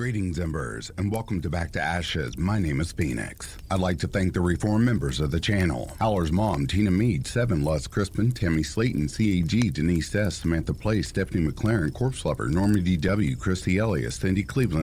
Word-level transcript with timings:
Greetings, 0.00 0.40
Embers, 0.40 0.90
and 0.96 1.12
welcome 1.12 1.42
to 1.42 1.50
Back 1.50 1.72
to 1.72 1.80
Ashes. 1.80 2.38
My 2.38 2.58
name 2.58 2.80
is 2.80 2.90
Phoenix. 2.90 3.58
I'd 3.70 3.80
like 3.80 3.98
to 3.98 4.08
thank 4.08 4.32
the 4.32 4.40
reform 4.40 4.82
members 4.82 5.20
of 5.20 5.30
the 5.30 5.38
channel. 5.38 5.94
Howler's 5.98 6.32
mom, 6.32 6.66
Tina 6.66 6.90
Mead, 6.90 7.26
Seven, 7.26 7.62
Luz 7.62 7.86
Crispin, 7.86 8.32
Tammy 8.32 8.62
Slayton, 8.62 9.08
CAG, 9.08 9.74
Denise 9.74 10.14
S., 10.14 10.36
Samantha 10.36 10.72
Place, 10.72 11.08
Stephanie 11.08 11.46
McLaren, 11.46 11.92
Corpse 11.92 12.24
Lover, 12.24 12.48
Norma 12.48 12.78
DW, 12.78 13.38
Christy 13.38 13.76
Elias, 13.76 14.16
Cindy 14.16 14.42
Cleveland. 14.42 14.84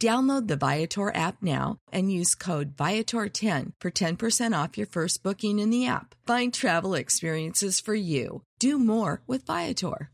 Download 0.00 0.46
the 0.46 0.56
Viator 0.56 1.12
app 1.12 1.42
now 1.42 1.78
and 1.90 2.12
use 2.12 2.36
code 2.36 2.76
Viator10 2.76 3.72
for 3.80 3.90
10% 3.90 4.64
off 4.64 4.78
your 4.78 4.86
first 4.86 5.24
booking 5.24 5.58
in 5.58 5.70
the 5.70 5.88
app. 5.88 6.14
Find 6.24 6.54
travel 6.54 6.94
experiences 6.94 7.80
for 7.80 7.96
you. 7.96 8.42
Do 8.60 8.78
more 8.78 9.22
with 9.26 9.44
Viator. 9.44 10.10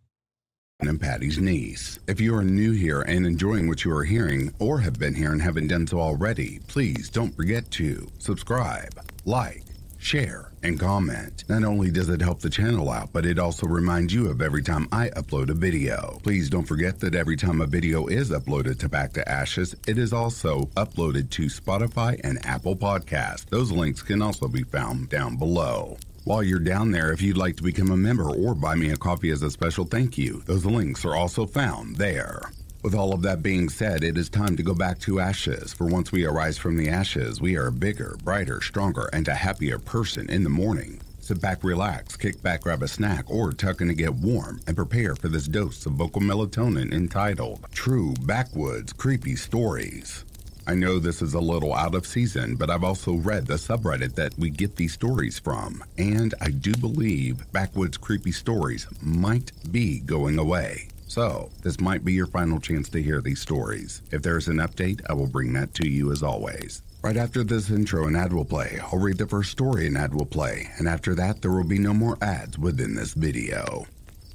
And 0.81 0.89
I'm 0.89 0.99
Patty's 0.99 1.39
niece. 1.39 1.99
If 2.09 2.19
you 2.19 2.35
are 2.35 2.43
new 2.43 2.73
here 2.73 3.03
and 3.03 3.27
enjoying 3.27 3.69
what 3.69 3.85
you 3.85 3.95
are 3.95 4.05
hearing, 4.05 4.55
or 4.59 4.79
have 4.79 4.99
been 4.99 5.15
here 5.15 5.33
and 5.33 5.41
haven't 5.41 5.69
done 5.69 5.87
so 5.87 6.01
already, 6.01 6.61
please 6.67 7.11
don't 7.11 7.37
forget 7.37 7.71
to 7.73 8.09
subscribe, 8.19 8.99
like, 9.27 9.64
share, 10.05 10.53
and 10.63 10.79
comment. 10.79 11.45
Not 11.49 11.65
only 11.65 11.91
does 11.91 12.09
it 12.09 12.21
help 12.21 12.41
the 12.41 12.51
channel 12.51 12.91
out, 12.91 13.13
but 13.13 13.25
it 13.25 13.39
also 13.39 13.67
reminds 13.67 14.13
you 14.13 14.29
of 14.29 14.43
every 14.43 14.63
time 14.63 14.89
I 14.93 15.09
upload 15.11 15.51
a 15.51 15.55
video. 15.55 16.19
Please 16.23 16.51
don't 16.51 16.69
forget 16.69 17.01
that 17.01 17.15
every 17.15 17.37
time 17.37 17.61
a 17.61 17.67
video 17.67 18.07
is 18.07 18.31
uploaded 18.31 18.79
to 18.81 18.89
Back 18.89 19.15
to 19.15 19.29
Ashes, 19.29 19.75
it 19.87 19.99
is 19.99 20.13
also 20.13 20.67
uploaded 20.77 21.31
to 21.31 21.47
Spotify 21.47 22.21
and 22.23 22.45
Apple 22.45 22.77
Podcasts. 22.77 23.47
Those 23.47 23.73
links 23.73 24.03
can 24.03 24.21
also 24.21 24.47
be 24.47 24.63
found 24.63 25.09
down 25.09 25.37
below. 25.37 25.97
While 26.25 26.43
you're 26.43 26.59
down 26.59 26.91
there, 26.91 27.13
if 27.13 27.21
you'd 27.21 27.37
like 27.37 27.57
to 27.57 27.63
become 27.63 27.91
a 27.91 27.97
member 27.97 28.31
or 28.31 28.55
buy 28.55 28.75
me 28.75 28.91
a 28.91 28.97
coffee 28.97 29.31
as 29.31 29.43
a 29.43 29.51
special 29.51 29.85
thank 29.85 30.17
you, 30.17 30.43
those 30.47 30.65
links 30.65 31.05
are 31.05 31.17
also 31.17 31.47
found 31.47 31.97
there. 31.97 32.51
With 32.85 32.95
all 32.95 33.15
of 33.15 33.23
that 33.23 33.43
being 33.43 33.71
said, 33.71 34.05
it 34.05 34.19
is 34.19 34.29
time 34.29 34.59
to 34.59 34.63
go 34.63 34.75
back 34.75 34.99
to 35.01 35.19
ashes, 35.19 35.73
for 35.73 35.87
once 35.87 36.13
we 36.13 36.27
arise 36.27 36.59
from 36.59 36.77
the 36.77 36.91
ashes, 36.91 37.41
we 37.41 37.57
are 37.57 37.69
a 37.69 37.73
bigger, 37.73 38.19
brighter, 38.23 38.61
stronger, 38.61 39.09
and 39.11 39.27
a 39.27 39.33
happier 39.33 39.79
person 39.79 40.29
in 40.29 40.45
the 40.45 40.51
morning. 40.51 41.01
Sit 41.19 41.41
back, 41.41 41.65
relax, 41.65 42.15
kick 42.15 42.43
back, 42.43 42.61
grab 42.61 42.83
a 42.83 42.89
snack, 42.89 43.25
or 43.31 43.53
tuck 43.53 43.81
in 43.81 43.89
to 43.89 43.95
get 43.95 44.13
warm, 44.13 44.61
and 44.67 44.77
prepare 44.77 45.17
for 45.17 45.29
this 45.29 45.49
dose 45.49 45.87
of 45.87 45.95
vocal 45.95 46.21
melatonin 46.21 46.93
entitled 46.93 47.65
True 47.73 48.13
Backwoods 48.21 48.93
Creepy 48.93 49.35
Stories. 49.35 50.27
I 50.67 50.75
know 50.75 50.99
this 50.99 51.23
is 51.23 51.33
a 51.33 51.41
little 51.41 51.73
out 51.73 51.95
of 51.95 52.07
season, 52.07 52.55
but 52.55 52.69
I've 52.69 52.85
also 52.85 53.15
read 53.15 53.47
the 53.47 53.55
subreddit 53.55 54.15
that 54.17 54.39
we 54.39 54.51
get 54.51 54.77
these 54.77 54.93
stories 54.93 55.39
from, 55.39 55.83
and 55.97 56.35
I 56.43 56.51
do 56.51 56.75
believe 56.75 57.51
Backwoods 57.51 57.97
Creepy 57.97 58.33
Stories 58.33 58.87
might 59.01 59.53
be 59.73 60.01
going 60.01 60.39
away. 60.39 60.89
So, 61.07 61.51
this 61.63 61.81
might 61.81 62.05
be 62.05 62.13
your 62.13 62.27
final 62.27 62.59
chance 62.59 62.89
to 62.91 63.03
hear 63.03 63.21
these 63.21 63.41
stories. 63.41 64.03
If 64.11 64.23
there's 64.23 64.49
an 64.49 64.57
update, 64.57 65.01
I 65.09 65.13
will 65.13 65.27
bring 65.27 65.53
that 65.53 65.75
to 65.75 65.89
you 65.89 66.13
as 66.13 66.23
always. 66.23 66.83
Right 67.03 67.17
after 67.17 67.45
this 67.45 67.71
intro, 67.71 68.07
an 68.07 68.17
ad 68.17 68.33
will 68.33 68.45
play. 68.45 68.81
I'll 68.83 68.99
read 68.99 69.19
the 69.19 69.27
first 69.27 69.51
story 69.51 69.87
an 69.87 69.97
ad 69.97 70.15
will 70.15 70.27
play, 70.27 70.71
and 70.79 70.89
after 70.89 71.15
that, 71.17 71.43
there 71.43 71.51
will 71.51 71.65
be 71.65 71.79
no 71.79 71.93
more 71.93 72.17
ads 72.23 72.59
within 72.59 72.95
this 72.95 73.13
video. 73.13 73.87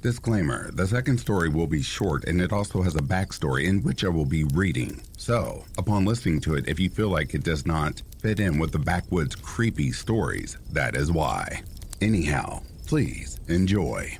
Disclaimer 0.02 0.70
The 0.70 0.86
second 0.86 1.18
story 1.18 1.50
will 1.50 1.66
be 1.66 1.82
short 1.82 2.24
and 2.24 2.40
it 2.40 2.54
also 2.54 2.80
has 2.80 2.96
a 2.96 3.00
backstory 3.00 3.66
in 3.66 3.82
which 3.82 4.02
I 4.02 4.08
will 4.08 4.24
be 4.24 4.44
reading. 4.44 5.02
So, 5.18 5.64
upon 5.76 6.06
listening 6.06 6.40
to 6.42 6.54
it, 6.54 6.68
if 6.68 6.80
you 6.80 6.88
feel 6.88 7.10
like 7.10 7.34
it 7.34 7.44
does 7.44 7.66
not 7.66 8.00
fit 8.18 8.40
in 8.40 8.58
with 8.58 8.72
the 8.72 8.78
backwoods 8.78 9.34
creepy 9.34 9.92
stories, 9.92 10.56
that 10.72 10.96
is 10.96 11.12
why. 11.12 11.62
Anyhow, 12.00 12.62
please 12.86 13.40
enjoy. 13.48 14.16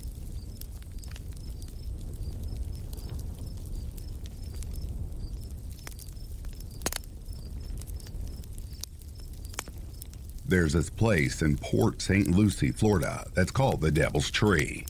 There's 10.51 10.73
this 10.73 10.91
place 10.91 11.43
in 11.43 11.59
Port 11.59 12.03
St. 12.03 12.27
Lucie, 12.27 12.73
Florida, 12.73 13.25
that's 13.35 13.53
called 13.53 13.81
the 13.81 13.93
Devil's 13.93 14.33
Tree. 14.33 14.85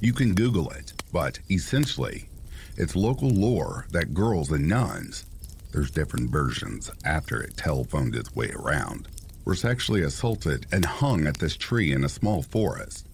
You 0.00 0.14
can 0.14 0.34
Google 0.34 0.70
it, 0.70 0.94
but 1.12 1.40
essentially, 1.50 2.30
it's 2.78 2.96
local 2.96 3.28
lore 3.28 3.84
that 3.90 4.14
girls 4.14 4.50
and 4.50 4.66
nuns, 4.66 5.26
there's 5.72 5.90
different 5.90 6.30
versions 6.30 6.90
after 7.04 7.38
it 7.38 7.54
telephoned 7.58 8.16
its 8.16 8.34
way 8.34 8.50
around, 8.52 9.08
were 9.44 9.54
sexually 9.54 10.00
assaulted 10.00 10.64
and 10.72 10.86
hung 10.86 11.26
at 11.26 11.36
this 11.36 11.58
tree 11.58 11.92
in 11.92 12.02
a 12.02 12.08
small 12.08 12.40
forest, 12.42 13.06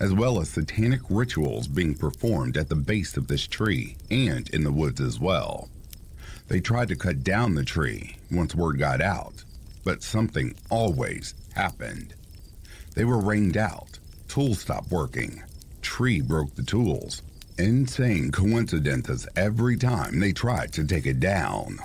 as 0.00 0.14
well 0.14 0.40
as 0.40 0.48
satanic 0.48 1.02
rituals 1.10 1.68
being 1.68 1.94
performed 1.94 2.56
at 2.56 2.70
the 2.70 2.74
base 2.74 3.18
of 3.18 3.28
this 3.28 3.46
tree 3.46 3.98
and 4.10 4.48
in 4.48 4.64
the 4.64 4.72
woods 4.72 4.98
as 4.98 5.20
well. 5.20 5.68
They 6.48 6.60
tried 6.60 6.88
to 6.88 6.96
cut 6.96 7.22
down 7.22 7.54
the 7.54 7.66
tree 7.66 8.16
once 8.30 8.54
word 8.54 8.78
got 8.78 9.02
out, 9.02 9.44
but 9.84 10.02
something 10.02 10.54
always 10.70 11.34
happened. 11.54 12.14
They 12.94 13.04
were 13.04 13.20
rained 13.20 13.56
out, 13.56 13.98
tools 14.28 14.60
stopped 14.60 14.90
working, 14.90 15.42
tree 15.82 16.20
broke 16.20 16.54
the 16.54 16.62
tools. 16.62 17.22
Insane 17.56 18.32
coincidences 18.32 19.28
every 19.36 19.76
time 19.76 20.18
they 20.18 20.32
tried 20.32 20.72
to 20.72 20.84
take 20.84 21.06
it 21.06 21.20
down. 21.20 21.78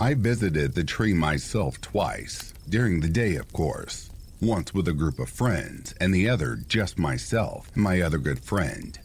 I 0.00 0.14
visited 0.14 0.74
the 0.74 0.84
tree 0.84 1.12
myself 1.12 1.80
twice, 1.80 2.54
during 2.68 3.00
the 3.00 3.08
day, 3.08 3.36
of 3.36 3.52
course. 3.52 4.08
Once 4.40 4.72
with 4.72 4.88
a 4.88 4.92
group 4.92 5.18
of 5.18 5.28
friends, 5.28 5.94
and 6.00 6.14
the 6.14 6.28
other 6.28 6.56
just 6.68 6.98
myself 6.98 7.70
and 7.74 7.82
my 7.82 8.00
other 8.00 8.18
good 8.18 8.40
friend. 8.40 8.98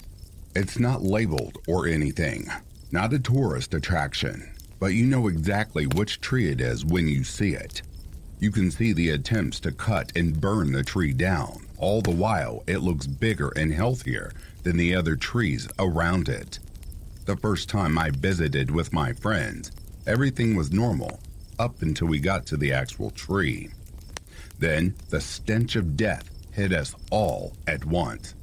It's 0.56 0.80
not 0.80 1.04
labeled 1.04 1.58
or 1.68 1.86
anything, 1.86 2.48
not 2.92 3.14
a 3.14 3.20
tourist 3.20 3.74
attraction, 3.74 4.52
but 4.80 4.88
you 4.88 5.06
know 5.06 5.28
exactly 5.28 5.86
which 5.86 6.22
tree 6.22 6.50
it 6.50 6.60
is 6.60 6.86
when 6.86 7.08
you 7.08 7.24
see 7.24 7.54
it. 7.54 7.82
You 8.40 8.52
can 8.52 8.72
see 8.72 8.94
the 8.94 9.10
attempts 9.10 9.60
to 9.62 9.72
cut 9.72 10.16
and 10.16 10.40
burn 10.40 10.72
the 10.72 10.84
tree 10.84 11.12
down. 11.12 11.66
All 11.78 12.02
the 12.02 12.12
while, 12.12 12.64
it 12.68 12.78
looks 12.78 13.06
bigger 13.06 13.50
and 13.56 13.74
healthier 13.74 14.32
than 14.64 14.78
the 14.78 14.96
other 14.96 15.18
trees 15.18 15.68
around 15.78 16.30
it. 16.30 16.60
The 17.26 17.36
first 17.36 17.68
time 17.68 17.98
I 17.98 18.12
visited 18.12 18.72
with 18.72 18.94
my 18.94 19.12
friends, 19.12 19.72
everything 20.08 20.56
was 20.56 20.72
normal 20.72 21.20
up 21.60 21.82
until 21.82 22.08
we 22.08 22.20
got 22.20 22.46
to 22.48 22.58
the 22.58 22.72
actual 22.72 23.12
tree. 23.12 23.70
Then 24.58 24.96
the 25.10 25.20
stench 25.20 25.76
of 25.76 25.98
death 25.98 26.30
hit 26.52 26.72
us 26.72 26.96
all 27.12 27.54
at 27.68 27.84
once. 27.84 28.36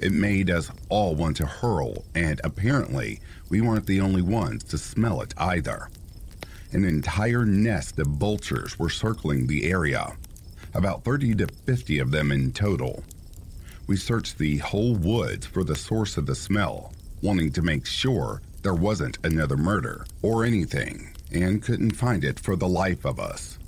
It 0.00 0.12
made 0.12 0.50
us 0.50 0.70
all 0.88 1.14
want 1.14 1.36
to 1.36 1.46
hurl, 1.46 2.04
and 2.14 2.40
apparently, 2.42 3.20
we 3.48 3.60
weren't 3.60 3.86
the 3.86 4.00
only 4.00 4.22
ones 4.22 4.64
to 4.64 4.78
smell 4.78 5.20
it 5.20 5.34
either. 5.36 5.88
An 6.72 6.84
entire 6.84 7.44
nest 7.44 7.98
of 7.98 8.06
vultures 8.06 8.78
were 8.78 8.90
circling 8.90 9.46
the 9.46 9.70
area, 9.70 10.16
about 10.72 11.02
30 11.02 11.34
to 11.36 11.48
50 11.66 11.98
of 11.98 12.12
them 12.12 12.30
in 12.30 12.52
total. 12.52 13.02
We 13.88 13.96
searched 13.96 14.38
the 14.38 14.58
whole 14.58 14.94
woods 14.94 15.46
for 15.46 15.64
the 15.64 15.74
source 15.74 16.16
of 16.16 16.26
the 16.26 16.36
smell, 16.36 16.92
wanting 17.22 17.50
to 17.52 17.62
make 17.62 17.86
sure 17.86 18.40
there 18.62 18.74
wasn't 18.74 19.18
another 19.24 19.56
murder 19.56 20.06
or 20.22 20.44
anything, 20.44 21.10
and 21.32 21.60
couldn't 21.60 21.96
find 21.96 22.24
it 22.24 22.38
for 22.38 22.54
the 22.54 22.68
life 22.68 23.04
of 23.04 23.18
us. 23.18 23.58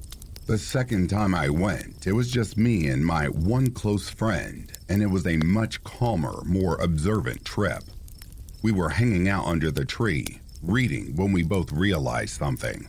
The 0.47 0.59
second 0.59 1.09
time 1.09 1.35
I 1.35 1.49
went, 1.49 2.07
it 2.07 2.13
was 2.13 2.31
just 2.31 2.57
me 2.57 2.87
and 2.87 3.05
my 3.05 3.27
one 3.27 3.71
close 3.71 4.11
friend, 4.11 4.71
and 4.89 5.03
it 5.03 5.07
was 5.07 5.27
a 5.27 5.39
much 5.39 5.83
calmer, 5.83 6.43
more 6.45 6.77
observant 6.81 7.45
trip. 7.45 7.83
We 8.63 8.71
were 8.71 8.91
hanging 8.91 9.29
out 9.29 9.47
under 9.47 9.73
the 9.73 9.85
tree, 9.85 10.41
reading 10.63 11.17
when 11.17 11.33
we 11.33 11.43
both 11.43 11.73
realized 11.73 12.39
something. 12.39 12.87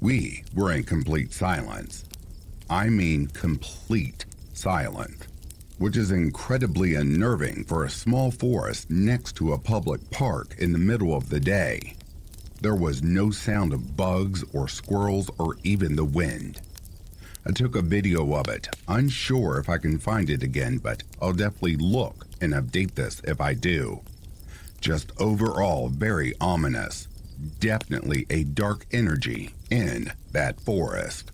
We 0.00 0.44
were 0.54 0.72
in 0.72 0.82
complete 0.82 1.32
silence. 1.32 2.04
I 2.68 2.88
mean, 2.88 3.28
complete 3.28 4.24
silence, 4.52 5.26
which 5.78 5.96
is 5.96 6.10
incredibly 6.10 6.94
unnerving 6.94 7.64
for 7.64 7.84
a 7.84 7.90
small 7.90 8.30
forest 8.30 8.90
next 8.90 9.36
to 9.36 9.52
a 9.52 9.58
public 9.58 10.10
park 10.10 10.56
in 10.58 10.72
the 10.72 10.78
middle 10.78 11.14
of 11.14 11.28
the 11.28 11.40
day. 11.40 11.94
There 12.60 12.74
was 12.74 13.02
no 13.02 13.30
sound 13.30 13.72
of 13.72 13.96
bugs 13.96 14.44
or 14.52 14.68
squirrels 14.68 15.30
or 15.38 15.56
even 15.62 15.96
the 15.96 16.04
wind. 16.04 16.60
I 17.44 17.50
took 17.50 17.74
a 17.74 17.82
video 17.82 18.34
of 18.34 18.48
it, 18.48 18.68
unsure 18.86 19.58
if 19.58 19.68
I 19.68 19.78
can 19.78 19.98
find 19.98 20.30
it 20.30 20.42
again, 20.42 20.78
but 20.78 21.02
I'll 21.20 21.32
definitely 21.32 21.76
look 21.76 22.26
and 22.40 22.52
update 22.52 22.94
this 22.94 23.20
if 23.24 23.40
I 23.40 23.54
do. 23.54 24.00
Just 24.82 25.12
overall 25.20 25.88
very 25.88 26.34
ominous. 26.40 27.06
Definitely 27.60 28.26
a 28.28 28.42
dark 28.42 28.84
energy 28.90 29.54
in 29.70 30.12
that 30.32 30.60
forest. 30.60 31.30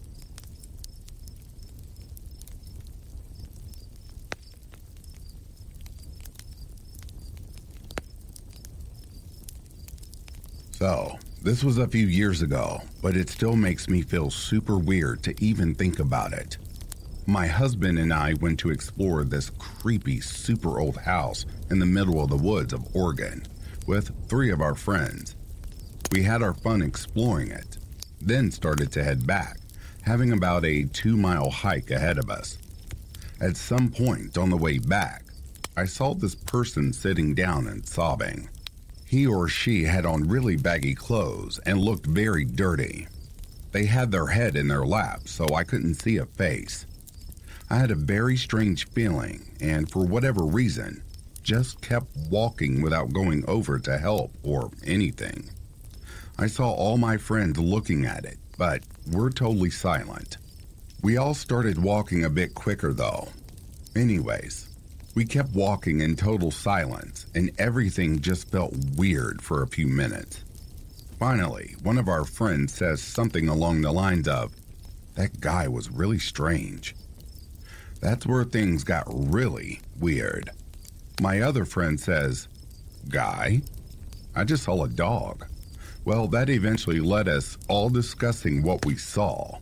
So, 10.72 11.18
this 11.42 11.64
was 11.64 11.78
a 11.78 11.88
few 11.88 12.06
years 12.06 12.42
ago, 12.42 12.82
but 13.00 13.16
it 13.16 13.30
still 13.30 13.56
makes 13.56 13.88
me 13.88 14.02
feel 14.02 14.30
super 14.30 14.76
weird 14.76 15.22
to 15.22 15.34
even 15.42 15.74
think 15.74 15.98
about 15.98 16.34
it. 16.34 16.58
My 17.30 17.46
husband 17.46 17.98
and 17.98 18.10
I 18.10 18.32
went 18.40 18.58
to 18.60 18.70
explore 18.70 19.22
this 19.22 19.50
creepy, 19.50 20.18
super 20.18 20.80
old 20.80 20.96
house 20.96 21.44
in 21.70 21.78
the 21.78 21.84
middle 21.84 22.22
of 22.24 22.30
the 22.30 22.38
woods 22.38 22.72
of 22.72 22.96
Oregon 22.96 23.46
with 23.86 24.10
three 24.30 24.50
of 24.50 24.62
our 24.62 24.74
friends. 24.74 25.36
We 26.10 26.22
had 26.22 26.40
our 26.40 26.54
fun 26.54 26.80
exploring 26.80 27.50
it, 27.50 27.76
then 28.18 28.50
started 28.50 28.90
to 28.92 29.04
head 29.04 29.26
back, 29.26 29.58
having 30.00 30.32
about 30.32 30.64
a 30.64 30.84
two 30.84 31.18
mile 31.18 31.50
hike 31.50 31.90
ahead 31.90 32.16
of 32.16 32.30
us. 32.30 32.56
At 33.42 33.58
some 33.58 33.90
point 33.90 34.38
on 34.38 34.48
the 34.48 34.56
way 34.56 34.78
back, 34.78 35.22
I 35.76 35.84
saw 35.84 36.14
this 36.14 36.34
person 36.34 36.94
sitting 36.94 37.34
down 37.34 37.66
and 37.66 37.86
sobbing. 37.86 38.48
He 39.04 39.26
or 39.26 39.48
she 39.48 39.84
had 39.84 40.06
on 40.06 40.30
really 40.30 40.56
baggy 40.56 40.94
clothes 40.94 41.60
and 41.66 41.78
looked 41.78 42.06
very 42.06 42.46
dirty. 42.46 43.06
They 43.72 43.84
had 43.84 44.12
their 44.12 44.28
head 44.28 44.56
in 44.56 44.68
their 44.68 44.86
lap, 44.86 45.28
so 45.28 45.46
I 45.54 45.64
couldn't 45.64 45.96
see 45.96 46.16
a 46.16 46.24
face. 46.24 46.86
I 47.70 47.76
had 47.76 47.90
a 47.90 47.96
very 47.96 48.36
strange 48.36 48.88
feeling, 48.88 49.50
and 49.60 49.90
for 49.90 50.06
whatever 50.06 50.44
reason, 50.44 51.02
just 51.42 51.82
kept 51.82 52.06
walking 52.30 52.80
without 52.80 53.12
going 53.12 53.44
over 53.46 53.78
to 53.78 53.98
help 53.98 54.32
or 54.42 54.70
anything. 54.86 55.50
I 56.38 56.46
saw 56.46 56.70
all 56.70 56.96
my 56.96 57.18
friends 57.18 57.58
looking 57.58 58.06
at 58.06 58.24
it, 58.24 58.38
but 58.56 58.82
we're 59.10 59.30
totally 59.30 59.68
silent. 59.70 60.38
We 61.02 61.18
all 61.18 61.34
started 61.34 61.82
walking 61.82 62.24
a 62.24 62.30
bit 62.30 62.54
quicker 62.54 62.94
though. 62.94 63.28
Anyways, 63.94 64.68
we 65.14 65.26
kept 65.26 65.52
walking 65.54 66.00
in 66.00 66.16
total 66.16 66.50
silence, 66.50 67.26
and 67.34 67.50
everything 67.58 68.20
just 68.20 68.50
felt 68.50 68.74
weird 68.96 69.42
for 69.42 69.62
a 69.62 69.68
few 69.68 69.88
minutes. 69.88 70.42
Finally, 71.18 71.74
one 71.82 71.98
of 71.98 72.08
our 72.08 72.24
friends 72.24 72.72
says 72.72 73.02
something 73.02 73.48
along 73.48 73.82
the 73.82 73.92
lines 73.92 74.26
of, 74.26 74.52
That 75.16 75.40
guy 75.40 75.68
was 75.68 75.90
really 75.90 76.18
strange. 76.18 76.94
That's 78.00 78.26
where 78.26 78.44
things 78.44 78.84
got 78.84 79.04
really 79.08 79.80
weird. 79.98 80.50
My 81.20 81.40
other 81.40 81.64
friend 81.64 81.98
says, 81.98 82.48
Guy? 83.08 83.62
I 84.34 84.44
just 84.44 84.64
saw 84.64 84.84
a 84.84 84.88
dog. 84.88 85.46
Well, 86.04 86.28
that 86.28 86.48
eventually 86.48 87.00
led 87.00 87.28
us 87.28 87.58
all 87.68 87.90
discussing 87.90 88.62
what 88.62 88.86
we 88.86 88.96
saw. 88.96 89.58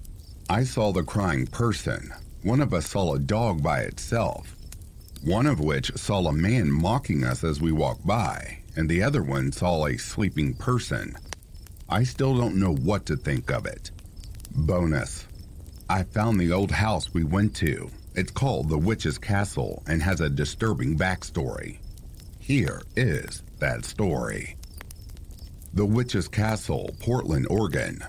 I 0.50 0.64
saw 0.64 0.92
the 0.92 1.02
crying 1.02 1.46
person. 1.46 2.12
One 2.42 2.60
of 2.60 2.74
us 2.74 2.88
saw 2.90 3.14
a 3.14 3.18
dog 3.18 3.62
by 3.62 3.80
itself 3.80 4.56
one 5.26 5.46
of 5.46 5.58
which 5.58 5.90
saw 5.96 6.24
a 6.26 6.32
man 6.32 6.70
mocking 6.70 7.24
us 7.24 7.42
as 7.42 7.60
we 7.60 7.72
walked 7.72 8.06
by, 8.06 8.58
and 8.76 8.88
the 8.88 9.02
other 9.02 9.24
one 9.24 9.50
saw 9.50 9.86
a 9.86 9.96
sleeping 9.96 10.54
person. 10.54 11.16
I 11.88 12.04
still 12.04 12.36
don't 12.36 12.60
know 12.60 12.72
what 12.72 13.06
to 13.06 13.16
think 13.16 13.50
of 13.50 13.66
it. 13.66 13.90
Bonus 14.54 15.26
I 15.88 16.04
found 16.04 16.38
the 16.38 16.52
old 16.52 16.70
house 16.70 17.12
we 17.12 17.24
went 17.24 17.56
to. 17.56 17.90
It's 18.16 18.32
called 18.32 18.70
the 18.70 18.78
Witch's 18.78 19.18
Castle 19.18 19.82
and 19.86 20.02
has 20.02 20.22
a 20.22 20.30
disturbing 20.30 20.96
backstory. 20.96 21.80
Here 22.38 22.80
is 22.96 23.42
that 23.58 23.84
story. 23.84 24.56
The 25.74 25.84
Witch's 25.84 26.26
Castle, 26.26 26.96
Portland, 26.98 27.46
Oregon, 27.50 28.02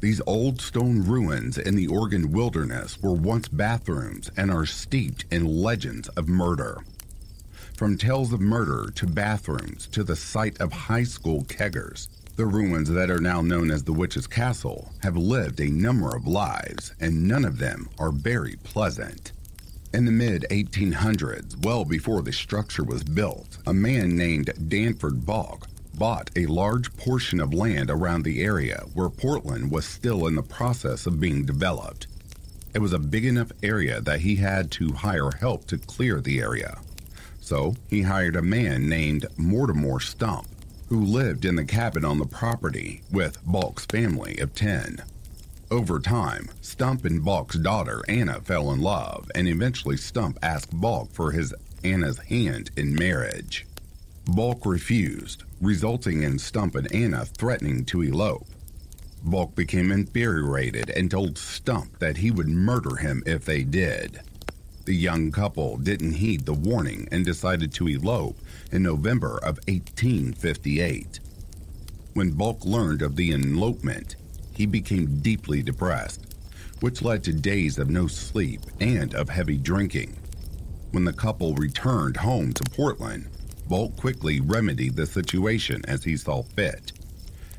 these 0.00 0.22
old 0.26 0.62
stone 0.62 1.02
ruins 1.02 1.58
in 1.58 1.76
the 1.76 1.88
Oregon 1.88 2.32
wilderness 2.32 3.02
were 3.02 3.12
once 3.12 3.48
bathrooms 3.48 4.30
and 4.34 4.50
are 4.50 4.64
steeped 4.64 5.26
in 5.30 5.44
legends 5.44 6.08
of 6.10 6.26
murder. 6.26 6.78
From 7.76 7.98
tales 7.98 8.32
of 8.32 8.40
murder 8.40 8.90
to 8.94 9.06
bathrooms 9.06 9.86
to 9.88 10.02
the 10.02 10.16
site 10.16 10.58
of 10.58 10.72
high 10.72 11.04
school 11.04 11.44
keggers, 11.44 12.08
the 12.36 12.46
ruins 12.46 12.88
that 12.88 13.10
are 13.10 13.20
now 13.20 13.42
known 13.42 13.70
as 13.70 13.84
the 13.84 13.92
Witch's 13.92 14.26
Castle 14.26 14.90
have 15.02 15.18
lived 15.18 15.60
a 15.60 15.68
number 15.68 16.16
of 16.16 16.26
lives, 16.26 16.94
and 16.98 17.28
none 17.28 17.44
of 17.44 17.58
them 17.58 17.90
are 17.98 18.10
very 18.10 18.56
pleasant. 18.64 19.32
In 19.92 20.04
the 20.04 20.12
mid 20.12 20.46
1800s, 20.50 21.64
well 21.64 21.84
before 21.84 22.22
the 22.22 22.32
structure 22.32 22.84
was 22.84 23.02
built, 23.02 23.58
a 23.66 23.74
man 23.74 24.16
named 24.16 24.52
Danford 24.68 25.26
Balch 25.26 25.64
bought 25.94 26.30
a 26.36 26.46
large 26.46 26.96
portion 26.96 27.40
of 27.40 27.52
land 27.52 27.90
around 27.90 28.22
the 28.22 28.40
area 28.40 28.84
where 28.94 29.10
Portland 29.10 29.72
was 29.72 29.84
still 29.84 30.28
in 30.28 30.36
the 30.36 30.44
process 30.44 31.06
of 31.06 31.18
being 31.18 31.44
developed. 31.44 32.06
It 32.72 32.78
was 32.78 32.92
a 32.92 33.00
big 33.00 33.24
enough 33.24 33.50
area 33.64 34.00
that 34.00 34.20
he 34.20 34.36
had 34.36 34.70
to 34.72 34.92
hire 34.92 35.32
help 35.32 35.66
to 35.66 35.78
clear 35.78 36.20
the 36.20 36.38
area. 36.38 36.78
So 37.40 37.74
he 37.88 38.02
hired 38.02 38.36
a 38.36 38.42
man 38.42 38.88
named 38.88 39.26
Mortimer 39.36 39.98
Stump, 39.98 40.46
who 40.88 41.04
lived 41.04 41.44
in 41.44 41.56
the 41.56 41.64
cabin 41.64 42.04
on 42.04 42.18
the 42.18 42.26
property 42.26 43.02
with 43.10 43.44
Balch's 43.44 43.86
family 43.86 44.38
of 44.38 44.54
10. 44.54 45.02
Over 45.72 46.00
time, 46.00 46.48
Stump 46.62 47.04
and 47.04 47.24
Balch's 47.24 47.60
daughter 47.60 48.02
Anna 48.08 48.40
fell 48.40 48.72
in 48.72 48.80
love, 48.80 49.30
and 49.36 49.46
eventually 49.46 49.96
Stump 49.96 50.36
asked 50.42 50.72
Balch 50.72 51.10
for 51.12 51.30
his 51.30 51.54
Anna's 51.84 52.18
hand 52.18 52.72
in 52.76 52.92
marriage. 52.92 53.68
Balch 54.26 54.66
refused, 54.66 55.44
resulting 55.60 56.24
in 56.24 56.40
Stump 56.40 56.74
and 56.74 56.92
Anna 56.92 57.24
threatening 57.24 57.84
to 57.84 58.02
elope. 58.02 58.48
Balch 59.22 59.54
became 59.54 59.92
infuriated 59.92 60.90
and 60.90 61.08
told 61.08 61.38
Stump 61.38 62.00
that 62.00 62.16
he 62.16 62.32
would 62.32 62.48
murder 62.48 62.96
him 62.96 63.22
if 63.24 63.44
they 63.44 63.62
did. 63.62 64.22
The 64.86 64.96
young 64.96 65.30
couple 65.30 65.76
didn't 65.76 66.14
heed 66.14 66.46
the 66.46 66.52
warning 66.52 67.06
and 67.12 67.24
decided 67.24 67.72
to 67.74 67.86
elope 67.86 68.36
in 68.72 68.82
November 68.82 69.36
of 69.36 69.60
1858. 69.68 71.20
When 72.14 72.32
Balch 72.32 72.64
learned 72.64 73.02
of 73.02 73.14
the 73.14 73.30
elopement, 73.30 74.16
he 74.60 74.66
became 74.66 75.22
deeply 75.22 75.62
depressed, 75.62 76.34
which 76.80 77.00
led 77.00 77.24
to 77.24 77.32
days 77.32 77.78
of 77.78 77.88
no 77.88 78.06
sleep 78.06 78.60
and 78.78 79.14
of 79.14 79.26
heavy 79.26 79.56
drinking. 79.56 80.14
When 80.90 81.06
the 81.06 81.14
couple 81.14 81.54
returned 81.54 82.18
home 82.18 82.52
to 82.52 82.70
Portland, 82.70 83.30
Balch 83.70 83.96
quickly 83.96 84.38
remedied 84.38 84.96
the 84.96 85.06
situation 85.06 85.80
as 85.88 86.04
he 86.04 86.14
saw 86.14 86.42
fit. 86.42 86.92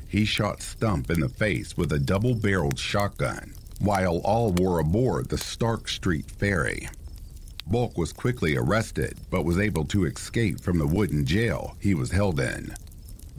He 0.06 0.24
shot 0.24 0.62
Stump 0.62 1.10
in 1.10 1.18
the 1.18 1.28
face 1.28 1.76
with 1.76 1.92
a 1.92 1.98
double 1.98 2.36
barreled 2.36 2.78
shotgun 2.78 3.52
while 3.80 4.18
all 4.18 4.52
were 4.52 4.78
aboard 4.78 5.28
the 5.28 5.38
Stark 5.38 5.88
Street 5.88 6.30
ferry. 6.30 6.88
Balch 7.66 7.96
was 7.96 8.12
quickly 8.12 8.56
arrested 8.56 9.18
but 9.28 9.44
was 9.44 9.58
able 9.58 9.86
to 9.86 10.04
escape 10.04 10.60
from 10.60 10.78
the 10.78 10.86
wooden 10.86 11.26
jail 11.26 11.76
he 11.80 11.94
was 11.94 12.12
held 12.12 12.38
in. 12.38 12.72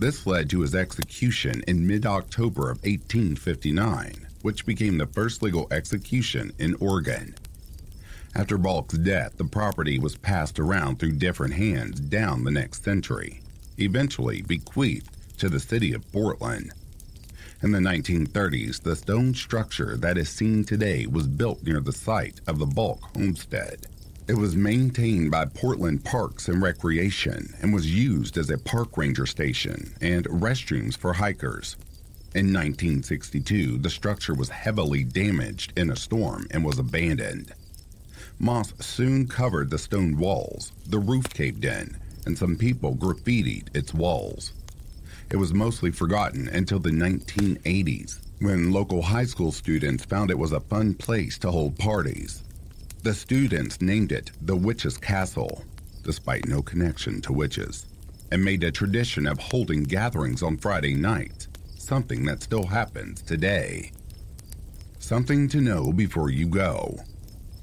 This 0.04 0.28
led 0.28 0.50
to 0.50 0.60
his 0.60 0.76
execution 0.76 1.64
in 1.66 1.88
mid 1.88 2.06
October 2.06 2.64
of 2.64 2.84
1859, 2.84 4.28
which 4.42 4.66
became 4.66 4.98
the 4.98 5.08
first 5.08 5.42
legal 5.42 5.66
execution 5.72 6.52
in 6.60 6.76
Oregon. 6.82 7.36
After 8.36 8.58
Balch's 8.58 9.00
death, 9.00 9.38
the 9.38 9.46
property 9.46 9.98
was 9.98 10.18
passed 10.18 10.60
around 10.60 11.00
through 11.00 11.14
different 11.14 11.54
hands 11.54 12.02
down 12.02 12.44
the 12.44 12.52
next 12.52 12.84
century, 12.84 13.40
eventually 13.78 14.42
bequeathed 14.42 15.08
to 15.38 15.48
the 15.48 15.62
city 15.62 15.94
of 15.94 16.12
Portland. 16.12 16.74
In 17.62 17.72
the 17.72 17.80
1930s, 17.80 18.82
the 18.82 18.98
stone 18.98 19.34
structure 19.34 19.96
that 19.96 20.18
is 20.18 20.28
seen 20.28 20.66
today 20.66 21.06
was 21.06 21.28
built 21.28 21.64
near 21.64 21.80
the 21.80 21.94
site 21.94 22.42
of 22.46 22.60
the 22.60 22.66
Balch 22.66 23.00
homestead. 23.16 23.88
It 24.26 24.38
was 24.38 24.56
maintained 24.56 25.32
by 25.32 25.44
Portland 25.44 26.06
Parks 26.06 26.48
and 26.48 26.62
Recreation 26.62 27.54
and 27.62 27.74
was 27.74 27.94
used 27.94 28.38
as 28.38 28.50
a 28.50 28.58
park 28.58 28.96
ranger 28.96 29.26
station 29.26 29.94
and 30.00 30.24
restrooms 30.28 30.96
for 30.96 31.12
hikers. 31.12 31.76
In 32.34 32.54
1962, 32.54 33.80
the 33.80 33.90
structure 33.90 34.34
was 34.34 34.48
heavily 34.48 35.04
damaged 35.04 35.78
in 35.78 35.90
a 35.90 35.98
storm 35.98 36.48
and 36.52 36.64
was 36.64 36.80
abandoned. 36.80 37.54
Moss 38.40 38.74
soon 38.80 39.28
covered 39.28 39.70
the 39.70 39.78
stone 39.78 40.18
walls, 40.18 40.72
the 40.88 41.00
roof 41.00 41.28
caved 41.34 41.66
in, 41.66 41.98
and 42.26 42.38
some 42.38 42.56
people 42.56 42.96
graffitied 42.96 43.76
its 43.76 43.94
walls. 43.94 44.54
It 45.32 45.36
was 45.36 45.54
mostly 45.54 45.92
forgotten 45.92 46.48
until 46.48 46.80
the 46.80 46.92
1980s, 46.92 48.20
when 48.40 48.72
local 48.72 49.02
high 49.02 49.26
school 49.26 49.52
students 49.52 50.06
found 50.06 50.32
it 50.32 50.40
was 50.40 50.54
a 50.54 50.62
fun 50.62 50.94
place 50.94 51.38
to 51.40 51.52
hold 51.52 51.78
parties. 51.78 52.43
The 53.04 53.14
students 53.14 53.82
named 53.82 54.14
it 54.14 54.32
the 54.42 54.56
Witch's 54.56 54.98
Castle, 54.98 55.66
despite 56.04 56.48
no 56.48 56.62
connection 56.62 57.20
to 57.24 57.34
witches, 57.34 57.86
and 58.32 58.42
made 58.42 58.64
a 58.64 58.72
tradition 58.72 59.28
of 59.28 59.38
holding 59.40 59.84
gatherings 59.84 60.42
on 60.42 60.56
Friday 60.56 60.94
nights, 60.94 61.50
something 61.76 62.24
that 62.24 62.42
still 62.42 62.66
happens 62.66 63.22
today. 63.22 63.92
Something 65.00 65.50
to 65.50 65.60
know 65.60 65.92
before 65.92 66.30
you 66.30 66.48
go. 66.48 66.98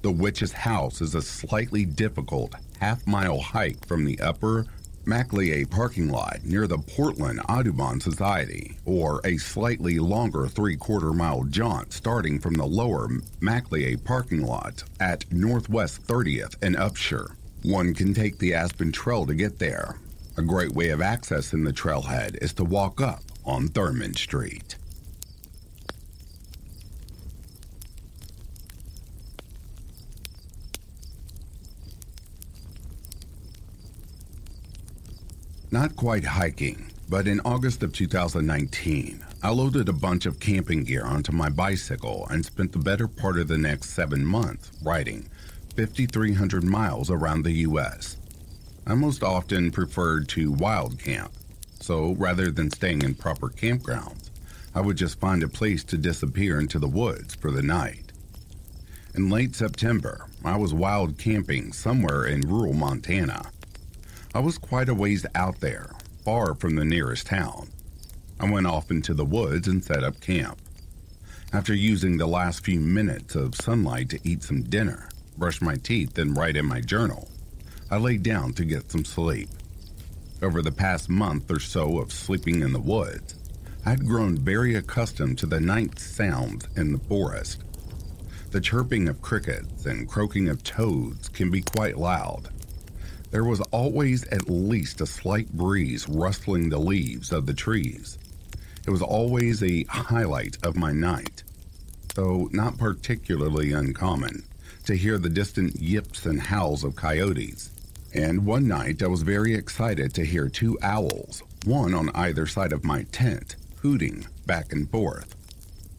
The 0.03 0.11
witch's 0.11 0.53
house 0.53 1.01
is 1.01 1.15
a 1.15 1.23
slightly 1.23 1.87
difficult 1.87 2.55
half 2.79 3.07
mile 3.07 3.41
hike 3.41 3.87
from 3.87 4.05
the 4.05 4.21
upper 4.21 4.67
Macleay 5.11 5.65
parking 5.65 6.09
lot 6.09 6.45
near 6.45 6.69
the 6.69 6.79
Portland 6.79 7.41
Audubon 7.49 8.01
Society, 8.01 8.77
or 8.85 9.21
a 9.25 9.39
slightly 9.39 9.99
longer 9.99 10.47
three 10.47 10.77
quarter 10.77 11.13
mile 11.13 11.43
jaunt 11.43 11.93
starting 11.93 12.39
from 12.39 12.55
the 12.55 12.65
lower 12.65 13.09
Macleay 13.41 13.97
parking 13.97 14.47
lot 14.47 14.85
at 15.01 15.25
Northwest 15.33 16.07
30th 16.07 16.55
and 16.63 16.77
Upshur. 16.77 17.35
One 17.65 17.93
can 17.93 18.15
take 18.15 18.39
the 18.39 18.55
Aspen 18.55 18.93
Trail 18.93 19.27
to 19.27 19.35
get 19.35 19.59
there. 19.59 19.97
A 20.37 20.43
great 20.43 20.71
way 20.71 20.91
of 20.91 21.01
accessing 21.01 21.65
the 21.65 21.73
trailhead 21.73 22.41
is 22.41 22.53
to 22.53 22.65
walk 22.65 23.01
up 23.01 23.25
on 23.45 23.67
Thurman 23.67 24.15
Street. 24.15 24.77
Not 35.73 35.95
quite 35.95 36.25
hiking, 36.25 36.91
but 37.09 37.29
in 37.29 37.39
August 37.45 37.85
of 37.85 37.93
2019, 37.93 39.25
I 39.41 39.51
loaded 39.51 39.89
a 39.89 39.93
bunch 39.93 40.27
of 40.27 40.41
camping 40.41 40.83
gear 40.83 41.05
onto 41.05 41.31
my 41.31 41.49
bicycle 41.49 42.27
and 42.29 42.45
spent 42.45 42.73
the 42.73 42.81
better 42.81 43.07
part 43.07 43.39
of 43.39 43.47
the 43.47 43.57
next 43.57 43.91
seven 43.91 44.25
months 44.25 44.73
riding 44.83 45.29
5,300 45.77 46.65
miles 46.65 47.09
around 47.09 47.45
the 47.45 47.53
U.S. 47.69 48.17
I 48.85 48.95
most 48.95 49.23
often 49.23 49.71
preferred 49.71 50.29
to 50.31 50.51
wild 50.51 50.99
camp, 50.99 51.31
so 51.79 52.17
rather 52.19 52.51
than 52.51 52.73
staying 52.73 53.03
in 53.03 53.15
proper 53.15 53.49
campgrounds, 53.49 54.31
I 54.75 54.81
would 54.81 54.97
just 54.97 55.21
find 55.21 55.45
a 55.45 55.49
place 55.49 55.85
to 55.85 55.97
disappear 55.97 56.59
into 56.59 56.81
the 56.81 56.89
woods 56.89 57.37
for 57.37 57.53
the 57.53 57.63
night. 57.63 58.11
In 59.15 59.31
late 59.31 59.55
September, 59.55 60.27
I 60.45 60.57
was 60.57 60.75
wild 60.75 61.17
camping 61.17 61.73
somewhere 61.73 62.27
in 62.27 62.41
rural 62.41 62.73
Montana. 62.73 63.53
I 64.33 64.39
was 64.39 64.59
quite 64.59 64.89
a 64.89 64.95
ways 64.95 65.27
out 65.35 65.59
there, 65.59 65.91
far 66.25 66.55
from 66.55 66.77
the 66.77 66.85
nearest 66.85 67.27
town. 67.27 67.69
I 68.39 68.49
went 68.49 68.67
off 68.67 68.93
into 68.93 69.13
the 69.13 69.25
woods 69.25 69.67
and 69.67 69.83
set 69.83 70.05
up 70.05 70.21
camp. 70.21 70.57
After 71.53 71.75
using 71.75 72.17
the 72.17 72.29
last 72.29 72.65
few 72.65 72.79
minutes 72.79 73.35
of 73.35 73.57
sunlight 73.57 74.09
to 74.11 74.21
eat 74.23 74.45
some 74.45 74.63
dinner, 74.63 75.09
brush 75.37 75.61
my 75.61 75.75
teeth, 75.75 76.17
and 76.17 76.37
write 76.37 76.57
in 76.57 76.65
my 76.65 76.81
journal, 76.81 77.29
I 77.91 77.97
lay 77.97 78.19
down 78.19 78.53
to 78.53 78.65
get 78.65 78.93
some 78.93 79.05
sleep. 79.05 79.49
Over 80.41 80.63
the 80.63 80.71
past 80.71 81.09
month 81.09 81.51
or 81.51 81.59
so 81.59 81.99
of 81.99 82.13
sleeping 82.13 82.63
in 82.63 82.73
the 82.73 82.79
woods, 82.79 83.35
I 83.85 83.91
had 83.91 84.07
grown 84.07 84.37
very 84.37 84.77
accustomed 84.77 85.39
to 85.39 85.47
the 85.47 85.61
night 85.61 85.99
sounds 85.99 86.69
in 86.77 86.93
the 86.93 87.01
forest. 87.01 87.65
The 88.53 88.61
chirping 88.61 89.09
of 89.09 89.23
crickets 89.23 89.87
and 89.87 90.09
croaking 90.09 90.49
of 90.49 90.63
toads 90.63 91.29
can 91.29 91.51
be 91.51 91.63
quite 91.63 91.99
loud, 91.99 92.49
there 93.31 93.45
was 93.45 93.61
always 93.71 94.27
at 94.29 94.51
least 94.51 95.01
a 95.01 95.07
slight 95.07 95.53
breeze 95.53 96.09
rustling 96.09 96.69
the 96.69 96.79
leaves 96.79 97.33
of 97.33 97.47
the 97.47 97.55
trees. 97.55 98.19
It 98.87 98.91
was 98.91 99.03
always 99.03 99.63
a 99.63 99.85
highlight 99.85 100.59
of 100.65 100.77
my 100.77 100.93
night, 100.93 101.43
though 102.15 102.49
not 102.53 102.79
particularly 102.79 103.73
uncommon, 103.73 104.43
to 104.87 104.97
hear 104.97 105.19
the 105.19 105.29
distant 105.29 105.77
yips 105.77 106.27
and 106.27 106.41
howls 106.41 106.83
of 106.83 106.97
coyotes. 106.97 107.71
And 108.13 108.45
one 108.45 108.67
night 108.67 109.03
I 109.03 109.07
was 109.07 109.23
very 109.23 109.55
excited 109.55 110.13
to 110.15 110.27
hear 110.27 110.49
two 110.49 110.77
owls, 110.83 111.43
one 111.65 111.95
on 111.95 112.11
either 112.15 112.47
side 112.47 112.73
of 112.73 112.85
my 112.85 113.05
tent, 113.13 113.55
hooting 113.83 114.27
back 114.47 114.73
and 114.73 114.91
forth. 114.91 115.37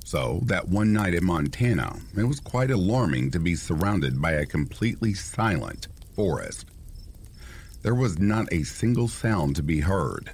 So, 0.04 0.42
that 0.44 0.68
one 0.68 0.92
night 0.92 1.14
in 1.14 1.24
Montana, 1.24 1.98
it 2.18 2.24
was 2.24 2.42
quite 2.42 2.72
alarming 2.72 3.32
to 3.32 3.40
be 3.40 3.56
surrounded 3.56 4.22
by 4.22 4.32
a 4.32 4.46
completely 4.46 5.14
silent 5.14 5.88
forest. 6.16 6.66
There 7.82 7.96
was 7.96 8.20
not 8.20 8.52
a 8.52 8.64
single 8.64 9.08
sound 9.08 9.56
to 9.56 9.64
be 9.64 9.80
heard. 9.80 10.32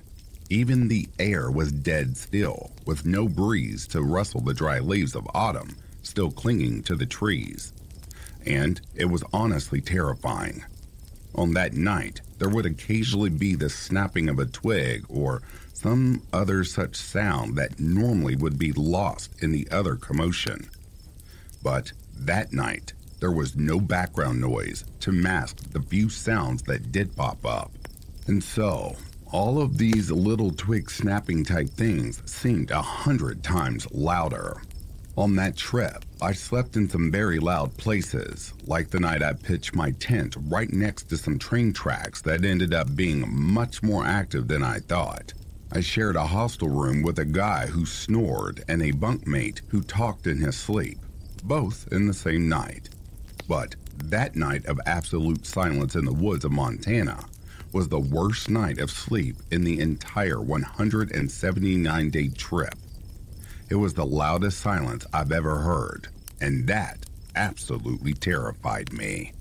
Even 0.49 0.87
the 0.87 1.07
air 1.19 1.49
was 1.49 1.71
dead 1.71 2.17
still, 2.17 2.71
with 2.85 3.05
no 3.05 3.27
breeze 3.27 3.87
to 3.87 4.01
rustle 4.01 4.41
the 4.41 4.53
dry 4.53 4.79
leaves 4.79 5.15
of 5.15 5.27
autumn 5.33 5.75
still 6.07 6.31
clinging 6.31 6.83
to 6.83 6.95
the 6.95 7.05
trees. 7.05 7.73
And 8.45 8.79
it 8.95 9.05
was 9.05 9.23
honestly 9.33 9.81
terrifying. 9.81 10.63
On 11.35 11.53
that 11.53 11.73
night, 11.73 12.21
there 12.39 12.49
would 12.49 12.65
occasionally 12.65 13.29
be 13.29 13.55
the 13.55 13.69
snapping 13.69 14.29
of 14.29 14.39
a 14.39 14.45
twig 14.45 15.05
or 15.09 15.41
some 15.73 16.23
other 16.33 16.63
such 16.63 16.95
sound 16.95 17.55
that 17.55 17.79
normally 17.79 18.35
would 18.35 18.57
be 18.57 18.71
lost 18.71 19.43
in 19.43 19.51
the 19.51 19.67
other 19.69 19.95
commotion. 19.95 20.69
But 21.61 21.91
that 22.15 22.53
night, 22.53 22.93
there 23.19 23.31
was 23.31 23.55
no 23.55 23.79
background 23.79 24.39
noise 24.39 24.85
to 24.99 25.11
mask 25.11 25.71
the 25.71 25.81
few 25.81 26.09
sounds 26.09 26.61
that 26.63 26.91
did 26.91 27.15
pop 27.15 27.45
up. 27.45 27.71
And 28.27 28.43
so, 28.43 28.95
all 29.31 29.61
of 29.61 29.77
these 29.77 30.11
little 30.11 30.51
twig 30.51 30.89
snapping 30.89 31.43
type 31.43 31.69
things 31.69 32.21
seemed 32.25 32.71
a 32.71 32.81
hundred 32.81 33.43
times 33.43 33.87
louder. 33.91 34.61
On 35.17 35.35
that 35.35 35.57
trip, 35.57 36.05
I 36.21 36.31
slept 36.33 36.75
in 36.75 36.87
some 36.87 37.11
very 37.11 37.39
loud 37.39 37.75
places, 37.77 38.53
like 38.65 38.89
the 38.89 38.99
night 38.99 39.23
I 39.23 39.33
pitched 39.33 39.75
my 39.75 39.91
tent 39.91 40.37
right 40.47 40.71
next 40.71 41.09
to 41.09 41.17
some 41.17 41.39
train 41.39 41.73
tracks 41.73 42.21
that 42.21 42.45
ended 42.45 42.73
up 42.73 42.95
being 42.95 43.25
much 43.27 43.81
more 43.81 44.05
active 44.05 44.47
than 44.47 44.61
I 44.61 44.79
thought. 44.79 45.33
I 45.71 45.81
shared 45.81 46.15
a 46.15 46.27
hostel 46.27 46.69
room 46.69 47.01
with 47.01 47.19
a 47.19 47.25
guy 47.25 47.65
who 47.65 47.85
snored 47.85 48.63
and 48.67 48.81
a 48.81 48.93
bunkmate 48.93 49.61
who 49.69 49.81
talked 49.81 50.27
in 50.27 50.37
his 50.37 50.55
sleep, 50.55 50.99
both 51.43 51.87
in 51.91 52.07
the 52.07 52.13
same 52.13 52.47
night. 52.47 52.89
But 53.47 53.75
that 53.97 54.35
night 54.35 54.65
of 54.65 54.79
absolute 54.85 55.45
silence 55.45 55.95
in 55.95 56.05
the 56.05 56.13
woods 56.13 56.45
of 56.45 56.51
Montana 56.51 57.23
was 57.71 57.87
the 57.87 57.99
worst 57.99 58.49
night 58.49 58.79
of 58.79 58.91
sleep 58.91 59.37
in 59.51 59.63
the 59.63 59.79
entire 59.79 60.41
179 60.41 62.09
day 62.09 62.27
trip. 62.29 62.75
It 63.69 63.75
was 63.75 63.93
the 63.93 64.05
loudest 64.05 64.59
silence 64.59 65.05
I've 65.13 65.31
ever 65.31 65.57
heard, 65.57 66.07
and 66.39 66.67
that 66.67 67.05
absolutely 67.35 68.13
terrified 68.13 68.93
me. 68.93 69.33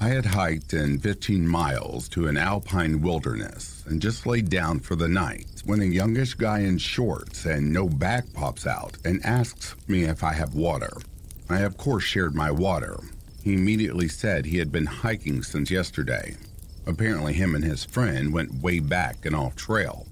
I 0.00 0.10
had 0.10 0.26
hiked 0.26 0.74
in 0.74 1.00
15 1.00 1.48
miles 1.48 2.08
to 2.10 2.28
an 2.28 2.36
alpine 2.36 3.02
wilderness 3.02 3.82
and 3.88 4.00
just 4.00 4.26
laid 4.26 4.48
down 4.48 4.78
for 4.78 4.94
the 4.94 5.08
night 5.08 5.48
when 5.64 5.80
a 5.80 5.86
youngish 5.86 6.34
guy 6.34 6.60
in 6.60 6.78
shorts 6.78 7.46
and 7.46 7.72
no 7.72 7.88
back 7.88 8.32
pops 8.32 8.64
out 8.64 8.96
and 9.04 9.24
asks 9.26 9.74
me 9.88 10.04
if 10.04 10.22
I 10.22 10.34
have 10.34 10.54
water. 10.54 10.92
I, 11.50 11.62
of 11.62 11.76
course, 11.76 12.04
shared 12.04 12.36
my 12.36 12.48
water. 12.48 13.00
He 13.42 13.54
immediately 13.54 14.06
said 14.06 14.46
he 14.46 14.58
had 14.58 14.70
been 14.70 14.86
hiking 14.86 15.42
since 15.42 15.68
yesterday. 15.68 16.36
Apparently, 16.86 17.32
him 17.32 17.56
and 17.56 17.64
his 17.64 17.84
friend 17.84 18.32
went 18.32 18.62
way 18.62 18.78
back 18.78 19.26
and 19.26 19.34
off 19.34 19.56
trail, 19.56 20.06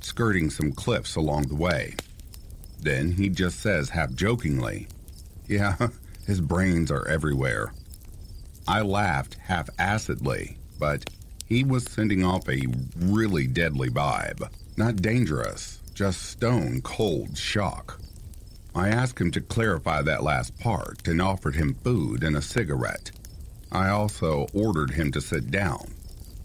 skirting 0.00 0.50
some 0.50 0.72
cliffs 0.72 1.14
along 1.14 1.44
the 1.44 1.54
way. 1.54 1.94
Then 2.80 3.12
he 3.12 3.28
just 3.28 3.60
says, 3.60 3.90
half 3.90 4.12
jokingly, 4.14 4.88
Yeah, 5.46 5.76
his 6.26 6.40
brains 6.40 6.90
are 6.90 7.06
everywhere. 7.06 7.72
I 8.68 8.82
laughed 8.82 9.38
half 9.46 9.70
acidly, 9.78 10.58
but 10.78 11.08
he 11.46 11.64
was 11.64 11.84
sending 11.84 12.22
off 12.22 12.46
a 12.50 12.66
really 12.98 13.46
deadly 13.46 13.88
vibe. 13.88 14.46
Not 14.76 14.96
dangerous, 14.96 15.80
just 15.94 16.20
stone 16.20 16.82
cold 16.82 17.38
shock. 17.38 17.98
I 18.74 18.90
asked 18.90 19.18
him 19.18 19.30
to 19.30 19.40
clarify 19.40 20.02
that 20.02 20.22
last 20.22 20.58
part 20.60 21.08
and 21.08 21.22
offered 21.22 21.56
him 21.56 21.78
food 21.82 22.22
and 22.22 22.36
a 22.36 22.42
cigarette. 22.42 23.10
I 23.72 23.88
also 23.88 24.46
ordered 24.52 24.90
him 24.90 25.12
to 25.12 25.22
sit 25.22 25.50
down. 25.50 25.94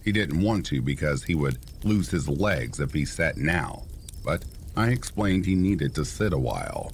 He 0.06 0.14
didn't 0.14 0.40
want 0.40 0.66
to 0.68 0.82
because 0.82 1.26
he 1.26 1.36
would 1.36 1.60
lose 1.84 2.10
his 2.10 2.30
legs 2.30 2.80
if 2.80 2.94
he 2.94 3.04
sat 3.04 3.36
now, 3.36 3.84
but 4.24 4.46
I 4.78 4.92
explained 4.92 5.46
he 5.46 5.56
needed 5.56 5.94
to 5.96 6.06
sit 6.06 6.32
a 6.32 6.38
while. 6.38 6.94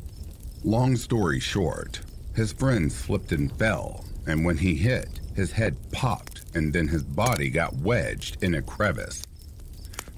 Long 0.64 0.96
story 0.96 1.40
short, 1.40 2.02
his 2.36 2.52
friend 2.52 2.92
slipped 2.92 3.32
and 3.32 3.52
fell, 3.60 4.06
and 4.26 4.44
when 4.44 4.58
he 4.58 4.76
hit, 4.76 5.19
his 5.36 5.52
head 5.52 5.78
popped 5.92 6.44
and 6.56 6.74
then 6.74 6.88
his 6.88 7.04
body 7.04 7.50
got 7.50 7.76
wedged 7.76 8.44
in 8.44 8.56
a 8.56 8.62
crevice. 8.62 9.24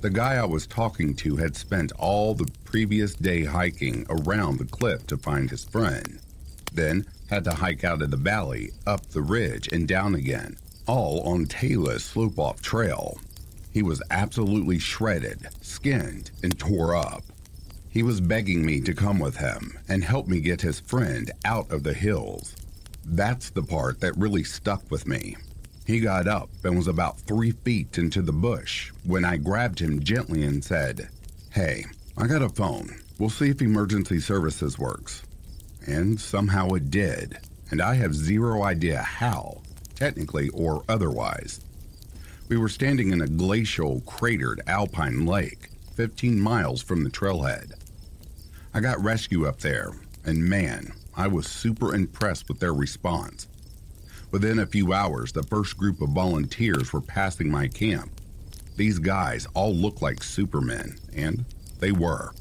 The 0.02 0.10
guy 0.10 0.36
I 0.36 0.46
was 0.46 0.66
talking 0.66 1.14
to 1.18 1.36
had 1.36 1.56
spent 1.56 1.92
all 2.00 2.34
the 2.34 2.50
previous 2.66 3.14
day 3.14 3.44
hiking 3.44 4.06
around 4.10 4.58
the 4.58 4.66
cliff 4.66 5.06
to 5.08 5.18
find 5.18 5.50
his 5.50 5.64
friend, 5.64 6.20
then 6.74 7.06
had 7.30 7.44
to 7.44 7.54
hike 7.54 7.84
out 7.84 8.02
of 8.02 8.10
the 8.10 8.18
valley, 8.18 8.72
up 8.88 9.06
the 9.10 9.22
ridge, 9.22 9.68
and 9.72 9.88
down 9.88 10.16
again, 10.16 10.58
all 10.88 11.22
on 11.22 11.46
talus 11.46 12.04
slope 12.04 12.40
off 12.40 12.62
trail. 12.62 13.20
He 13.72 13.84
was 13.84 14.02
absolutely 14.10 14.80
shredded, 14.80 15.48
skinned, 15.62 16.32
and 16.44 16.58
tore 16.58 16.96
up. 16.96 17.24
He 17.90 18.04
was 18.04 18.22
begging 18.22 18.66
me 18.66 18.82
to 18.82 18.94
come 18.94 19.20
with 19.20 19.38
him 19.38 19.78
and 19.88 20.04
help 20.04 20.28
me 20.28 20.40
get 20.40 20.62
his 20.62 20.80
friend 20.80 21.32
out 21.46 21.70
of 21.72 21.84
the 21.84 21.94
hills. 21.94 22.56
That's 23.06 23.50
the 23.50 23.64
part 23.64 24.00
that 24.02 24.18
really 24.18 24.44
stuck 24.44 24.90
with 24.92 25.08
me. 25.08 25.36
He 25.86 26.00
got 26.00 26.28
up 26.28 26.50
and 26.64 26.78
was 26.78 26.88
about 26.88 27.20
three 27.20 27.52
feet 27.52 27.98
into 27.98 28.22
the 28.22 28.32
bush 28.32 28.92
when 29.04 29.26
I 29.26 29.38
grabbed 29.38 29.80
him 29.80 30.04
gently 30.04 30.44
and 30.44 30.64
said, 30.64 31.10
Hey, 31.52 31.86
I 32.18 32.28
got 32.28 32.42
a 32.42 32.50
phone. 32.50 33.02
We'll 33.18 33.30
see 33.30 33.50
if 33.50 33.62
emergency 33.62 34.20
services 34.20 34.78
works. 34.78 35.24
And 35.86 36.20
somehow 36.20 36.70
it 36.70 36.92
did, 36.92 37.40
and 37.72 37.82
I 37.82 37.96
have 37.96 38.14
zero 38.14 38.64
idea 38.64 39.02
how, 39.02 39.62
technically 39.96 40.50
or 40.50 40.84
otherwise. 40.88 41.60
We 42.48 42.58
were 42.58 42.70
standing 42.70 43.12
in 43.12 43.22
a 43.22 43.28
glacial, 43.28 44.02
cratered 44.02 44.62
alpine 44.68 45.26
lake, 45.26 45.70
15 45.96 46.40
miles 46.40 46.82
from 46.82 47.04
the 47.04 47.10
trailhead. 47.10 47.74
I 48.74 48.80
got 48.80 49.04
rescue 49.04 49.48
up 49.48 49.60
there, 49.60 49.92
and 50.24 50.44
man, 50.44 50.94
I 51.16 51.28
was 51.28 51.48
super 51.48 51.94
impressed 51.94 52.48
with 52.48 52.60
their 52.60 52.74
response. 52.74 53.48
Within 54.32 54.60
a 54.60 54.66
few 54.66 54.94
hours, 54.94 55.32
the 55.34 55.44
first 55.44 55.78
group 55.78 56.02
of 56.02 56.10
volunteers 56.10 56.94
were 56.94 57.02
passing 57.02 57.52
my 57.52 57.68
camp. 57.68 58.12
These 58.78 59.00
guys 59.00 59.48
all 59.54 59.74
looked 59.74 60.02
like 60.02 60.24
supermen, 60.24 60.98
and 61.14 61.46
they 61.80 61.92
were. 61.92 62.34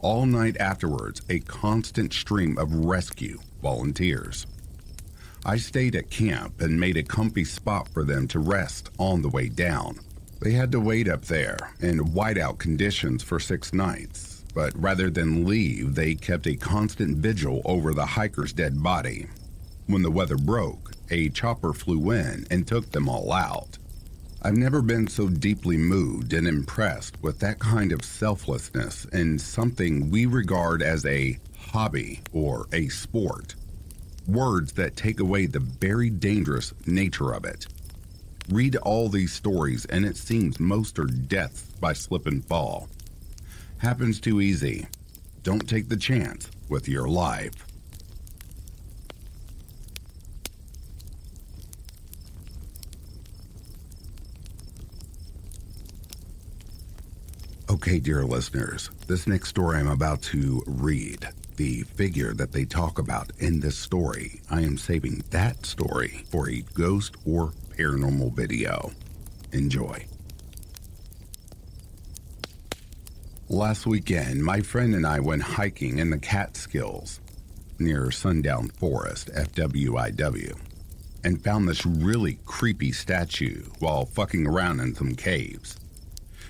All 0.00 0.26
night 0.26 0.56
afterwards, 0.58 1.22
a 1.28 1.40
constant 1.40 2.12
stream 2.12 2.58
of 2.58 2.74
rescue 2.74 3.38
volunteers. 3.62 4.46
I 5.44 5.56
stayed 5.56 5.94
at 5.94 6.10
camp 6.10 6.60
and 6.60 6.78
made 6.78 6.96
a 6.96 7.02
comfy 7.02 7.44
spot 7.44 7.88
for 7.88 8.04
them 8.04 8.28
to 8.28 8.38
rest 8.38 8.90
on 8.98 9.22
the 9.22 9.28
way 9.28 9.48
down. 9.48 10.00
They 10.40 10.52
had 10.52 10.72
to 10.72 10.80
wait 10.80 11.08
up 11.08 11.26
there 11.26 11.56
in 11.80 11.98
whiteout 11.98 12.58
conditions 12.58 13.22
for 13.22 13.38
six 13.38 13.72
nights, 13.72 14.29
but 14.54 14.72
rather 14.80 15.10
than 15.10 15.46
leave, 15.46 15.94
they 15.94 16.14
kept 16.14 16.46
a 16.46 16.56
constant 16.56 17.18
vigil 17.18 17.62
over 17.64 17.92
the 17.92 18.06
hiker's 18.06 18.52
dead 18.52 18.82
body. 18.82 19.26
When 19.86 20.02
the 20.02 20.10
weather 20.10 20.36
broke, 20.36 20.92
a 21.10 21.28
chopper 21.30 21.72
flew 21.72 22.10
in 22.12 22.46
and 22.50 22.66
took 22.66 22.90
them 22.90 23.08
all 23.08 23.32
out. 23.32 23.78
I've 24.42 24.56
never 24.56 24.80
been 24.80 25.06
so 25.06 25.28
deeply 25.28 25.76
moved 25.76 26.32
and 26.32 26.48
impressed 26.48 27.22
with 27.22 27.40
that 27.40 27.58
kind 27.58 27.92
of 27.92 28.04
selflessness 28.04 29.04
in 29.06 29.38
something 29.38 30.10
we 30.10 30.24
regard 30.24 30.82
as 30.82 31.04
a 31.04 31.38
hobby 31.58 32.20
or 32.32 32.66
a 32.72 32.88
sport. 32.88 33.54
Words 34.26 34.72
that 34.72 34.96
take 34.96 35.20
away 35.20 35.46
the 35.46 35.60
very 35.60 36.08
dangerous 36.08 36.72
nature 36.86 37.32
of 37.32 37.44
it. 37.44 37.66
Read 38.48 38.76
all 38.76 39.08
these 39.08 39.32
stories, 39.32 39.84
and 39.86 40.04
it 40.04 40.16
seems 40.16 40.58
most 40.58 40.98
are 40.98 41.04
deaths 41.04 41.62
by 41.80 41.92
slip 41.92 42.26
and 42.26 42.44
fall. 42.44 42.88
Happens 43.80 44.20
too 44.20 44.42
easy. 44.42 44.86
Don't 45.42 45.66
take 45.66 45.88
the 45.88 45.96
chance 45.96 46.50
with 46.68 46.86
your 46.86 47.08
life. 47.08 47.66
Okay, 57.70 57.98
dear 57.98 58.24
listeners, 58.24 58.90
this 59.06 59.26
next 59.26 59.48
story 59.48 59.78
I'm 59.78 59.88
about 59.88 60.20
to 60.22 60.62
read, 60.66 61.28
the 61.56 61.82
figure 61.82 62.34
that 62.34 62.52
they 62.52 62.66
talk 62.66 62.98
about 62.98 63.30
in 63.38 63.60
this 63.60 63.78
story, 63.78 64.42
I 64.50 64.60
am 64.60 64.76
saving 64.76 65.24
that 65.30 65.64
story 65.64 66.26
for 66.30 66.50
a 66.50 66.62
ghost 66.74 67.16
or 67.24 67.52
paranormal 67.78 68.34
video. 68.34 68.92
Enjoy. 69.52 70.09
Last 73.52 73.84
weekend, 73.84 74.44
my 74.44 74.60
friend 74.60 74.94
and 74.94 75.04
I 75.04 75.18
went 75.18 75.42
hiking 75.42 75.98
in 75.98 76.10
the 76.10 76.20
Catskills 76.20 77.18
near 77.80 78.12
Sundown 78.12 78.68
Forest, 78.68 79.28
FWIW, 79.34 80.56
and 81.24 81.42
found 81.42 81.68
this 81.68 81.84
really 81.84 82.38
creepy 82.44 82.92
statue 82.92 83.64
while 83.80 84.04
fucking 84.04 84.46
around 84.46 84.78
in 84.78 84.94
some 84.94 85.16
caves. 85.16 85.80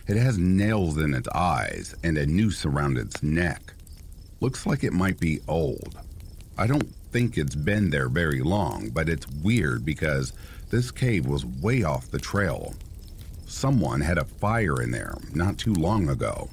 It 0.08 0.18
has 0.18 0.36
nails 0.36 0.98
in 0.98 1.14
its 1.14 1.28
eyes 1.28 1.94
and 2.04 2.18
a 2.18 2.26
noose 2.26 2.66
around 2.66 2.98
its 2.98 3.22
neck. 3.22 3.72
Looks 4.40 4.66
like 4.66 4.84
it 4.84 4.92
might 4.92 5.18
be 5.18 5.40
old. 5.48 5.98
I 6.58 6.66
don't 6.66 6.94
think 7.12 7.38
it's 7.38 7.56
been 7.56 7.88
there 7.88 8.10
very 8.10 8.42
long, 8.42 8.90
but 8.90 9.08
it's 9.08 9.26
weird 9.26 9.86
because 9.86 10.34
this 10.68 10.90
cave 10.90 11.24
was 11.24 11.46
way 11.46 11.82
off 11.82 12.10
the 12.10 12.18
trail. 12.18 12.74
Someone 13.46 14.02
had 14.02 14.18
a 14.18 14.26
fire 14.26 14.82
in 14.82 14.90
there 14.90 15.16
not 15.32 15.56
too 15.56 15.72
long 15.72 16.10
ago. 16.10 16.50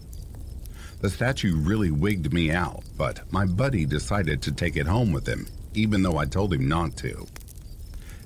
The 1.00 1.10
statue 1.12 1.56
really 1.56 1.92
wigged 1.92 2.34
me 2.34 2.52
out, 2.52 2.84
but 2.98 3.32
my 3.32 3.46
buddy 3.46 3.86
decided 3.86 4.42
to 4.42 4.52
take 4.52 4.76
it 4.76 4.88
home 4.88 5.12
with 5.12 5.28
him, 5.28 5.48
even 5.76 6.02
though 6.02 6.18
I 6.18 6.26
told 6.26 6.54
him 6.54 6.68
not 6.68 6.98
to. 6.98 7.28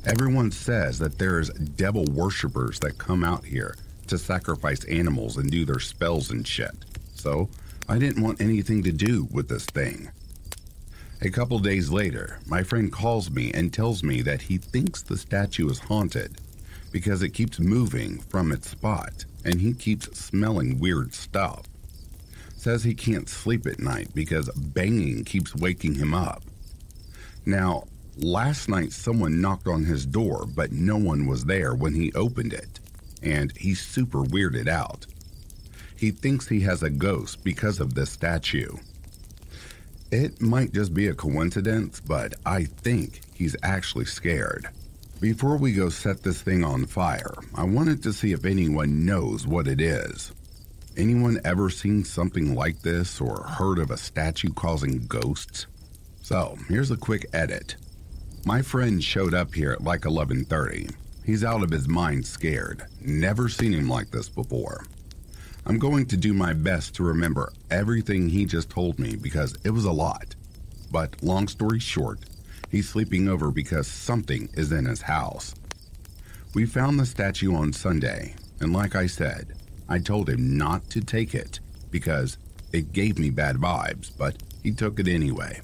Everyone 0.05 0.51
says 0.51 0.97
that 0.99 1.19
there's 1.19 1.49
devil 1.49 2.05
worshippers 2.05 2.79
that 2.79 2.97
come 2.97 3.23
out 3.23 3.43
here 3.43 3.75
to 4.07 4.17
sacrifice 4.17 4.85
animals 4.85 5.37
and 5.37 5.51
do 5.51 5.65
their 5.65 5.79
spells 5.79 6.31
and 6.31 6.47
shit. 6.47 6.71
So 7.13 7.49
I 7.89 7.99
didn't 7.99 8.23
want 8.23 8.41
anything 8.41 8.83
to 8.83 8.91
do 8.91 9.27
with 9.31 9.49
this 9.49 9.65
thing. 9.65 10.09
A 11.21 11.29
couple 11.29 11.59
days 11.59 11.91
later, 11.91 12.39
my 12.47 12.63
friend 12.63 12.91
calls 12.91 13.29
me 13.29 13.51
and 13.53 13.71
tells 13.71 14.01
me 14.01 14.21
that 14.21 14.41
he 14.41 14.57
thinks 14.57 15.01
the 15.01 15.17
statue 15.17 15.69
is 15.69 15.77
haunted 15.77 16.39
because 16.91 17.21
it 17.21 17.29
keeps 17.29 17.59
moving 17.59 18.19
from 18.21 18.51
its 18.51 18.69
spot 18.69 19.25
and 19.45 19.61
he 19.61 19.73
keeps 19.73 20.17
smelling 20.17 20.79
weird 20.79 21.13
stuff. 21.13 21.65
Says 22.61 22.83
he 22.83 22.93
can't 22.93 23.27
sleep 23.27 23.65
at 23.65 23.79
night 23.79 24.09
because 24.13 24.47
banging 24.51 25.23
keeps 25.23 25.55
waking 25.55 25.95
him 25.95 26.13
up. 26.13 26.43
Now, 27.43 27.85
last 28.17 28.69
night 28.69 28.91
someone 28.91 29.41
knocked 29.41 29.67
on 29.67 29.83
his 29.83 30.05
door, 30.05 30.45
but 30.45 30.71
no 30.71 30.95
one 30.95 31.25
was 31.25 31.45
there 31.45 31.73
when 31.73 31.95
he 31.95 32.13
opened 32.13 32.53
it 32.53 32.79
and 33.23 33.51
he's 33.57 33.81
super 33.81 34.19
weirded 34.19 34.67
out. 34.67 35.07
He 35.97 36.11
thinks 36.11 36.47
he 36.47 36.59
has 36.59 36.83
a 36.83 36.91
ghost 36.91 37.43
because 37.43 37.79
of 37.79 37.95
this 37.95 38.11
statue. 38.11 38.77
It 40.11 40.39
might 40.39 40.71
just 40.71 40.93
be 40.93 41.07
a 41.07 41.15
coincidence, 41.15 41.99
but 41.99 42.35
I 42.45 42.65
think 42.65 43.21
he's 43.33 43.55
actually 43.63 44.05
scared. 44.05 44.69
Before 45.19 45.57
we 45.57 45.73
go 45.73 45.89
set 45.89 46.21
this 46.21 46.43
thing 46.43 46.63
on 46.63 46.85
fire, 46.85 47.33
I 47.55 47.63
wanted 47.63 48.03
to 48.03 48.13
see 48.13 48.33
if 48.33 48.45
anyone 48.45 49.03
knows 49.03 49.47
what 49.47 49.67
it 49.67 49.81
is. 49.81 50.31
Anyone 50.97 51.39
ever 51.45 51.69
seen 51.69 52.03
something 52.03 52.53
like 52.53 52.81
this 52.81 53.21
or 53.21 53.43
heard 53.43 53.79
of 53.79 53.91
a 53.91 53.97
statue 53.97 54.51
causing 54.51 55.05
ghosts? 55.07 55.65
So, 56.21 56.57
here's 56.67 56.91
a 56.91 56.97
quick 56.97 57.27
edit. 57.31 57.77
My 58.45 58.61
friend 58.61 59.01
showed 59.01 59.33
up 59.33 59.53
here 59.53 59.71
at 59.71 59.83
like 59.83 60.01
11:30 60.01 60.93
He's 61.23 61.45
out 61.45 61.63
of 61.63 61.71
his 61.71 61.87
mind 61.87 62.25
scared. 62.25 62.87
Never 62.99 63.47
seen 63.47 63.71
him 63.71 63.87
like 63.87 64.11
this 64.11 64.27
before. 64.27 64.85
I'm 65.65 65.79
going 65.79 66.07
to 66.07 66.17
do 66.17 66.33
my 66.33 66.51
best 66.51 66.93
to 66.95 67.03
remember 67.03 67.53
everything 67.69 68.27
he 68.27 68.45
just 68.45 68.69
told 68.69 68.99
me 68.99 69.15
because 69.15 69.55
it 69.63 69.69
was 69.69 69.85
a 69.85 69.91
lot. 69.93 70.35
But 70.91 71.23
long 71.23 71.47
story 71.47 71.79
short, 71.79 72.19
he's 72.69 72.89
sleeping 72.89 73.29
over 73.29 73.49
because 73.49 73.87
something 73.87 74.49
is 74.55 74.73
in 74.73 74.85
his 74.85 75.03
house. 75.03 75.55
We 76.53 76.65
found 76.65 76.99
the 76.99 77.05
statue 77.05 77.55
on 77.55 77.71
Sunday, 77.71 78.35
and 78.59 78.73
like 78.73 78.95
I 78.95 79.05
said, 79.05 79.53
I 79.91 79.99
told 79.99 80.29
him 80.29 80.57
not 80.57 80.89
to 80.91 81.01
take 81.01 81.35
it 81.35 81.59
because 81.89 82.37
it 82.71 82.93
gave 82.93 83.19
me 83.19 83.29
bad 83.29 83.57
vibes, 83.57 84.09
but 84.17 84.41
he 84.63 84.71
took 84.71 85.01
it 85.01 85.07
anyway. 85.09 85.59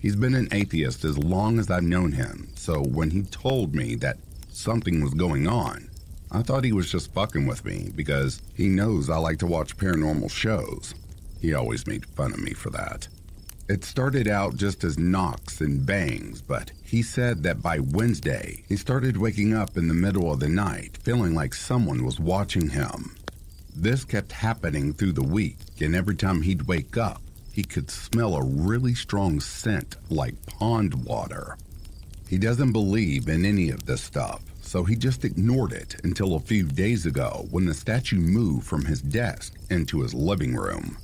He's 0.00 0.16
been 0.16 0.34
an 0.34 0.48
atheist 0.50 1.04
as 1.04 1.16
long 1.16 1.60
as 1.60 1.70
I've 1.70 1.84
known 1.84 2.10
him, 2.10 2.48
so 2.56 2.82
when 2.82 3.10
he 3.10 3.22
told 3.22 3.72
me 3.72 3.94
that 3.96 4.18
something 4.48 5.00
was 5.00 5.14
going 5.14 5.46
on. 5.46 5.88
I 6.32 6.42
thought 6.42 6.64
he 6.64 6.72
was 6.72 6.90
just 6.90 7.14
fucking 7.14 7.46
with 7.46 7.64
me 7.64 7.92
because 7.94 8.42
he 8.52 8.66
knows 8.66 9.08
I 9.08 9.18
like 9.18 9.38
to 9.38 9.46
watch 9.46 9.76
paranormal 9.76 10.28
shows. 10.32 10.96
He 11.40 11.54
always 11.54 11.86
made 11.86 12.04
fun 12.04 12.32
of 12.32 12.40
me 12.40 12.52
for 12.52 12.70
that. 12.70 13.06
It 13.68 13.84
started 13.84 14.26
out 14.26 14.56
just 14.56 14.82
as 14.82 14.98
knocks 14.98 15.60
and 15.60 15.86
bangs, 15.86 16.42
but 16.42 16.72
he 16.82 17.00
said 17.02 17.44
that 17.44 17.62
by 17.62 17.78
Wednesday, 17.78 18.64
he 18.68 18.76
started 18.76 19.16
waking 19.16 19.54
up 19.54 19.76
in 19.76 19.86
the 19.86 19.94
middle 19.94 20.32
of 20.32 20.40
the 20.40 20.48
night 20.48 20.98
feeling 21.04 21.32
like 21.32 21.54
someone 21.54 22.04
was 22.04 22.18
watching 22.18 22.70
him. 22.70 23.14
This 23.78 24.06
kept 24.06 24.32
happening 24.32 24.94
through 24.94 25.12
the 25.12 25.22
week, 25.22 25.58
and 25.82 25.94
every 25.94 26.16
time 26.16 26.40
he'd 26.40 26.62
wake 26.62 26.96
up, 26.96 27.20
he 27.52 27.62
could 27.62 27.90
smell 27.90 28.34
a 28.34 28.42
really 28.42 28.94
strong 28.94 29.38
scent 29.38 29.96
like 30.08 30.46
pond 30.46 31.04
water. 31.04 31.58
He 32.26 32.38
doesn't 32.38 32.72
believe 32.72 33.28
in 33.28 33.44
any 33.44 33.68
of 33.68 33.84
this 33.84 34.00
stuff, 34.00 34.40
so 34.62 34.84
he 34.84 34.96
just 34.96 35.26
ignored 35.26 35.72
it 35.72 35.96
until 36.04 36.34
a 36.34 36.40
few 36.40 36.64
days 36.64 37.04
ago 37.04 37.46
when 37.50 37.66
the 37.66 37.74
statue 37.74 38.18
moved 38.18 38.66
from 38.66 38.86
his 38.86 39.02
desk 39.02 39.54
into 39.68 40.00
his 40.00 40.14
living 40.14 40.54
room. 40.54 40.96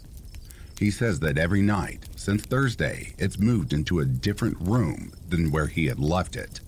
He 0.78 0.90
says 0.90 1.20
that 1.20 1.36
every 1.36 1.62
night, 1.62 2.08
since 2.16 2.42
Thursday, 2.42 3.14
it's 3.18 3.38
moved 3.38 3.74
into 3.74 4.00
a 4.00 4.06
different 4.06 4.56
room 4.58 5.12
than 5.28 5.52
where 5.52 5.66
he 5.66 5.86
had 5.86 6.00
left 6.00 6.36
it. 6.36 6.60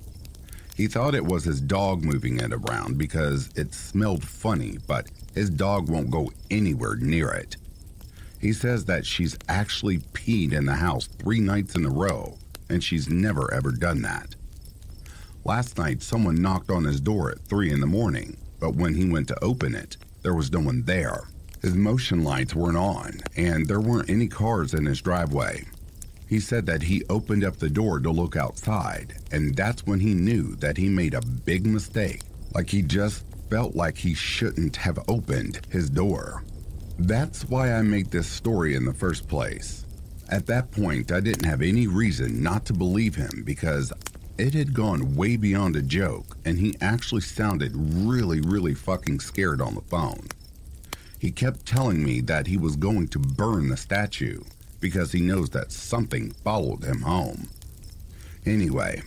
He 0.76 0.86
thought 0.86 1.14
it 1.14 1.24
was 1.24 1.44
his 1.44 1.62
dog 1.62 2.04
moving 2.04 2.40
it 2.40 2.52
around 2.52 2.98
because 2.98 3.48
it 3.56 3.72
smelled 3.72 4.22
funny, 4.22 4.78
but 4.86 5.08
his 5.34 5.50
dog 5.50 5.88
won't 5.88 6.10
go 6.10 6.32
anywhere 6.50 6.96
near 6.96 7.30
it. 7.30 7.56
He 8.40 8.52
says 8.52 8.84
that 8.86 9.06
she's 9.06 9.38
actually 9.48 9.98
peed 9.98 10.52
in 10.52 10.66
the 10.66 10.76
house 10.76 11.06
three 11.06 11.40
nights 11.40 11.74
in 11.74 11.84
a 11.84 11.90
row 11.90 12.36
and 12.68 12.82
she's 12.82 13.08
never 13.08 13.52
ever 13.52 13.70
done 13.70 14.02
that. 14.02 14.34
Last 15.44 15.76
night, 15.78 16.02
someone 16.02 16.40
knocked 16.40 16.70
on 16.70 16.84
his 16.84 17.00
door 17.00 17.30
at 17.30 17.40
3 17.40 17.70
in 17.70 17.80
the 17.80 17.86
morning, 17.86 18.36
but 18.60 18.74
when 18.74 18.94
he 18.94 19.08
went 19.08 19.28
to 19.28 19.44
open 19.44 19.74
it, 19.74 19.96
there 20.22 20.34
was 20.34 20.50
no 20.50 20.60
one 20.60 20.82
there. 20.84 21.24
His 21.60 21.74
motion 21.74 22.24
lights 22.24 22.54
weren't 22.54 22.78
on, 22.78 23.20
and 23.36 23.66
there 23.66 23.80
weren't 23.80 24.10
any 24.10 24.26
cars 24.26 24.74
in 24.74 24.86
his 24.86 25.02
driveway. 25.02 25.64
He 26.26 26.40
said 26.40 26.64
that 26.66 26.82
he 26.82 27.04
opened 27.10 27.44
up 27.44 27.58
the 27.58 27.68
door 27.68 28.00
to 28.00 28.10
look 28.10 28.36
outside, 28.36 29.14
and 29.30 29.54
that's 29.54 29.86
when 29.86 30.00
he 30.00 30.14
knew 30.14 30.56
that 30.56 30.78
he 30.78 30.88
made 30.88 31.14
a 31.14 31.20
big 31.20 31.66
mistake. 31.66 32.22
Like 32.54 32.70
he 32.70 32.80
just 32.80 33.24
felt 33.50 33.74
like 33.74 33.98
he 33.98 34.14
shouldn't 34.14 34.76
have 34.76 34.98
opened 35.08 35.60
his 35.70 35.90
door. 35.90 36.44
That's 36.98 37.44
why 37.44 37.72
I 37.72 37.82
made 37.82 38.10
this 38.10 38.28
story 38.28 38.74
in 38.74 38.84
the 38.84 38.94
first 38.94 39.28
place. 39.28 39.84
At 40.28 40.46
that 40.46 40.70
point, 40.70 41.12
I 41.12 41.20
didn't 41.20 41.44
have 41.44 41.62
any 41.62 41.86
reason 41.86 42.42
not 42.42 42.64
to 42.66 42.72
believe 42.72 43.14
him 43.14 43.42
because 43.44 43.92
it 44.38 44.54
had 44.54 44.74
gone 44.74 45.14
way 45.14 45.36
beyond 45.36 45.76
a 45.76 45.82
joke, 45.82 46.36
and 46.44 46.58
he 46.58 46.76
actually 46.80 47.20
sounded 47.20 47.72
really, 47.74 48.40
really 48.40 48.74
fucking 48.74 49.20
scared 49.20 49.60
on 49.60 49.74
the 49.74 49.80
phone. 49.82 50.28
He 51.18 51.30
kept 51.30 51.66
telling 51.66 52.02
me 52.02 52.20
that 52.22 52.46
he 52.46 52.56
was 52.56 52.76
going 52.76 53.08
to 53.08 53.18
burn 53.18 53.68
the 53.68 53.76
statue 53.76 54.42
because 54.80 55.12
he 55.12 55.20
knows 55.20 55.50
that 55.50 55.72
something 55.72 56.32
followed 56.44 56.84
him 56.84 57.02
home. 57.02 57.48
Anyway, 58.44 59.02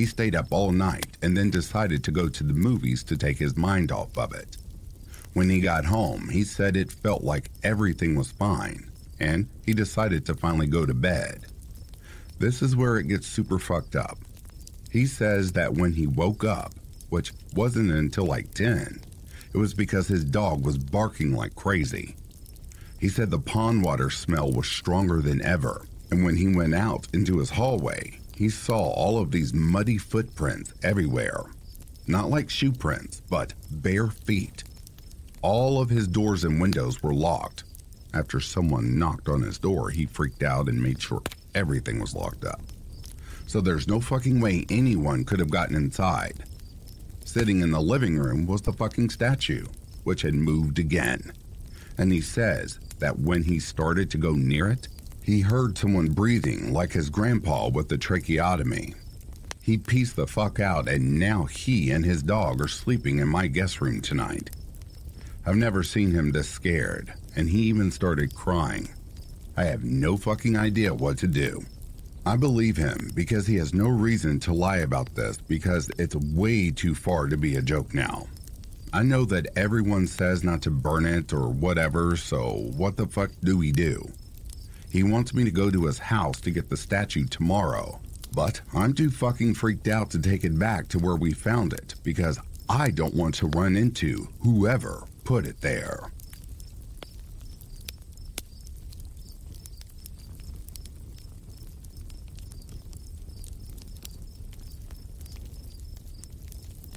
he 0.00 0.06
stayed 0.06 0.34
up 0.34 0.46
all 0.50 0.72
night 0.72 1.18
and 1.20 1.36
then 1.36 1.50
decided 1.50 2.02
to 2.02 2.10
go 2.10 2.26
to 2.26 2.42
the 2.42 2.54
movies 2.54 3.02
to 3.02 3.18
take 3.18 3.36
his 3.36 3.54
mind 3.54 3.92
off 3.92 4.16
of 4.16 4.32
it. 4.32 4.56
When 5.34 5.50
he 5.50 5.60
got 5.60 5.84
home, 5.84 6.30
he 6.30 6.42
said 6.42 6.74
it 6.74 6.90
felt 6.90 7.22
like 7.22 7.50
everything 7.62 8.14
was 8.14 8.32
fine, 8.32 8.90
and 9.20 9.46
he 9.66 9.74
decided 9.74 10.24
to 10.24 10.34
finally 10.34 10.66
go 10.68 10.86
to 10.86 10.94
bed. 10.94 11.44
This 12.38 12.62
is 12.62 12.74
where 12.74 12.96
it 12.96 13.08
gets 13.08 13.26
super 13.26 13.58
fucked 13.58 13.94
up. 13.94 14.16
He 14.90 15.04
says 15.04 15.52
that 15.52 15.74
when 15.74 15.92
he 15.92 16.06
woke 16.06 16.44
up, 16.44 16.72
which 17.10 17.34
wasn't 17.54 17.92
until 17.92 18.24
like 18.24 18.54
10, 18.54 19.02
it 19.52 19.58
was 19.58 19.74
because 19.74 20.08
his 20.08 20.24
dog 20.24 20.64
was 20.64 20.78
barking 20.78 21.34
like 21.34 21.54
crazy. 21.56 22.16
He 22.98 23.10
said 23.10 23.30
the 23.30 23.38
pond 23.38 23.84
water 23.84 24.08
smell 24.08 24.50
was 24.50 24.66
stronger 24.66 25.20
than 25.20 25.42
ever, 25.42 25.84
and 26.10 26.24
when 26.24 26.36
he 26.36 26.56
went 26.56 26.74
out 26.74 27.06
into 27.12 27.36
his 27.36 27.50
hallway, 27.50 28.19
he 28.40 28.48
saw 28.48 28.88
all 28.92 29.18
of 29.18 29.30
these 29.30 29.52
muddy 29.52 29.98
footprints 29.98 30.72
everywhere. 30.82 31.44
Not 32.06 32.30
like 32.30 32.48
shoe 32.48 32.72
prints, 32.72 33.20
but 33.28 33.52
bare 33.70 34.06
feet. 34.06 34.64
All 35.42 35.78
of 35.78 35.90
his 35.90 36.08
doors 36.08 36.42
and 36.44 36.58
windows 36.58 37.02
were 37.02 37.12
locked. 37.12 37.64
After 38.14 38.40
someone 38.40 38.98
knocked 38.98 39.28
on 39.28 39.42
his 39.42 39.58
door, 39.58 39.90
he 39.90 40.06
freaked 40.06 40.42
out 40.42 40.70
and 40.70 40.82
made 40.82 41.02
sure 41.02 41.20
everything 41.54 42.00
was 42.00 42.14
locked 42.14 42.46
up. 42.46 42.62
So 43.46 43.60
there's 43.60 43.86
no 43.86 44.00
fucking 44.00 44.40
way 44.40 44.64
anyone 44.70 45.26
could 45.26 45.38
have 45.38 45.50
gotten 45.50 45.76
inside. 45.76 46.42
Sitting 47.26 47.60
in 47.60 47.72
the 47.72 47.82
living 47.82 48.18
room 48.18 48.46
was 48.46 48.62
the 48.62 48.72
fucking 48.72 49.10
statue, 49.10 49.66
which 50.04 50.22
had 50.22 50.32
moved 50.32 50.78
again. 50.78 51.34
And 51.98 52.10
he 52.10 52.22
says 52.22 52.78
that 53.00 53.18
when 53.18 53.42
he 53.42 53.60
started 53.60 54.10
to 54.12 54.16
go 54.16 54.32
near 54.32 54.70
it, 54.70 54.88
he 55.30 55.40
heard 55.40 55.78
someone 55.78 56.08
breathing 56.08 56.72
like 56.72 56.92
his 56.92 57.10
grandpa 57.10 57.68
with 57.68 57.88
the 57.88 57.98
tracheotomy. 57.98 58.94
He 59.62 59.76
pieced 59.76 60.16
the 60.16 60.26
fuck 60.26 60.58
out, 60.58 60.88
and 60.88 61.18
now 61.18 61.44
he 61.44 61.90
and 61.90 62.04
his 62.04 62.22
dog 62.22 62.60
are 62.60 62.68
sleeping 62.68 63.18
in 63.18 63.28
my 63.28 63.46
guest 63.46 63.80
room 63.80 64.00
tonight. 64.00 64.50
I've 65.46 65.56
never 65.56 65.82
seen 65.82 66.10
him 66.10 66.32
this 66.32 66.48
scared, 66.48 67.12
and 67.36 67.48
he 67.48 67.62
even 67.62 67.90
started 67.90 68.34
crying. 68.34 68.88
I 69.56 69.64
have 69.64 69.84
no 69.84 70.16
fucking 70.16 70.56
idea 70.56 70.94
what 70.94 71.18
to 71.18 71.26
do. 71.26 71.64
I 72.26 72.36
believe 72.36 72.76
him 72.76 73.10
because 73.14 73.46
he 73.46 73.56
has 73.56 73.72
no 73.72 73.88
reason 73.88 74.40
to 74.40 74.52
lie 74.52 74.78
about 74.78 75.14
this 75.14 75.36
because 75.36 75.90
it's 75.98 76.16
way 76.16 76.70
too 76.70 76.94
far 76.94 77.28
to 77.28 77.36
be 77.36 77.56
a 77.56 77.62
joke 77.62 77.94
now. 77.94 78.26
I 78.92 79.02
know 79.02 79.24
that 79.26 79.46
everyone 79.56 80.06
says 80.06 80.42
not 80.42 80.62
to 80.62 80.70
burn 80.70 81.06
it 81.06 81.32
or 81.32 81.48
whatever, 81.48 82.16
so 82.16 82.70
what 82.76 82.96
the 82.96 83.06
fuck 83.06 83.30
do 83.42 83.56
we 83.56 83.70
do? 83.70 84.10
He 84.90 85.04
wants 85.04 85.32
me 85.32 85.44
to 85.44 85.52
go 85.52 85.70
to 85.70 85.86
his 85.86 85.98
house 85.98 86.40
to 86.40 86.50
get 86.50 86.68
the 86.68 86.76
statue 86.76 87.24
tomorrow, 87.24 88.00
but 88.34 88.60
I'm 88.74 88.92
too 88.92 89.10
fucking 89.10 89.54
freaked 89.54 89.86
out 89.86 90.10
to 90.10 90.18
take 90.18 90.44
it 90.44 90.58
back 90.58 90.88
to 90.88 90.98
where 90.98 91.14
we 91.14 91.32
found 91.32 91.72
it 91.72 91.94
because 92.02 92.40
I 92.68 92.90
don't 92.90 93.14
want 93.14 93.36
to 93.36 93.46
run 93.46 93.76
into 93.76 94.28
whoever 94.42 95.04
put 95.24 95.46
it 95.46 95.60
there. 95.60 96.10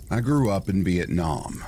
I 0.09 0.19
grew 0.19 0.49
up 0.49 0.69
in 0.69 0.83
Vietnam. 0.83 1.63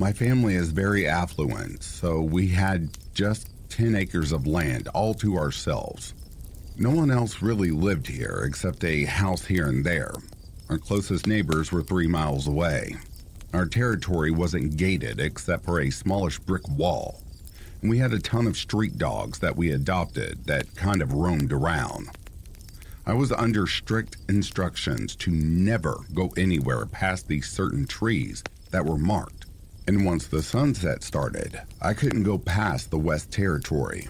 My 0.00 0.12
family 0.12 0.54
is 0.54 0.70
very 0.70 1.06
affluent, 1.08 1.82
so 1.82 2.20
we 2.20 2.48
had 2.48 2.90
just 3.14 3.48
10 3.78 3.94
acres 3.94 4.32
of 4.32 4.44
land 4.44 4.88
all 4.88 5.14
to 5.14 5.36
ourselves. 5.36 6.12
No 6.76 6.90
one 6.90 7.12
else 7.12 7.40
really 7.40 7.70
lived 7.70 8.08
here 8.08 8.42
except 8.44 8.82
a 8.82 9.04
house 9.04 9.44
here 9.44 9.68
and 9.68 9.86
there. 9.86 10.10
Our 10.68 10.78
closest 10.78 11.28
neighbors 11.28 11.70
were 11.70 11.84
three 11.84 12.08
miles 12.08 12.48
away. 12.48 12.96
Our 13.54 13.66
territory 13.66 14.32
wasn't 14.32 14.76
gated 14.76 15.20
except 15.20 15.64
for 15.64 15.78
a 15.78 15.90
smallish 15.90 16.40
brick 16.40 16.68
wall. 16.68 17.22
And 17.80 17.88
we 17.88 17.98
had 17.98 18.12
a 18.12 18.18
ton 18.18 18.48
of 18.48 18.56
street 18.56 18.98
dogs 18.98 19.38
that 19.38 19.56
we 19.56 19.70
adopted 19.70 20.46
that 20.46 20.74
kind 20.74 21.00
of 21.00 21.12
roamed 21.12 21.52
around. 21.52 22.08
I 23.06 23.12
was 23.12 23.30
under 23.30 23.68
strict 23.68 24.16
instructions 24.28 25.14
to 25.16 25.30
never 25.30 26.00
go 26.14 26.32
anywhere 26.36 26.84
past 26.84 27.28
these 27.28 27.48
certain 27.48 27.86
trees 27.86 28.42
that 28.72 28.84
were 28.84 28.98
marked. 28.98 29.46
And 29.88 30.04
once 30.04 30.26
the 30.26 30.42
sunset 30.42 31.02
started, 31.02 31.62
I 31.80 31.94
couldn't 31.94 32.24
go 32.24 32.36
past 32.36 32.90
the 32.90 32.98
West 32.98 33.32
Territory. 33.32 34.06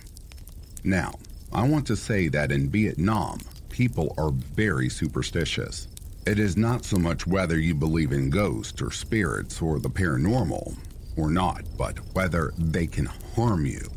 Now, 0.82 1.12
I 1.52 1.68
want 1.68 1.86
to 1.86 1.94
say 1.94 2.26
that 2.26 2.50
in 2.50 2.68
Vietnam, 2.68 3.38
people 3.68 4.12
are 4.18 4.32
very 4.32 4.88
superstitious. 4.88 5.86
It 6.26 6.40
is 6.40 6.56
not 6.56 6.84
so 6.84 6.98
much 6.98 7.28
whether 7.28 7.60
you 7.60 7.76
believe 7.76 8.10
in 8.10 8.28
ghosts 8.28 8.82
or 8.82 8.90
spirits 8.90 9.62
or 9.62 9.78
the 9.78 9.88
paranormal 9.88 10.76
or 11.16 11.30
not, 11.30 11.62
but 11.76 11.96
whether 12.12 12.52
they 12.58 12.88
can 12.88 13.06
harm 13.36 13.64
you. 13.64 13.88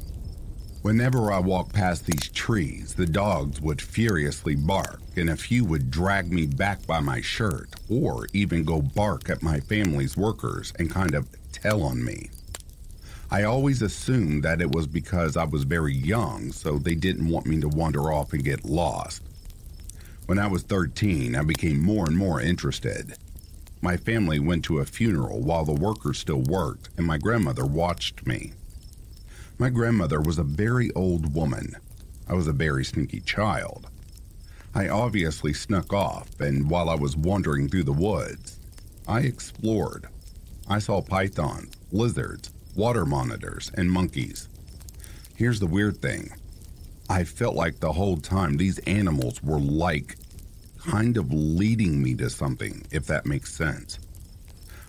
Whenever 0.84 1.32
I 1.32 1.39
walked 1.39 1.74
past 1.74 2.06
these 2.06 2.30
trees, 2.30 2.94
the 2.94 3.08
dogs 3.08 3.60
would 3.60 3.82
furiously 3.82 4.56
bark, 4.56 5.02
and 5.15 5.32
a 5.32 5.36
few 5.36 5.65
would 5.65 5.89
drag 5.89 6.32
me 6.32 6.46
back 6.46 6.86
by 6.86 7.00
my 7.00 7.22
shirt, 7.22 7.70
or 7.89 8.28
even 8.34 8.63
go 8.63 8.84
bark 8.84 9.32
at 9.32 9.41
my 9.41 9.60
family's 9.60 10.15
workers 10.15 10.74
and 10.78 10.91
kind 10.91 11.15
of 11.15 11.28
tell 11.52 11.84
on 11.84 12.04
me. 12.04 12.30
I 13.30 13.44
always 13.44 13.82
assumed 13.82 14.44
that 14.44 14.62
it 14.62 14.72
was 14.72 14.88
because 14.88 15.38
I 15.38 15.46
was 15.46 15.64
very 15.64 15.94
young, 15.94 16.52
so 16.52 16.78
they 16.78 16.96
didn't 16.96 17.30
want 17.30 17.46
me 17.46 17.62
to 17.62 17.70
wander 17.70 18.12
off 18.12 18.34
and 18.34 18.44
get 18.44 18.66
lost. 18.66 19.22
When 20.26 20.38
I 20.38 20.48
was 20.48 20.64
13, 20.64 21.36
I 21.36 21.44
became 21.44 21.82
more 21.82 22.06
and 22.06 22.18
more 22.18 22.42
interested. 22.42 23.16
My 23.82 23.98
family 23.98 24.40
went 24.40 24.66
to 24.66 24.80
a 24.80 24.86
funeral 24.86 25.42
while 25.42 25.66
the 25.66 25.74
workers 25.74 26.20
still 26.20 26.42
worked, 26.42 26.90
and 26.98 27.08
my 27.08 27.18
grandmother 27.18 27.66
watched 27.66 28.28
me. 28.28 28.54
My 29.58 29.70
grandmother 29.70 30.22
was 30.22 30.38
a 30.38 30.44
very 30.44 30.92
old 30.94 31.34
woman. 31.34 31.76
I 32.28 32.34
was 32.34 32.48
a 32.48 32.54
very 32.54 32.84
sneaky 32.84 33.22
child. 33.22 33.88
I 34.74 34.88
obviously 34.88 35.54
snuck 35.54 35.92
off, 35.94 36.40
and 36.40 36.70
while 36.70 36.90
I 36.90 36.96
was 36.96 37.18
wandering 37.18 37.70
through 37.70 37.84
the 37.84 37.92
woods, 37.92 38.60
I 39.08 39.22
explored. 39.22 40.08
I 40.67 40.80
saw 40.80 41.02
pythons, 41.02 41.74
lizards, 41.91 42.52
water 42.76 43.06
monitors, 43.06 43.71
and 43.76 43.91
monkeys. 43.91 44.47
Here's 45.36 45.60
the 45.60 45.67
weird 45.67 45.97
thing 46.02 46.32
I 47.10 47.24
felt 47.24 47.56
like 47.56 47.80
the 47.80 47.93
whole 47.93 48.17
time 48.17 48.58
these 48.58 48.80
animals 48.80 49.43
were 49.43 49.60
like 49.60 50.15
kind 50.78 51.17
of 51.17 51.32
leading 51.34 52.02
me 52.02 52.15
to 52.15 52.30
something, 52.30 52.86
if 52.91 53.06
that 53.08 53.26
makes 53.26 53.54
sense. 53.54 54.00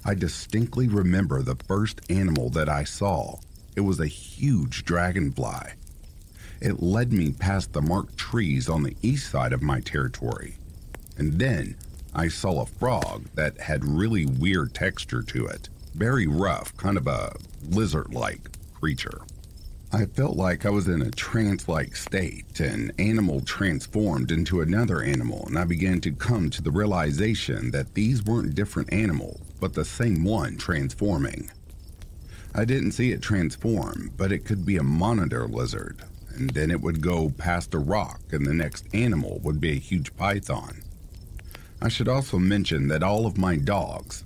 I 0.05 0.15
distinctly 0.15 0.89
remember 0.89 1.43
the 1.43 1.57
first 1.67 2.01
animal 2.11 2.51
that 2.51 2.69
I 2.69 2.85
saw 2.85 3.39
it 3.75 3.81
was 3.81 4.01
a 4.01 4.07
huge 4.07 4.85
dragonfly. 4.85 5.73
It 6.61 6.83
led 6.83 7.13
me 7.13 7.33
past 7.33 7.73
the 7.73 7.83
marked 7.83 8.17
trees 8.17 8.69
on 8.69 8.83
the 8.83 8.97
east 9.03 9.31
side 9.31 9.53
of 9.53 9.63
my 9.63 9.81
territory. 9.81 10.57
And 11.17 11.39
then 11.39 11.77
I 12.15 12.29
saw 12.29 12.61
a 12.61 12.67
frog 12.67 13.27
that 13.35 13.59
had 13.59 13.85
really 13.85 14.27
weird 14.27 14.75
texture 14.75 15.23
to 15.23 15.47
it. 15.47 15.71
Very 15.95 16.27
rough, 16.27 16.77
kind 16.77 16.99
of 16.99 17.07
a 17.07 17.35
lizard 17.71 18.13
like 18.13 18.51
creature. 18.75 19.23
I 19.95 20.07
felt 20.07 20.37
like 20.37 20.65
I 20.65 20.71
was 20.71 20.89
in 20.89 21.03
a 21.03 21.11
trance 21.11 21.69
like 21.69 21.97
state. 21.97 22.61
An 22.61 22.93
animal 22.99 23.41
transformed 23.43 24.31
into 24.31 24.61
another 24.61 25.03
animal, 25.03 25.47
and 25.47 25.59
I 25.59 25.65
began 25.65 26.01
to 26.03 26.13
come 26.13 26.51
to 26.51 26.63
the 26.63 26.71
realization 26.71 27.71
that 27.73 27.95
these 27.95 28.23
weren't 28.25 28.55
different 28.55 28.93
animals, 28.93 29.41
but 29.61 29.75
the 29.75 29.85
same 29.85 30.25
one 30.25 30.57
transforming. 30.57 31.51
I 32.55 32.67
didn't 32.67 32.93
see 32.93 33.13
it 33.13 33.23
transform, 33.23 34.11
but 34.17 34.33
it 34.33 34.45
could 34.45 34.67
be 34.67 34.77
a 34.77 34.83
monitor 34.83 35.47
lizard, 35.47 36.05
and 36.35 36.51
then 36.51 36.71
it 36.71 36.81
would 36.81 37.01
go 37.01 37.31
past 37.39 37.73
a 37.73 37.79
rock, 37.79 38.21
and 38.33 38.47
the 38.47 38.55
next 38.55 38.87
animal 38.95 39.41
would 39.43 39.61
be 39.61 39.73
a 39.73 39.81
huge 39.81 40.15
python. 40.17 40.83
I 41.83 41.89
should 41.89 42.07
also 42.07 42.39
mention 42.39 42.87
that 42.89 43.03
all 43.03 43.27
of 43.27 43.37
my 43.37 43.57
dogs, 43.57 44.23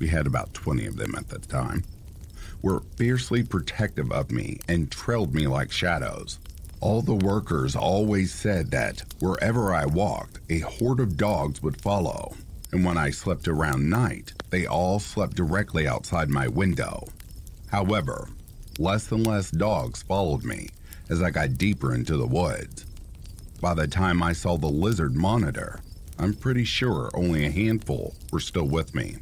we 0.00 0.08
had 0.08 0.26
about 0.26 0.52
20 0.54 0.86
of 0.86 0.96
them 0.96 1.14
at 1.16 1.28
the 1.28 1.38
time, 1.38 1.84
were 2.62 2.82
fiercely 2.96 3.44
protective 3.44 4.10
of 4.10 4.32
me 4.32 4.58
and 4.66 4.90
trailed 4.90 5.32
me 5.32 5.46
like 5.46 5.70
shadows. 5.70 6.40
All 6.80 7.02
the 7.02 7.14
workers 7.14 7.76
always 7.76 8.34
said 8.34 8.72
that 8.72 9.04
wherever 9.20 9.72
I 9.72 9.86
walked, 9.86 10.40
a 10.50 10.58
horde 10.58 10.98
of 10.98 11.16
dogs 11.16 11.62
would 11.62 11.80
follow, 11.80 12.34
and 12.72 12.84
when 12.84 12.98
I 12.98 13.10
slept 13.10 13.46
around 13.46 13.88
night, 13.88 14.32
they 14.50 14.66
all 14.66 14.98
slept 14.98 15.36
directly 15.36 15.86
outside 15.86 16.28
my 16.28 16.48
window. 16.48 17.06
However, 17.68 18.28
less 18.80 19.12
and 19.12 19.24
less 19.24 19.52
dogs 19.52 20.02
followed 20.02 20.42
me 20.42 20.70
as 21.08 21.22
I 21.22 21.30
got 21.30 21.56
deeper 21.56 21.94
into 21.94 22.16
the 22.16 22.26
woods. 22.26 22.84
By 23.60 23.74
the 23.74 23.86
time 23.86 24.24
I 24.24 24.32
saw 24.32 24.56
the 24.56 24.66
lizard 24.66 25.14
monitor, 25.14 25.78
I'm 26.18 26.32
pretty 26.34 26.64
sure 26.64 27.10
only 27.14 27.44
a 27.44 27.50
handful 27.50 28.14
were 28.32 28.40
still 28.40 28.66
with 28.66 28.94
me. 28.94 29.16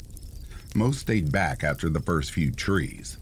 Most 0.74 1.00
stayed 1.00 1.32
back 1.32 1.64
after 1.64 1.88
the 1.88 2.00
first 2.00 2.30
few 2.32 2.52
trees. 2.52 3.18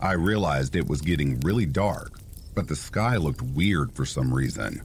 I 0.00 0.12
realized 0.12 0.74
it 0.74 0.88
was 0.88 1.00
getting 1.00 1.40
really 1.40 1.66
dark, 1.66 2.18
but 2.54 2.66
the 2.66 2.76
sky 2.76 3.16
looked 3.16 3.42
weird 3.42 3.92
for 3.92 4.04
some 4.04 4.34
reason. 4.34 4.82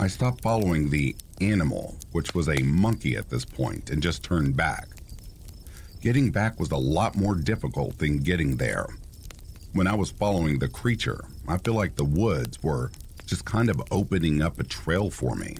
I 0.00 0.08
stopped 0.08 0.42
following 0.42 0.90
the 0.90 1.14
animal, 1.40 1.96
which 2.10 2.34
was 2.34 2.48
a 2.48 2.62
monkey 2.62 3.16
at 3.16 3.30
this 3.30 3.44
point, 3.44 3.90
and 3.90 4.02
just 4.02 4.24
turned 4.24 4.56
back. 4.56 4.88
Getting 6.00 6.32
back 6.32 6.58
was 6.58 6.72
a 6.72 6.76
lot 6.76 7.14
more 7.14 7.36
difficult 7.36 7.98
than 7.98 8.18
getting 8.18 8.56
there. 8.56 8.86
When 9.74 9.86
I 9.86 9.94
was 9.94 10.10
following 10.10 10.58
the 10.58 10.68
creature, 10.68 11.24
I 11.46 11.58
feel 11.58 11.74
like 11.74 11.94
the 11.94 12.04
woods 12.04 12.60
were 12.62 12.90
just 13.26 13.44
kind 13.44 13.70
of 13.70 13.80
opening 13.92 14.42
up 14.42 14.58
a 14.58 14.64
trail 14.64 15.08
for 15.08 15.36
me. 15.36 15.56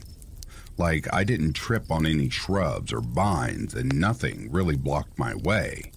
Like 0.79 1.13
I 1.13 1.25
didn't 1.25 1.53
trip 1.53 1.91
on 1.91 2.07
any 2.07 2.29
shrubs 2.29 2.93
or 2.93 3.01
vines 3.01 3.75
and 3.75 3.95
nothing 3.95 4.51
really 4.51 4.77
blocked 4.77 5.19
my 5.19 5.35
way. 5.35 5.93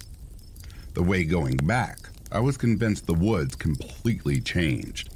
The 0.93 1.03
way 1.03 1.23
going 1.23 1.57
back, 1.57 1.99
I 2.31 2.39
was 2.39 2.57
convinced 2.57 3.05
the 3.05 3.13
woods 3.13 3.55
completely 3.55 4.41
changed. 4.41 5.09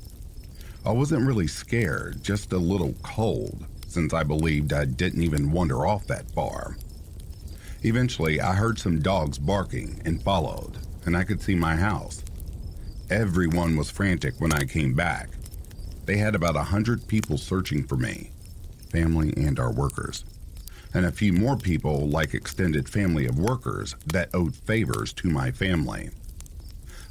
I 0.85 0.91
wasn't 0.91 1.27
really 1.27 1.47
scared, 1.47 2.23
just 2.23 2.53
a 2.53 2.57
little 2.57 2.95
cold, 3.03 3.65
since 3.87 4.13
I 4.13 4.23
believed 4.23 4.71
I 4.71 4.85
didn't 4.85 5.23
even 5.23 5.51
wander 5.51 5.85
off 5.85 6.07
that 6.07 6.31
far. 6.31 6.77
Eventually, 7.83 8.39
I 8.39 8.53
heard 8.53 8.79
some 8.79 9.01
dogs 9.01 9.37
barking 9.37 10.01
and 10.05 10.21
followed, 10.21 10.77
and 11.05 11.15
I 11.15 11.23
could 11.23 11.41
see 11.41 11.55
my 11.55 11.75
house. 11.75 12.23
Everyone 13.09 13.75
was 13.75 13.89
frantic 13.89 14.39
when 14.39 14.53
I 14.53 14.63
came 14.65 14.93
back. 14.93 15.29
They 16.05 16.17
had 16.17 16.35
about 16.35 16.55
a 16.55 16.63
hundred 16.63 17.07
people 17.07 17.37
searching 17.37 17.85
for 17.85 17.95
me, 17.95 18.31
family 18.89 19.33
and 19.37 19.59
our 19.59 19.71
workers, 19.71 20.25
and 20.93 21.05
a 21.05 21.11
few 21.11 21.33
more 21.33 21.57
people, 21.57 22.07
like 22.07 22.33
extended 22.33 22.89
family 22.89 23.25
of 23.25 23.39
workers, 23.39 23.95
that 24.05 24.29
owed 24.33 24.55
favors 24.55 25.13
to 25.13 25.29
my 25.29 25.51
family. 25.51 26.09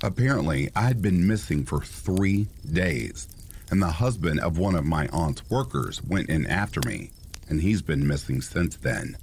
Apparently, 0.03 0.71
I 0.77 0.83
had 0.83 1.03
been 1.03 1.27
missing 1.27 1.65
for 1.65 1.81
three 1.81 2.47
days, 2.71 3.29
and 3.71 3.83
the 3.83 3.89
husband 3.89 4.41
of 4.41 4.59
one 4.59 4.75
of 4.75 4.85
my 4.85 5.09
aunt's 5.09 5.49
workers 5.51 6.03
went 6.03 6.29
in 6.29 6.47
after 6.47 6.81
me, 6.87 7.11
and 7.49 7.61
he's 7.61 7.83
been 7.83 8.07
missing 8.07 8.41
since 8.41 8.77
then. 8.77 9.17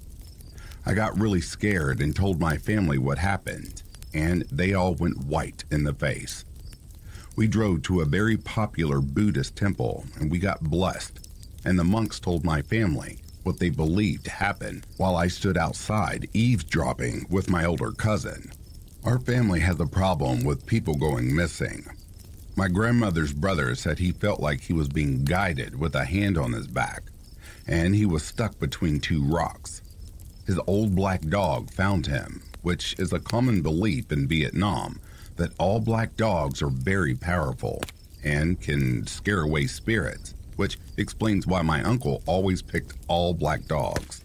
I 0.86 0.94
got 0.94 1.20
really 1.20 1.42
scared 1.42 2.02
and 2.02 2.16
told 2.16 2.40
my 2.40 2.58
family 2.58 2.98
what 2.98 3.18
happened, 3.18 3.82
and 4.14 4.44
they 4.52 4.74
all 4.74 4.96
went 4.96 5.26
white 5.26 5.64
in 5.72 5.84
the 5.84 5.94
face. 5.94 6.46
We 7.36 7.48
drove 7.48 7.82
to 7.84 8.00
a 8.00 8.06
very 8.06 8.38
popular 8.38 9.02
Buddhist 9.02 9.58
temple 9.58 10.06
and 10.18 10.32
we 10.32 10.40
got 10.40 10.64
blessed, 10.64 11.20
and 11.66 11.78
the 11.78 11.84
monks 11.84 12.20
told 12.20 12.46
my 12.46 12.62
family 12.62 13.18
what 13.44 13.60
they 13.60 13.70
believed 13.70 14.28
happened 14.28 14.86
while 14.98 15.16
I 15.16 15.28
stood 15.28 15.58
outside 15.58 16.30
eavesdropping 16.34 17.26
with 17.30 17.50
my 17.50 17.66
older 17.66 17.92
cousin. 17.92 18.52
Our 19.04 19.20
family 19.20 19.60
has 19.60 19.80
a 19.80 19.86
problem 19.86 20.44
with 20.44 20.66
people 20.66 20.96
going 20.96 21.36
missing. 21.36 21.86
My 22.56 22.68
grandmother's 22.68 23.34
brother 23.34 23.76
said 23.76 24.00
he 24.00 24.12
felt 24.12 24.40
like 24.40 24.62
he 24.62 24.74
was 24.74 24.88
being 24.88 25.26
guided 25.26 25.80
with 25.80 25.94
a 25.96 26.06
hand 26.06 26.38
on 26.38 26.54
his 26.54 26.68
back, 26.68 27.04
and 27.68 27.94
he 27.94 28.06
was 28.06 28.24
stuck 28.24 28.60
between 28.60 29.00
two 29.00 29.24
rocks. 29.24 29.82
His 30.48 30.60
old 30.68 30.96
black 30.96 31.22
dog 31.28 31.72
found 31.72 32.06
him, 32.06 32.44
which 32.62 32.96
is 33.00 33.12
a 33.12 33.20
common 33.20 33.62
belief 33.62 34.12
in 34.12 34.28
Vietnam 34.28 35.00
that 35.36 35.54
all 35.58 35.80
black 35.80 36.16
dogs 36.16 36.62
are 36.62 36.70
very 36.70 37.16
powerful 37.16 37.82
and 38.24 38.62
can 38.62 39.06
scare 39.08 39.42
away 39.42 39.68
spirits, 39.68 40.35
which 40.56 40.78
explains 40.98 41.48
why 41.48 41.62
my 41.62 41.84
uncle 41.84 42.22
always 42.26 42.62
picked 42.62 42.94
all 43.08 43.34
black 43.34 43.66
dogs. 43.66 44.24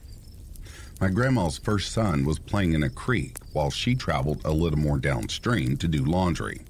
My 1.01 1.09
grandma's 1.09 1.57
first 1.57 1.93
son 1.93 2.25
was 2.27 2.39
playing 2.39 2.75
in 2.75 2.83
a 2.83 2.91
creek 2.91 3.39
while 3.53 3.71
she 3.71 3.95
traveled 3.95 4.43
a 4.45 4.53
little 4.53 4.79
more 4.79 4.99
downstream 4.99 5.77
to 5.79 5.89
do 5.89 6.05
laundry. 6.05 6.61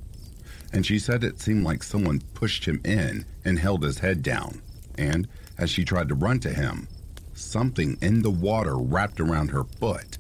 And 0.73 0.87
she 0.87 1.01
said 1.01 1.25
it 1.25 1.41
seemed 1.41 1.65
like 1.65 1.83
someone 1.83 2.23
pushed 2.35 2.65
him 2.65 2.81
in 2.85 3.25
and 3.45 3.59
held 3.59 3.83
his 3.83 3.99
head 3.99 4.23
down. 4.23 4.63
And 4.97 5.27
as 5.59 5.69
she 5.69 5.85
tried 5.85 6.09
to 6.11 6.15
run 6.15 6.39
to 6.41 6.51
him, 6.51 6.87
something 7.35 7.99
in 8.01 8.23
the 8.23 8.31
water 8.31 8.77
wrapped 8.77 9.21
around 9.21 9.51
her 9.51 9.65
foot. 9.65 10.19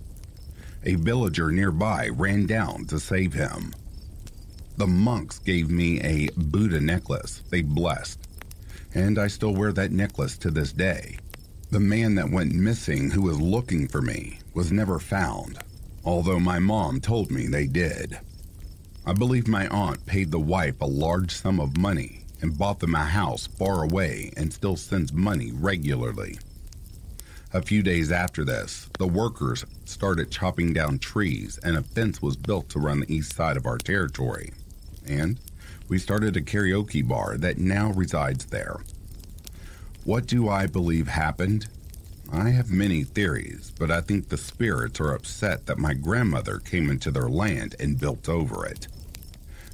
A 0.82 0.96
villager 0.96 1.52
nearby 1.52 2.08
ran 2.08 2.46
down 2.46 2.86
to 2.86 2.98
save 2.98 3.34
him. 3.34 3.72
The 4.76 4.86
monks 4.86 5.38
gave 5.38 5.70
me 5.70 6.00
a 6.00 6.30
Buddha 6.36 6.80
necklace 6.80 7.42
they 7.50 7.62
blessed, 7.62 8.19
and 8.94 9.18
I 9.18 9.28
still 9.28 9.54
wear 9.54 9.72
that 9.72 9.92
necklace 9.92 10.36
to 10.38 10.50
this 10.50 10.72
day. 10.72 11.18
The 11.70 11.80
man 11.80 12.14
that 12.16 12.30
went 12.30 12.52
missing 12.52 13.10
who 13.10 13.22
was 13.22 13.40
looking 13.40 13.86
for 13.86 14.02
me 14.02 14.40
was 14.54 14.72
never 14.72 14.98
found, 14.98 15.58
although 16.04 16.40
my 16.40 16.58
mom 16.58 17.00
told 17.00 17.30
me 17.30 17.46
they 17.46 17.66
did. 17.66 18.18
I 19.06 19.12
believe 19.12 19.48
my 19.48 19.68
aunt 19.68 20.04
paid 20.06 20.30
the 20.30 20.38
wife 20.38 20.80
a 20.80 20.86
large 20.86 21.30
sum 21.32 21.60
of 21.60 21.76
money 21.76 22.24
and 22.42 22.58
bought 22.58 22.80
them 22.80 22.94
a 22.94 23.04
house 23.04 23.46
far 23.46 23.84
away 23.84 24.32
and 24.36 24.52
still 24.52 24.76
sends 24.76 25.12
money 25.12 25.52
regularly. 25.52 26.38
A 27.52 27.62
few 27.62 27.82
days 27.82 28.12
after 28.12 28.44
this, 28.44 28.88
the 28.98 29.08
workers 29.08 29.64
started 29.84 30.30
chopping 30.30 30.72
down 30.72 30.98
trees 30.98 31.58
and 31.64 31.76
a 31.76 31.82
fence 31.82 32.22
was 32.22 32.36
built 32.36 32.68
to 32.70 32.78
run 32.78 33.00
the 33.00 33.12
east 33.12 33.34
side 33.34 33.56
of 33.56 33.66
our 33.66 33.78
territory. 33.78 34.52
And 35.06 35.40
we 35.90 35.98
started 35.98 36.36
a 36.36 36.40
karaoke 36.40 37.06
bar 37.06 37.36
that 37.36 37.58
now 37.58 37.90
resides 37.90 38.44
there. 38.46 38.76
What 40.04 40.26
do 40.26 40.48
I 40.48 40.66
believe 40.66 41.08
happened? 41.08 41.66
I 42.32 42.50
have 42.50 42.70
many 42.70 43.02
theories, 43.02 43.72
but 43.76 43.90
I 43.90 44.00
think 44.00 44.28
the 44.28 44.38
spirits 44.38 45.00
are 45.00 45.12
upset 45.12 45.66
that 45.66 45.78
my 45.78 45.94
grandmother 45.94 46.60
came 46.60 46.90
into 46.90 47.10
their 47.10 47.28
land 47.28 47.74
and 47.80 47.98
built 47.98 48.28
over 48.28 48.64
it. 48.64 48.86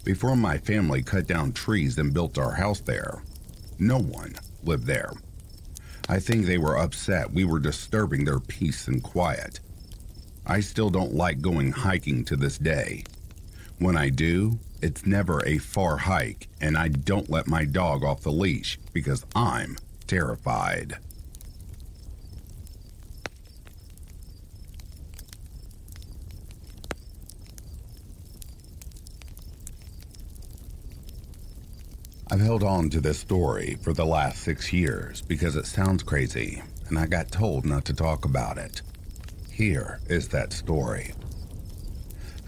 Before 0.05 0.37
my 0.37 0.57
family 0.57 1.03
cut 1.03 1.27
down 1.27 1.53
trees 1.53 1.99
and 1.99 2.15
built 2.15 2.39
our 2.39 2.53
house 2.53 2.81
there, 2.81 3.23
no 3.79 3.99
one 3.99 4.37
lived 4.65 4.87
there. 4.87 5.13
I 6.09 6.19
think 6.19 6.47
they 6.47 6.57
were 6.57 6.79
upset 6.79 7.31
we 7.31 7.45
were 7.45 7.61
disturbing 7.61 8.25
their 8.25 8.41
peace 8.41 8.89
and 8.89 9.03
quiet. 9.03 9.61
I 10.47 10.61
still 10.61 10.89
don't 10.89 11.15
like 11.15 11.43
going 11.43 11.73
hiking 11.73 12.25
to 12.25 12.37
this 12.37 12.57
day. 12.57 13.05
When 13.79 13.99
I 13.99 14.09
do, 14.09 14.59
it's 14.83 15.07
never 15.07 15.45
a 15.47 15.59
far 15.59 15.97
hike, 15.97 16.49
and 16.61 16.77
I 16.77 16.89
don't 16.89 17.31
let 17.31 17.47
my 17.47 17.65
dog 17.65 18.05
off 18.05 18.23
the 18.23 18.33
leash 18.33 18.79
because 18.93 19.25
I'm 19.35 19.77
terrified. 20.07 20.99
I've 32.29 32.41
held 32.41 32.65
on 32.65 32.91
to 32.91 33.01
this 33.01 33.21
story 33.21 33.79
for 33.83 33.93
the 33.93 34.05
last 34.05 34.43
six 34.43 34.73
years 34.73 35.23
because 35.23 35.55
it 35.55 35.65
sounds 35.65 36.03
crazy, 36.03 36.63
and 36.89 36.99
I 36.99 37.07
got 37.07 37.31
told 37.31 37.65
not 37.65 37.85
to 37.85 37.95
talk 37.95 38.25
about 38.25 38.59
it. 38.59 38.83
Here 39.51 40.01
is 40.09 40.29
that 40.29 40.53
story. 40.53 41.15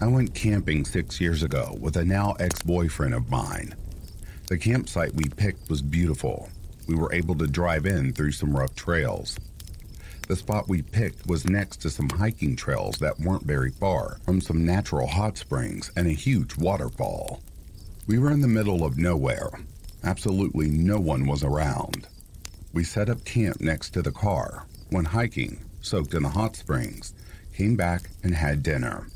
I 0.01 0.07
went 0.07 0.33
camping 0.33 0.85
six 0.85 1.21
years 1.21 1.43
ago 1.43 1.77
with 1.81 1.97
a 1.97 2.05
now 2.05 2.35
ex 2.39 2.63
boyfriend 2.63 3.15
of 3.15 3.29
mine. 3.31 3.75
The 4.47 4.57
campsite 4.57 5.13
we 5.15 5.25
picked 5.25 5.69
was 5.69 5.83
beautiful, 5.83 6.49
we 6.87 6.95
were 6.95 7.13
able 7.13 7.35
to 7.35 7.49
drive 7.49 7.85
in 7.85 8.13
through 8.13 8.31
some 8.31 8.57
rough 8.57 8.77
trails. 8.77 9.37
The 10.29 10.37
spot 10.37 10.69
we 10.69 10.83
picked 10.83 11.27
was 11.27 11.49
next 11.49 11.79
to 11.79 11.91
some 11.91 12.09
hiking 12.11 12.55
trails 12.55 12.99
that 12.99 13.19
weren't 13.19 13.43
very 13.43 13.73
far 13.73 14.19
from 14.25 14.41
some 14.41 14.65
natural 14.65 15.09
hot 15.09 15.37
springs 15.37 15.91
and 15.97 16.07
a 16.07 16.11
huge 16.11 16.57
waterfall. 16.57 17.43
We 18.07 18.21
were 18.21 18.31
in 18.31 18.41
the 18.41 18.47
middle 18.47 18.85
of 18.85 18.99
nowhere. 18.99 19.51
Absolutely 20.05 20.69
no 20.69 21.01
one 21.01 21.27
was 21.27 21.43
around. 21.43 22.07
We 22.73 22.85
set 22.85 23.11
up 23.11 23.25
camp 23.25 23.61
next 23.61 23.91
to 23.95 24.03
the 24.03 24.13
car, 24.13 24.67
went 24.93 25.09
hiking, 25.09 25.65
soaked 25.81 26.15
in 26.15 26.23
the 26.23 26.29
hot 26.29 26.55
springs, 26.55 27.15
came 27.53 27.75
back 27.75 28.11
and 28.23 28.33
had 28.33 28.63
dinner. 28.63 29.09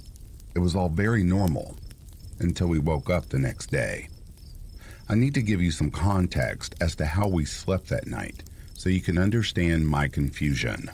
It 0.55 0.59
was 0.59 0.77
all 0.77 0.89
very 0.89 1.23
normal 1.23 1.77
until 2.39 2.69
we 2.69 2.79
woke 2.79 3.09
up 3.09 3.29
the 3.29 3.39
next 3.39 3.71
day. 3.71 4.09
I 5.09 5.15
need 5.15 5.35
to 5.35 5.43
give 5.43 5.63
you 5.63 5.71
some 5.71 5.91
context 5.91 6.75
as 6.81 6.95
to 6.97 7.07
how 7.07 7.29
we 7.29 7.45
slept 7.45 7.89
that 7.89 8.07
night 8.07 8.43
so 8.75 8.89
you 8.89 9.01
can 9.01 9.19
understand 9.19 9.89
my 9.89 10.09
confusion. 10.09 10.91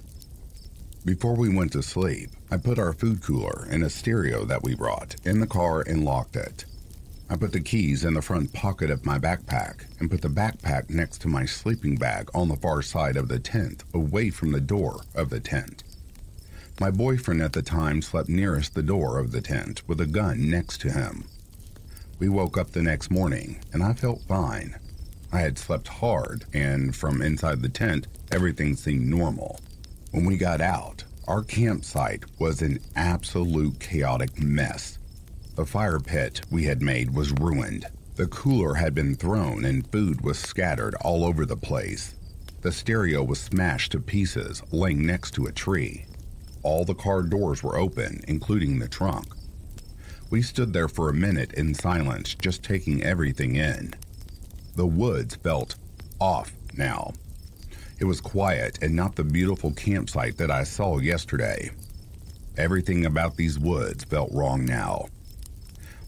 Before 1.04 1.34
we 1.34 1.48
went 1.48 1.72
to 1.72 1.82
sleep, 1.82 2.30
I 2.50 2.56
put 2.56 2.78
our 2.78 2.92
food 2.92 3.22
cooler 3.22 3.66
and 3.70 3.82
a 3.82 3.90
stereo 3.90 4.44
that 4.44 4.62
we 4.62 4.74
brought 4.74 5.16
in 5.24 5.40
the 5.40 5.46
car 5.46 5.82
and 5.82 6.04
locked 6.04 6.36
it. 6.36 6.64
I 7.30 7.36
put 7.36 7.52
the 7.52 7.60
keys 7.60 8.04
in 8.04 8.14
the 8.14 8.22
front 8.22 8.52
pocket 8.52 8.90
of 8.90 9.04
my 9.04 9.18
backpack 9.18 9.86
and 10.00 10.10
put 10.10 10.22
the 10.22 10.28
backpack 10.28 10.88
next 10.88 11.18
to 11.22 11.28
my 11.28 11.44
sleeping 11.46 11.96
bag 11.96 12.30
on 12.34 12.48
the 12.48 12.56
far 12.56 12.82
side 12.82 13.16
of 13.16 13.28
the 13.28 13.38
tent, 13.38 13.84
away 13.92 14.30
from 14.30 14.52
the 14.52 14.60
door 14.60 15.02
of 15.14 15.30
the 15.30 15.40
tent. 15.40 15.82
My 16.80 16.92
boyfriend 16.92 17.42
at 17.42 17.54
the 17.54 17.62
time 17.62 18.02
slept 18.02 18.28
nearest 18.28 18.74
the 18.74 18.84
door 18.84 19.18
of 19.18 19.32
the 19.32 19.40
tent 19.40 19.82
with 19.88 20.00
a 20.00 20.06
gun 20.06 20.48
next 20.48 20.80
to 20.82 20.92
him. 20.92 21.24
We 22.20 22.28
woke 22.28 22.56
up 22.56 22.70
the 22.70 22.84
next 22.84 23.10
morning 23.10 23.60
and 23.72 23.82
I 23.82 23.94
felt 23.94 24.22
fine. 24.28 24.76
I 25.32 25.40
had 25.40 25.58
slept 25.58 25.88
hard, 25.88 26.44
and 26.54 26.94
from 26.94 27.20
inside 27.20 27.62
the 27.62 27.68
tent, 27.68 28.06
everything 28.30 28.76
seemed 28.76 29.06
normal. 29.08 29.58
When 30.12 30.24
we 30.24 30.36
got 30.36 30.60
out, 30.60 31.04
our 31.26 31.42
campsite 31.42 32.24
was 32.38 32.62
an 32.62 32.78
absolute 32.94 33.80
chaotic 33.80 34.40
mess. 34.40 34.98
The 35.56 35.66
fire 35.66 35.98
pit 35.98 36.42
we 36.50 36.64
had 36.64 36.80
made 36.80 37.12
was 37.12 37.32
ruined. 37.32 37.86
The 38.14 38.28
cooler 38.28 38.74
had 38.74 38.94
been 38.94 39.16
thrown 39.16 39.64
and 39.64 39.90
food 39.90 40.20
was 40.20 40.38
scattered 40.38 40.94
all 41.02 41.24
over 41.24 41.44
the 41.44 41.56
place. 41.56 42.14
The 42.62 42.72
stereo 42.72 43.24
was 43.24 43.40
smashed 43.40 43.92
to 43.92 44.00
pieces, 44.00 44.62
laying 44.70 45.04
next 45.04 45.32
to 45.32 45.46
a 45.46 45.52
tree. 45.52 46.06
All 46.68 46.85
the 46.85 46.94
car 46.94 47.22
doors 47.22 47.62
were 47.62 47.78
open, 47.78 48.20
including 48.28 48.78
the 48.78 48.88
trunk. 48.88 49.35
We 50.28 50.42
stood 50.42 50.74
there 50.74 50.87
for 50.87 51.09
a 51.09 51.14
minute 51.14 51.54
in 51.54 51.72
silence, 51.72 52.35
just 52.35 52.62
taking 52.62 53.02
everything 53.02 53.57
in. 53.57 53.94
The 54.76 54.87
woods 54.87 55.35
felt 55.37 55.76
off 56.20 56.52
now. 56.76 57.14
It 57.98 58.04
was 58.04 58.20
quiet 58.20 58.81
and 58.83 58.94
not 58.94 59.16
the 59.16 59.24
beautiful 59.24 59.72
campsite 59.72 60.37
that 60.37 60.50
I 60.50 60.64
saw 60.64 60.98
yesterday. 60.98 61.70
Everything 62.59 63.07
about 63.07 63.37
these 63.37 63.59
woods 63.59 64.04
felt 64.04 64.31
wrong 64.31 64.66
now. 64.66 65.07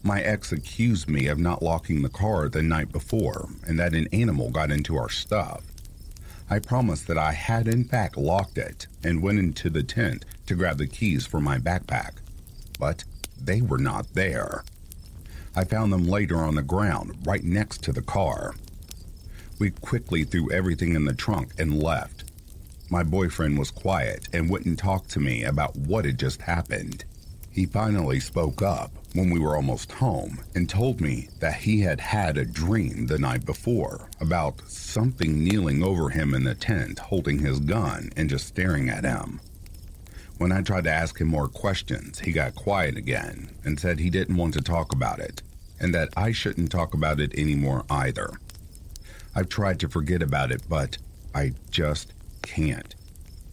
My 0.03 0.21
ex 0.21 0.51
accused 0.51 1.09
me 1.09 1.25
of 1.25 1.39
not 1.39 1.63
locking 1.63 2.03
the 2.03 2.09
car 2.09 2.49
the 2.49 2.61
night 2.61 2.91
before 2.91 3.49
and 3.65 3.79
that 3.79 3.95
an 3.95 4.07
animal 4.13 4.51
got 4.51 4.69
into 4.69 4.95
our 4.95 5.09
stuff. 5.09 5.63
I 6.51 6.59
promised 6.59 7.07
that 7.07 7.17
I 7.17 7.31
had 7.31 7.67
in 7.67 7.85
fact 7.85 8.15
locked 8.15 8.59
it 8.59 8.85
and 9.03 9.23
went 9.23 9.39
into 9.39 9.71
the 9.71 9.83
tent 9.83 10.25
to 10.47 10.55
grab 10.55 10.77
the 10.77 10.87
keys 10.87 11.25
for 11.25 11.39
my 11.39 11.57
backpack, 11.57 12.13
but 12.79 13.03
they 13.39 13.61
were 13.61 13.77
not 13.77 14.13
there. 14.13 14.63
I 15.55 15.63
found 15.65 15.91
them 15.91 16.07
later 16.07 16.37
on 16.37 16.55
the 16.55 16.61
ground 16.61 17.17
right 17.25 17.43
next 17.43 17.83
to 17.83 17.91
the 17.91 18.01
car. 18.01 18.55
We 19.59 19.71
quickly 19.71 20.23
threw 20.23 20.51
everything 20.51 20.95
in 20.95 21.05
the 21.05 21.13
trunk 21.13 21.51
and 21.57 21.81
left. 21.81 22.23
My 22.89 23.03
boyfriend 23.03 23.59
was 23.59 23.71
quiet 23.71 24.27
and 24.33 24.49
wouldn't 24.49 24.79
talk 24.79 25.07
to 25.09 25.19
me 25.19 25.43
about 25.43 25.75
what 25.75 26.05
had 26.05 26.17
just 26.17 26.41
happened. 26.41 27.05
He 27.51 27.65
finally 27.65 28.19
spoke 28.19 28.61
up 28.61 28.91
when 29.13 29.29
we 29.29 29.39
were 29.39 29.57
almost 29.57 29.91
home 29.91 30.39
and 30.55 30.69
told 30.69 31.01
me 31.01 31.27
that 31.39 31.55
he 31.55 31.81
had 31.81 31.99
had 31.99 32.37
a 32.37 32.45
dream 32.45 33.07
the 33.07 33.19
night 33.19 33.45
before 33.45 34.09
about 34.21 34.61
something 34.69 35.43
kneeling 35.43 35.83
over 35.83 36.09
him 36.09 36.33
in 36.33 36.45
the 36.45 36.55
tent 36.55 36.99
holding 36.99 37.39
his 37.39 37.59
gun 37.59 38.09
and 38.15 38.29
just 38.29 38.47
staring 38.47 38.89
at 38.89 39.03
him. 39.03 39.41
When 40.41 40.51
I 40.51 40.63
tried 40.63 40.85
to 40.85 40.91
ask 40.91 41.21
him 41.21 41.27
more 41.27 41.47
questions, 41.47 42.17
he 42.17 42.31
got 42.31 42.55
quiet 42.55 42.97
again 42.97 43.51
and 43.63 43.79
said 43.79 43.99
he 43.99 44.09
didn't 44.09 44.37
want 44.37 44.55
to 44.55 44.61
talk 44.61 44.91
about 44.91 45.19
it 45.19 45.43
and 45.79 45.93
that 45.93 46.09
I 46.17 46.31
shouldn't 46.31 46.71
talk 46.71 46.95
about 46.95 47.19
it 47.19 47.35
anymore 47.35 47.85
either. 47.91 48.31
I've 49.35 49.49
tried 49.49 49.79
to 49.81 49.87
forget 49.87 50.23
about 50.23 50.51
it, 50.51 50.63
but 50.67 50.97
I 51.35 51.53
just 51.69 52.13
can't. 52.41 52.95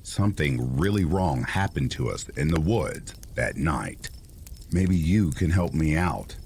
Something 0.02 0.78
really 0.78 1.04
wrong 1.04 1.42
happened 1.42 1.90
to 1.90 2.08
us 2.08 2.26
in 2.30 2.48
the 2.48 2.58
woods 2.58 3.12
that 3.34 3.58
night. 3.58 4.08
Maybe 4.72 4.96
you 4.96 5.30
can 5.32 5.50
help 5.50 5.74
me 5.74 5.94
out. 5.94 6.36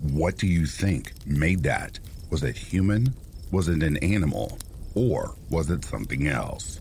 What 0.00 0.38
do 0.38 0.46
you 0.46 0.66
think 0.66 1.12
made 1.26 1.64
that? 1.64 1.98
Was 2.30 2.44
it 2.44 2.56
human? 2.56 3.14
Was 3.50 3.66
it 3.66 3.82
an 3.82 3.96
animal? 3.96 4.60
Or 4.94 5.34
was 5.50 5.70
it 5.70 5.84
something 5.84 6.28
else? 6.28 6.78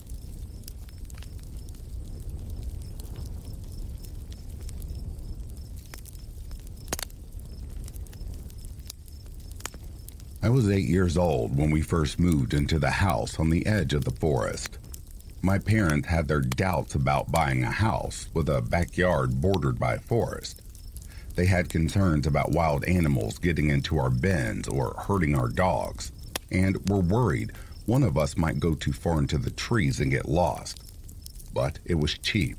I 10.41 10.49
was 10.49 10.69
eight 10.69 10.87
years 10.87 11.17
old 11.17 11.57
when 11.57 11.71
we 11.71 11.81
first 11.81 12.19
moved 12.19 12.53
into 12.53 12.77
the 12.77 12.91
house 12.91 13.39
on 13.39 13.49
the 13.49 13.65
edge 13.65 13.93
of 13.93 14.05
the 14.05 14.11
forest. 14.11 14.77
My 15.41 15.57
parents 15.57 16.07
had 16.07 16.27
their 16.27 16.41
doubts 16.41 16.93
about 16.93 17.31
buying 17.31 17.63
a 17.63 17.71
house 17.71 18.29
with 18.35 18.47
a 18.47 18.61
backyard 18.61 19.41
bordered 19.41 19.79
by 19.79 19.97
forest. 19.97 20.61
They 21.35 21.47
had 21.47 21.69
concerns 21.69 22.27
about 22.27 22.51
wild 22.51 22.85
animals 22.85 23.39
getting 23.39 23.69
into 23.69 23.97
our 23.97 24.11
bins 24.11 24.67
or 24.67 24.93
hurting 25.07 25.35
our 25.35 25.49
dogs, 25.49 26.11
and 26.51 26.87
were 26.87 26.99
worried 26.99 27.51
one 27.87 28.03
of 28.03 28.17
us 28.17 28.37
might 28.37 28.59
go 28.59 28.75
too 28.75 28.93
far 28.93 29.17
into 29.17 29.37
the 29.39 29.49
trees 29.49 29.99
and 29.99 30.11
get 30.11 30.29
lost. 30.29 30.79
But 31.53 31.79
it 31.83 31.95
was 31.95 32.17
cheap. 32.17 32.57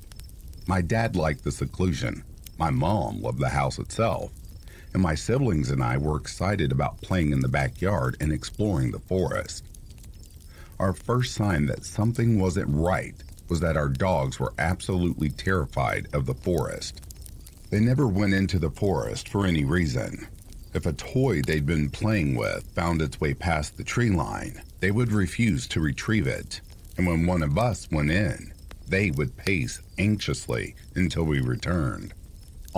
My 0.66 0.80
dad 0.80 1.14
liked 1.14 1.44
the 1.44 1.52
seclusion. 1.52 2.24
My 2.58 2.70
mom 2.70 3.22
loved 3.22 3.38
the 3.38 3.50
house 3.50 3.78
itself. 3.78 4.32
And 4.98 5.04
my 5.04 5.14
siblings 5.14 5.70
and 5.70 5.80
I 5.80 5.96
were 5.96 6.16
excited 6.16 6.72
about 6.72 7.00
playing 7.02 7.30
in 7.30 7.38
the 7.38 7.46
backyard 7.46 8.16
and 8.18 8.32
exploring 8.32 8.90
the 8.90 8.98
forest. 8.98 9.62
Our 10.80 10.92
first 10.92 11.34
sign 11.34 11.66
that 11.66 11.84
something 11.84 12.40
wasn't 12.40 12.66
right 12.68 13.14
was 13.48 13.60
that 13.60 13.76
our 13.76 13.88
dogs 13.88 14.40
were 14.40 14.52
absolutely 14.58 15.28
terrified 15.28 16.08
of 16.12 16.26
the 16.26 16.34
forest. 16.34 17.00
They 17.70 17.78
never 17.78 18.08
went 18.08 18.34
into 18.34 18.58
the 18.58 18.72
forest 18.72 19.28
for 19.28 19.46
any 19.46 19.64
reason. 19.64 20.26
If 20.74 20.84
a 20.84 20.92
toy 20.92 21.42
they'd 21.42 21.64
been 21.64 21.90
playing 21.90 22.34
with 22.34 22.64
found 22.74 23.00
its 23.00 23.20
way 23.20 23.34
past 23.34 23.76
the 23.76 23.84
tree 23.84 24.10
line, 24.10 24.60
they 24.80 24.90
would 24.90 25.12
refuse 25.12 25.68
to 25.68 25.80
retrieve 25.80 26.26
it. 26.26 26.60
And 26.96 27.06
when 27.06 27.24
one 27.24 27.44
of 27.44 27.56
us 27.56 27.88
went 27.92 28.10
in, 28.10 28.52
they 28.88 29.12
would 29.12 29.36
pace 29.36 29.80
anxiously 29.96 30.74
until 30.96 31.22
we 31.22 31.40
returned. 31.40 32.14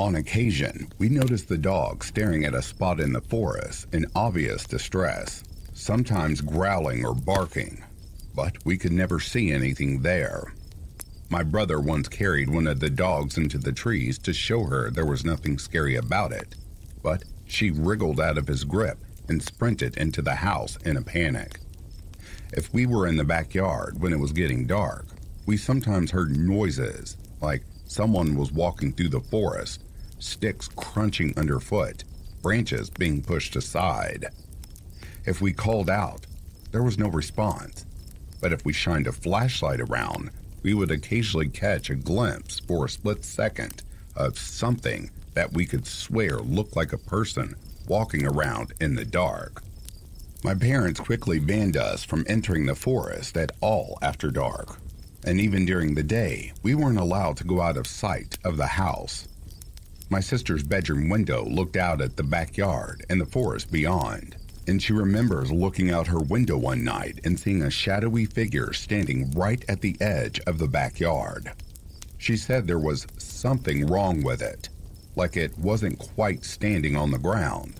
On 0.00 0.14
occasion, 0.14 0.90
we 0.96 1.10
noticed 1.10 1.48
the 1.48 1.58
dog 1.58 2.02
staring 2.02 2.46
at 2.46 2.54
a 2.54 2.62
spot 2.62 3.00
in 3.00 3.12
the 3.12 3.20
forest 3.20 3.86
in 3.92 4.06
obvious 4.14 4.64
distress, 4.64 5.44
sometimes 5.74 6.40
growling 6.40 7.04
or 7.04 7.14
barking, 7.14 7.84
but 8.34 8.56
we 8.64 8.78
could 8.78 8.92
never 8.92 9.20
see 9.20 9.52
anything 9.52 10.00
there. 10.00 10.54
My 11.28 11.42
brother 11.42 11.78
once 11.78 12.08
carried 12.08 12.48
one 12.48 12.66
of 12.66 12.80
the 12.80 12.88
dogs 12.88 13.36
into 13.36 13.58
the 13.58 13.74
trees 13.74 14.16
to 14.20 14.32
show 14.32 14.64
her 14.64 14.90
there 14.90 15.04
was 15.04 15.22
nothing 15.22 15.58
scary 15.58 15.96
about 15.96 16.32
it, 16.32 16.56
but 17.02 17.24
she 17.46 17.70
wriggled 17.70 18.22
out 18.22 18.38
of 18.38 18.48
his 18.48 18.64
grip 18.64 18.96
and 19.28 19.42
sprinted 19.42 19.98
into 19.98 20.22
the 20.22 20.36
house 20.36 20.78
in 20.78 20.96
a 20.96 21.02
panic. 21.02 21.60
If 22.54 22.72
we 22.72 22.86
were 22.86 23.06
in 23.06 23.18
the 23.18 23.24
backyard 23.24 24.00
when 24.00 24.14
it 24.14 24.18
was 24.18 24.32
getting 24.32 24.66
dark, 24.66 25.04
we 25.44 25.58
sometimes 25.58 26.10
heard 26.10 26.38
noises 26.38 27.18
like 27.42 27.64
someone 27.84 28.34
was 28.34 28.50
walking 28.50 28.94
through 28.94 29.10
the 29.10 29.20
forest, 29.20 29.84
sticks 30.20 30.68
crunching 30.68 31.36
underfoot, 31.36 32.04
branches 32.42 32.90
being 32.90 33.22
pushed 33.22 33.56
aside. 33.56 34.26
If 35.26 35.40
we 35.40 35.52
called 35.52 35.90
out, 35.90 36.26
there 36.70 36.82
was 36.82 36.98
no 36.98 37.08
response 37.08 37.84
but 38.40 38.52
if 38.52 38.64
we 38.64 38.72
shined 38.72 39.06
a 39.06 39.12
flashlight 39.12 39.80
around, 39.80 40.30
we 40.62 40.74
would 40.74 40.90
occasionally 40.90 41.48
catch 41.48 41.90
a 41.90 41.94
glimpse 41.94 42.58
for 42.60 42.86
a 42.86 42.88
split 42.88 43.24
second 43.24 43.82
of 44.16 44.38
something 44.38 45.10
that 45.34 45.52
we 45.52 45.66
could 45.66 45.86
swear 45.86 46.38
looked 46.38 46.76
like 46.76 46.92
a 46.92 46.98
person 46.98 47.54
walking 47.86 48.26
around 48.26 48.72
in 48.80 48.94
the 48.94 49.04
dark. 49.04 49.62
My 50.42 50.54
parents 50.54 51.00
quickly 51.00 51.38
banned 51.38 51.76
us 51.76 52.02
from 52.02 52.24
entering 52.26 52.66
the 52.66 52.74
forest 52.74 53.36
at 53.36 53.52
all 53.60 53.98
after 54.00 54.30
dark, 54.30 54.78
and 55.24 55.38
even 55.38 55.66
during 55.66 55.94
the 55.94 56.02
day, 56.02 56.52
we 56.62 56.74
weren't 56.74 56.98
allowed 56.98 57.36
to 57.38 57.44
go 57.44 57.60
out 57.60 57.76
of 57.76 57.86
sight 57.86 58.38
of 58.44 58.56
the 58.56 58.66
house. 58.66 59.28
My 60.10 60.20
sister's 60.20 60.62
bedroom 60.62 61.08
window 61.08 61.44
looked 61.44 61.76
out 61.76 62.02
at 62.02 62.16
the 62.16 62.22
backyard 62.22 63.06
and 63.08 63.20
the 63.20 63.26
forest 63.26 63.72
beyond 63.72 64.36
and 64.70 64.80
she 64.80 64.92
remembers 64.92 65.50
looking 65.50 65.90
out 65.90 66.06
her 66.06 66.20
window 66.20 66.56
one 66.56 66.84
night 66.84 67.18
and 67.24 67.38
seeing 67.38 67.62
a 67.62 67.70
shadowy 67.70 68.24
figure 68.24 68.72
standing 68.72 69.28
right 69.32 69.64
at 69.68 69.80
the 69.80 69.96
edge 70.00 70.40
of 70.46 70.58
the 70.58 70.68
backyard. 70.68 71.50
She 72.18 72.36
said 72.36 72.66
there 72.66 72.78
was 72.78 73.06
something 73.18 73.86
wrong 73.86 74.22
with 74.22 74.40
it, 74.40 74.68
like 75.16 75.36
it 75.36 75.58
wasn't 75.58 75.98
quite 75.98 76.44
standing 76.44 76.94
on 76.94 77.10
the 77.10 77.18
ground, 77.18 77.74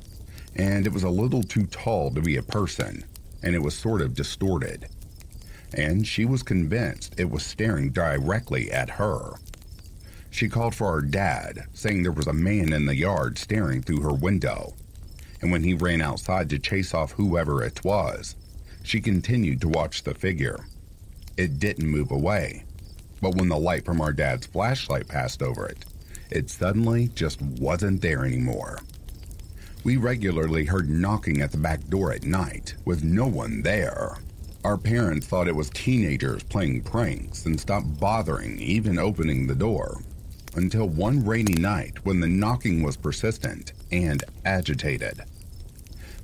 and 0.56 0.84
it 0.84 0.92
was 0.92 1.04
a 1.04 1.10
little 1.10 1.44
too 1.44 1.66
tall 1.66 2.10
to 2.12 2.20
be 2.20 2.36
a 2.36 2.42
person, 2.42 3.04
and 3.42 3.54
it 3.54 3.62
was 3.62 3.78
sort 3.78 4.00
of 4.00 4.14
distorted. 4.14 4.88
And 5.72 6.04
she 6.04 6.24
was 6.24 6.42
convinced 6.42 7.14
it 7.18 7.30
was 7.30 7.46
staring 7.46 7.90
directly 7.90 8.72
at 8.72 8.90
her. 8.90 9.34
She 10.30 10.48
called 10.48 10.74
for 10.74 10.86
our 10.86 11.02
dad, 11.02 11.64
saying 11.74 12.02
there 12.02 12.12
was 12.12 12.26
a 12.26 12.32
man 12.32 12.72
in 12.72 12.86
the 12.86 12.96
yard 12.96 13.38
staring 13.38 13.82
through 13.82 14.02
her 14.02 14.14
window 14.14 14.74
and 15.40 15.50
when 15.50 15.64
he 15.64 15.74
ran 15.74 16.02
outside 16.02 16.50
to 16.50 16.58
chase 16.58 16.92
off 16.94 17.12
whoever 17.12 17.62
it 17.62 17.82
was, 17.84 18.36
she 18.82 19.00
continued 19.00 19.60
to 19.60 19.68
watch 19.68 20.02
the 20.02 20.14
figure. 20.14 20.66
It 21.36 21.58
didn't 21.58 21.86
move 21.86 22.10
away, 22.10 22.64
but 23.20 23.34
when 23.34 23.48
the 23.48 23.58
light 23.58 23.84
from 23.84 24.00
our 24.00 24.12
dad's 24.12 24.46
flashlight 24.46 25.08
passed 25.08 25.42
over 25.42 25.66
it, 25.66 25.84
it 26.30 26.50
suddenly 26.50 27.08
just 27.14 27.40
wasn't 27.40 28.02
there 28.02 28.24
anymore. 28.24 28.80
We 29.82 29.96
regularly 29.96 30.66
heard 30.66 30.90
knocking 30.90 31.40
at 31.40 31.52
the 31.52 31.58
back 31.58 31.88
door 31.88 32.12
at 32.12 32.24
night 32.24 32.74
with 32.84 33.02
no 33.02 33.26
one 33.26 33.62
there. 33.62 34.18
Our 34.62 34.76
parents 34.76 35.26
thought 35.26 35.48
it 35.48 35.56
was 35.56 35.70
teenagers 35.70 36.42
playing 36.42 36.82
pranks 36.82 37.46
and 37.46 37.58
stopped 37.58 37.98
bothering 37.98 38.58
even 38.58 38.98
opening 38.98 39.46
the 39.46 39.54
door 39.54 40.02
until 40.54 40.88
one 40.88 41.24
rainy 41.24 41.54
night 41.54 42.04
when 42.04 42.20
the 42.20 42.28
knocking 42.28 42.82
was 42.82 42.96
persistent 42.96 43.72
and 43.90 44.24
agitated. 44.44 45.22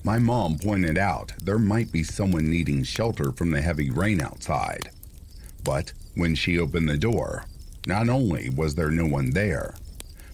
My 0.04 0.18
mom 0.18 0.58
pointed 0.58 0.98
out 0.98 1.32
there 1.42 1.58
might 1.58 1.90
be 1.90 2.02
someone 2.02 2.48
needing 2.48 2.84
shelter 2.84 3.32
from 3.32 3.50
the 3.50 3.60
heavy 3.60 3.90
rain 3.90 4.20
outside. 4.20 4.90
But 5.64 5.92
when 6.14 6.34
she 6.34 6.58
opened 6.58 6.88
the 6.88 6.96
door, 6.96 7.46
not 7.86 8.08
only 8.08 8.50
was 8.50 8.74
there 8.74 8.90
no 8.90 9.06
one 9.06 9.30
there, 9.30 9.74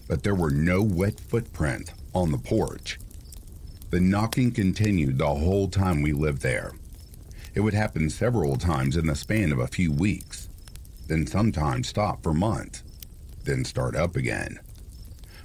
but 0.07 0.23
there 0.23 0.35
were 0.35 0.51
no 0.51 0.81
wet 0.81 1.19
footprints 1.19 1.91
on 2.13 2.31
the 2.31 2.37
porch. 2.37 2.99
The 3.89 3.99
knocking 3.99 4.51
continued 4.51 5.17
the 5.17 5.27
whole 5.27 5.67
time 5.67 6.01
we 6.01 6.13
lived 6.13 6.41
there. 6.41 6.73
It 7.55 7.61
would 7.61 7.73
happen 7.73 8.09
several 8.09 8.55
times 8.55 8.97
in 8.97 9.05
the 9.05 9.15
span 9.15 9.51
of 9.51 9.59
a 9.59 9.67
few 9.67 9.91
weeks, 9.91 10.49
then 11.07 11.27
sometimes 11.27 11.87
stop 11.87 12.23
for 12.23 12.33
months, 12.33 12.83
then 13.45 13.65
start 13.65 13.95
up 13.95 14.15
again. 14.15 14.59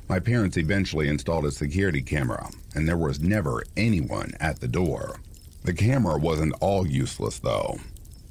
My 0.08 0.18
parents 0.20 0.56
eventually 0.56 1.08
installed 1.08 1.44
a 1.44 1.50
security 1.50 2.00
camera, 2.00 2.50
and 2.74 2.88
there 2.88 2.96
was 2.96 3.20
never 3.20 3.62
anyone 3.76 4.32
at 4.40 4.60
the 4.60 4.68
door. 4.68 5.20
The 5.64 5.74
camera 5.74 6.16
wasn't 6.16 6.54
all 6.60 6.86
useless, 6.86 7.38
though. 7.38 7.78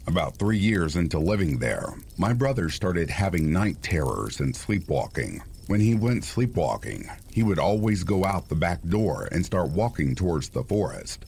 About 0.07 0.38
three 0.38 0.57
years 0.57 0.95
into 0.95 1.20
living 1.20 1.59
there, 1.59 1.93
my 2.18 2.34
brother 2.34 2.70
started 2.70 3.09
having 3.09 3.51
night 3.51 3.84
terrors 3.84 4.39
and 4.39 4.55
sleepwalking. 4.55 5.43
When 5.68 5.82
he 5.82 5.95
went 5.95 6.24
sleepwalking, 6.24 7.09
he 7.30 7.43
would 7.43 7.59
always 7.59 8.03
go 8.03 8.24
out 8.24 8.47
the 8.47 8.55
back 8.55 8.82
door 8.84 9.28
and 9.32 9.45
start 9.45 9.70
walking 9.70 10.15
towards 10.15 10.49
the 10.49 10.63
forest. 10.63 11.26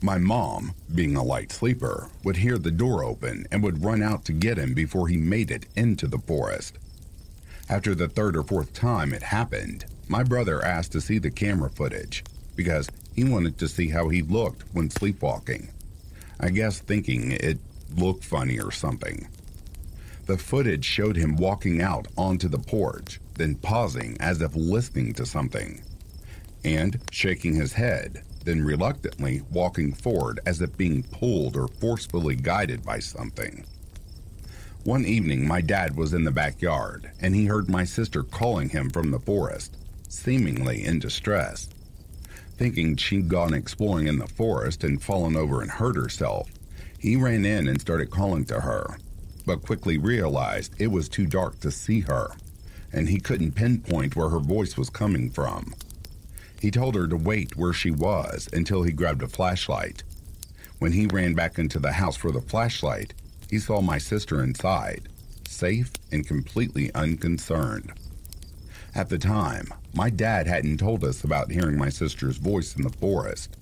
My 0.00 0.18
mom, 0.18 0.72
being 0.94 1.16
a 1.16 1.22
light 1.22 1.52
sleeper, 1.52 2.08
would 2.24 2.36
hear 2.36 2.58
the 2.58 2.70
door 2.70 3.04
open 3.04 3.46
and 3.50 3.62
would 3.62 3.84
run 3.84 4.02
out 4.02 4.24
to 4.26 4.32
get 4.32 4.56
him 4.56 4.72
before 4.72 5.08
he 5.08 5.16
made 5.16 5.50
it 5.50 5.66
into 5.76 6.06
the 6.06 6.18
forest. 6.18 6.78
After 7.72 7.94
the 7.94 8.06
third 8.06 8.36
or 8.36 8.42
fourth 8.42 8.74
time 8.74 9.14
it 9.14 9.22
happened, 9.22 9.86
my 10.06 10.22
brother 10.22 10.62
asked 10.62 10.92
to 10.92 11.00
see 11.00 11.16
the 11.16 11.30
camera 11.30 11.70
footage 11.70 12.22
because 12.54 12.86
he 13.14 13.24
wanted 13.24 13.56
to 13.56 13.66
see 13.66 13.88
how 13.88 14.10
he 14.10 14.20
looked 14.20 14.64
when 14.74 14.90
sleepwalking. 14.90 15.70
I 16.38 16.50
guess 16.50 16.80
thinking 16.80 17.32
it 17.32 17.58
looked 17.96 18.24
funny 18.24 18.60
or 18.60 18.72
something. 18.72 19.26
The 20.26 20.36
footage 20.36 20.84
showed 20.84 21.16
him 21.16 21.38
walking 21.38 21.80
out 21.80 22.08
onto 22.18 22.46
the 22.46 22.58
porch, 22.58 23.18
then 23.36 23.54
pausing 23.54 24.18
as 24.20 24.42
if 24.42 24.54
listening 24.54 25.14
to 25.14 25.24
something, 25.24 25.82
and 26.66 27.00
shaking 27.10 27.54
his 27.54 27.72
head, 27.72 28.22
then 28.44 28.62
reluctantly 28.62 29.40
walking 29.50 29.94
forward 29.94 30.40
as 30.44 30.60
if 30.60 30.76
being 30.76 31.04
pulled 31.04 31.56
or 31.56 31.68
forcefully 31.68 32.36
guided 32.36 32.84
by 32.84 32.98
something. 32.98 33.64
One 34.84 35.04
evening, 35.04 35.46
my 35.46 35.60
dad 35.60 35.96
was 35.96 36.12
in 36.12 36.24
the 36.24 36.32
backyard 36.32 37.12
and 37.20 37.36
he 37.36 37.46
heard 37.46 37.68
my 37.68 37.84
sister 37.84 38.24
calling 38.24 38.68
him 38.68 38.90
from 38.90 39.12
the 39.12 39.20
forest, 39.20 39.76
seemingly 40.08 40.84
in 40.84 40.98
distress. 40.98 41.68
Thinking 42.56 42.96
she'd 42.96 43.28
gone 43.28 43.54
exploring 43.54 44.08
in 44.08 44.18
the 44.18 44.26
forest 44.26 44.82
and 44.82 45.00
fallen 45.00 45.36
over 45.36 45.62
and 45.62 45.70
hurt 45.70 45.94
herself, 45.94 46.50
he 46.98 47.14
ran 47.14 47.44
in 47.44 47.68
and 47.68 47.80
started 47.80 48.10
calling 48.10 48.44
to 48.46 48.60
her, 48.60 48.98
but 49.46 49.62
quickly 49.62 49.98
realized 49.98 50.74
it 50.78 50.88
was 50.88 51.08
too 51.08 51.26
dark 51.26 51.60
to 51.60 51.70
see 51.70 52.00
her, 52.00 52.32
and 52.92 53.08
he 53.08 53.20
couldn't 53.20 53.52
pinpoint 53.52 54.16
where 54.16 54.30
her 54.30 54.40
voice 54.40 54.76
was 54.76 54.90
coming 54.90 55.30
from. 55.30 55.74
He 56.60 56.72
told 56.72 56.96
her 56.96 57.06
to 57.06 57.16
wait 57.16 57.56
where 57.56 57.72
she 57.72 57.92
was 57.92 58.48
until 58.52 58.82
he 58.82 58.90
grabbed 58.90 59.22
a 59.22 59.28
flashlight. 59.28 60.02
When 60.80 60.90
he 60.90 61.06
ran 61.06 61.34
back 61.34 61.56
into 61.60 61.78
the 61.78 61.92
house 61.92 62.16
for 62.16 62.32
the 62.32 62.40
flashlight, 62.40 63.14
he 63.52 63.58
saw 63.58 63.82
my 63.82 63.98
sister 63.98 64.42
inside, 64.42 65.10
safe 65.46 65.92
and 66.10 66.26
completely 66.26 66.90
unconcerned. 66.94 67.92
At 68.94 69.10
the 69.10 69.18
time, 69.18 69.68
my 69.92 70.08
dad 70.08 70.46
hadn't 70.46 70.78
told 70.78 71.04
us 71.04 71.22
about 71.22 71.52
hearing 71.52 71.76
my 71.76 71.90
sister's 71.90 72.38
voice 72.38 72.74
in 72.74 72.82
the 72.82 72.88
forest. 72.88 73.58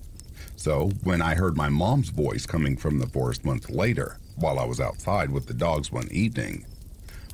So, 0.55 0.91
when 1.03 1.21
I 1.21 1.35
heard 1.35 1.57
my 1.57 1.67
mom's 1.67 2.07
voice 2.07 2.45
coming 2.45 2.77
from 2.77 2.99
the 2.99 3.07
forest 3.07 3.43
months 3.43 3.69
later, 3.69 4.17
while 4.37 4.59
I 4.59 4.63
was 4.63 4.79
outside 4.79 5.29
with 5.29 5.47
the 5.47 5.53
dogs 5.53 5.91
one 5.91 6.07
evening, 6.09 6.65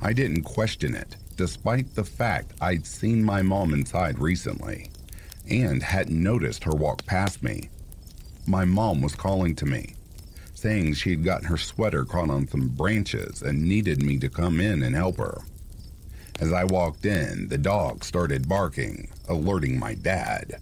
I 0.02 0.12
didn't 0.12 0.42
question 0.42 0.96
it, 0.96 1.14
despite 1.36 1.94
the 1.94 2.02
fact 2.02 2.54
I'd 2.60 2.88
seen 2.88 3.22
my 3.22 3.40
mom 3.40 3.72
inside 3.72 4.18
recently 4.18 4.90
and 5.48 5.80
hadn't 5.80 6.20
noticed 6.20 6.64
her 6.64 6.72
walk 6.72 7.06
past 7.06 7.40
me. 7.40 7.68
My 8.48 8.64
mom 8.64 9.00
was 9.00 9.14
calling 9.14 9.54
to 9.54 9.64
me, 9.64 9.94
saying 10.58 10.94
she 10.94 11.10
had 11.10 11.24
gotten 11.24 11.46
her 11.46 11.56
sweater 11.56 12.04
caught 12.04 12.30
on 12.30 12.48
some 12.48 12.68
branches 12.68 13.42
and 13.42 13.62
needed 13.62 14.02
me 14.02 14.18
to 14.18 14.28
come 14.28 14.60
in 14.60 14.82
and 14.82 14.94
help 14.94 15.16
her. 15.16 15.42
As 16.40 16.52
I 16.52 16.64
walked 16.64 17.06
in, 17.06 17.48
the 17.48 17.58
dog 17.58 18.04
started 18.04 18.48
barking, 18.48 19.08
alerting 19.28 19.78
my 19.78 19.94
dad 19.94 20.60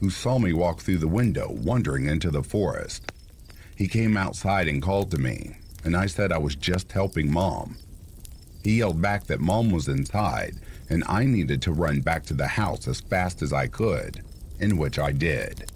who 0.00 0.10
saw 0.10 0.38
me 0.38 0.52
walk 0.52 0.80
through 0.80 0.98
the 0.98 1.08
window, 1.08 1.50
wandering 1.50 2.06
into 2.06 2.30
the 2.30 2.42
forest. 2.42 3.12
He 3.74 3.88
came 3.88 4.16
outside 4.16 4.68
and 4.68 4.82
called 4.82 5.10
to 5.10 5.18
me, 5.18 5.56
and 5.84 5.96
I 5.96 6.06
said 6.06 6.32
I 6.32 6.38
was 6.38 6.54
just 6.54 6.92
helping 6.92 7.30
Mom. 7.30 7.76
He 8.62 8.78
yelled 8.78 9.00
back 9.00 9.26
that 9.26 9.40
Mom 9.40 9.70
was 9.70 9.88
inside, 9.88 10.56
and 10.90 11.04
I 11.06 11.24
needed 11.24 11.62
to 11.62 11.72
run 11.72 12.00
back 12.00 12.24
to 12.26 12.34
the 12.34 12.46
house 12.46 12.86
as 12.88 13.00
fast 13.00 13.42
as 13.42 13.52
I 13.52 13.68
could, 13.68 14.22
in 14.58 14.76
which 14.76 14.98
I 14.98 15.12
did. 15.12 15.70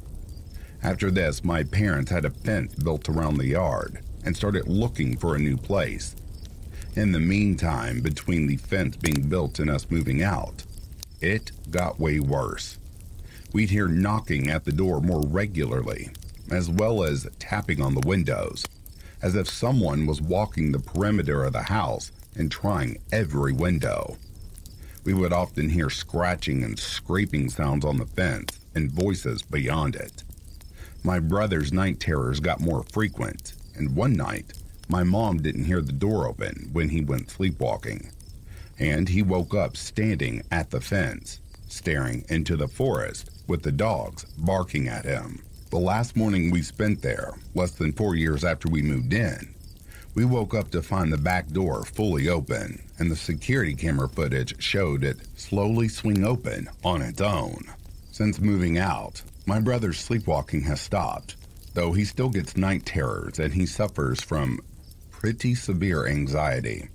After 0.83 1.11
this, 1.11 1.45
my 1.45 1.63
parents 1.63 2.11
had 2.11 2.25
a 2.25 2.31
fence 2.31 2.75
built 2.75 3.09
around 3.09 3.37
the 3.37 3.47
yard 3.47 4.01
and 4.25 4.37
started 4.37 4.69
looking 4.69 5.17
for 5.17 5.35
a 5.35 5.41
new 5.41 5.57
place. 5.57 6.17
In 6.97 7.13
the 7.13 7.21
meantime, 7.21 8.01
between 8.01 8.47
the 8.47 8.57
fence 8.57 8.97
being 8.97 9.29
built 9.29 9.59
and 9.59 9.71
us 9.71 9.91
moving 9.91 10.23
out, 10.23 10.65
it 11.21 11.53
got 11.71 12.01
way 12.01 12.19
worse 12.19 12.79
we'd 13.53 13.71
hear 13.71 13.89
knocking 13.89 14.49
at 14.49 14.65
the 14.65 14.73
door 14.73 15.01
more 15.01 15.23
regularly, 15.27 16.11
as 16.51 16.71
well 16.71 17.03
as 17.03 17.29
tapping 17.39 17.81
on 17.81 17.95
the 17.95 18.07
windows, 18.07 18.65
as 19.23 19.35
if 19.35 19.49
someone 19.49 20.07
was 20.07 20.21
walking 20.21 20.73
the 20.73 20.79
perimeter 20.79 21.45
of 21.45 21.53
the 21.53 21.63
house 21.63 22.13
and 22.37 22.51
trying 22.51 22.99
every 23.13 23.53
window. 23.53 24.17
We 25.05 25.15
would 25.15 25.33
often 25.33 25.71
hear 25.71 25.91
scratching 25.91 26.63
and 26.63 26.79
scraping 26.79 27.51
sounds 27.51 27.85
on 27.85 27.97
the 27.97 28.07
fence 28.07 28.61
and 28.75 28.93
voices 28.93 29.43
beyond 29.43 29.97
it. 29.97 30.23
My 31.03 31.19
brother's 31.19 31.73
night 31.73 31.99
terrors 31.99 32.41
got 32.41 32.61
more 32.61 32.83
frequent, 32.83 33.55
and 33.75 33.97
one 33.97 34.13
night, 34.13 34.53
my 34.87 35.03
mom 35.03 35.41
didn't 35.41 35.65
hear 35.65 35.81
the 35.81 35.93
door 35.93 36.27
open 36.27 36.69
when 36.73 36.91
he 36.91 37.01
went 37.01 37.31
sleepwalking, 37.31 38.11
and 38.79 39.09
he 39.09 39.23
woke 39.23 39.55
up 39.55 39.79
standing 39.79 40.43
at 40.51 40.71
the 40.71 40.81
fence, 40.81 41.41
staring 41.69 42.27
into 42.29 42.55
the 42.55 42.69
forest 42.69 43.31
with 43.47 43.63
the 43.63 43.73
dogs 43.73 44.25
barking 44.37 44.89
at 44.89 45.07
him. 45.07 45.43
The 45.71 45.79
last 45.79 46.17
morning 46.17 46.51
we 46.51 46.61
spent 46.61 47.01
there, 47.01 47.33
less 47.55 47.71
than 47.71 47.93
four 47.93 48.15
years 48.15 48.45
after 48.45 48.69
we 48.69 48.83
moved 48.83 49.15
in, 49.15 49.55
we 50.15 50.27
woke 50.27 50.55
up 50.55 50.71
to 50.73 50.83
find 50.83 51.11
the 51.11 51.17
back 51.19 51.49
door 51.49 51.83
fully 51.85 52.29
open, 52.29 52.83
and 52.99 53.11
the 53.11 53.17
security 53.17 53.75
camera 53.75 54.09
footage 54.09 54.61
showed 54.63 55.03
it 55.03 55.17
slowly 55.35 55.89
swing 55.89 56.25
open 56.25 56.69
on 56.85 57.01
its 57.01 57.23
own. 57.23 57.65
Since 58.13 58.39
moving 58.39 58.77
out, 58.77 59.23
my 59.51 59.59
brother's 59.59 59.99
sleepwalking 59.99 60.61
has 60.61 60.81
stopped, 60.81 61.35
though 61.75 61.91
he 61.91 62.05
still 62.05 62.29
gets 62.29 62.57
night 62.57 62.87
terrors 62.87 63.41
and 63.41 63.53
he 63.53 63.67
suffers 63.67 64.21
from 64.21 64.61
pretty 65.11 65.57
severe 65.57 66.07
anxiety. 66.07 66.89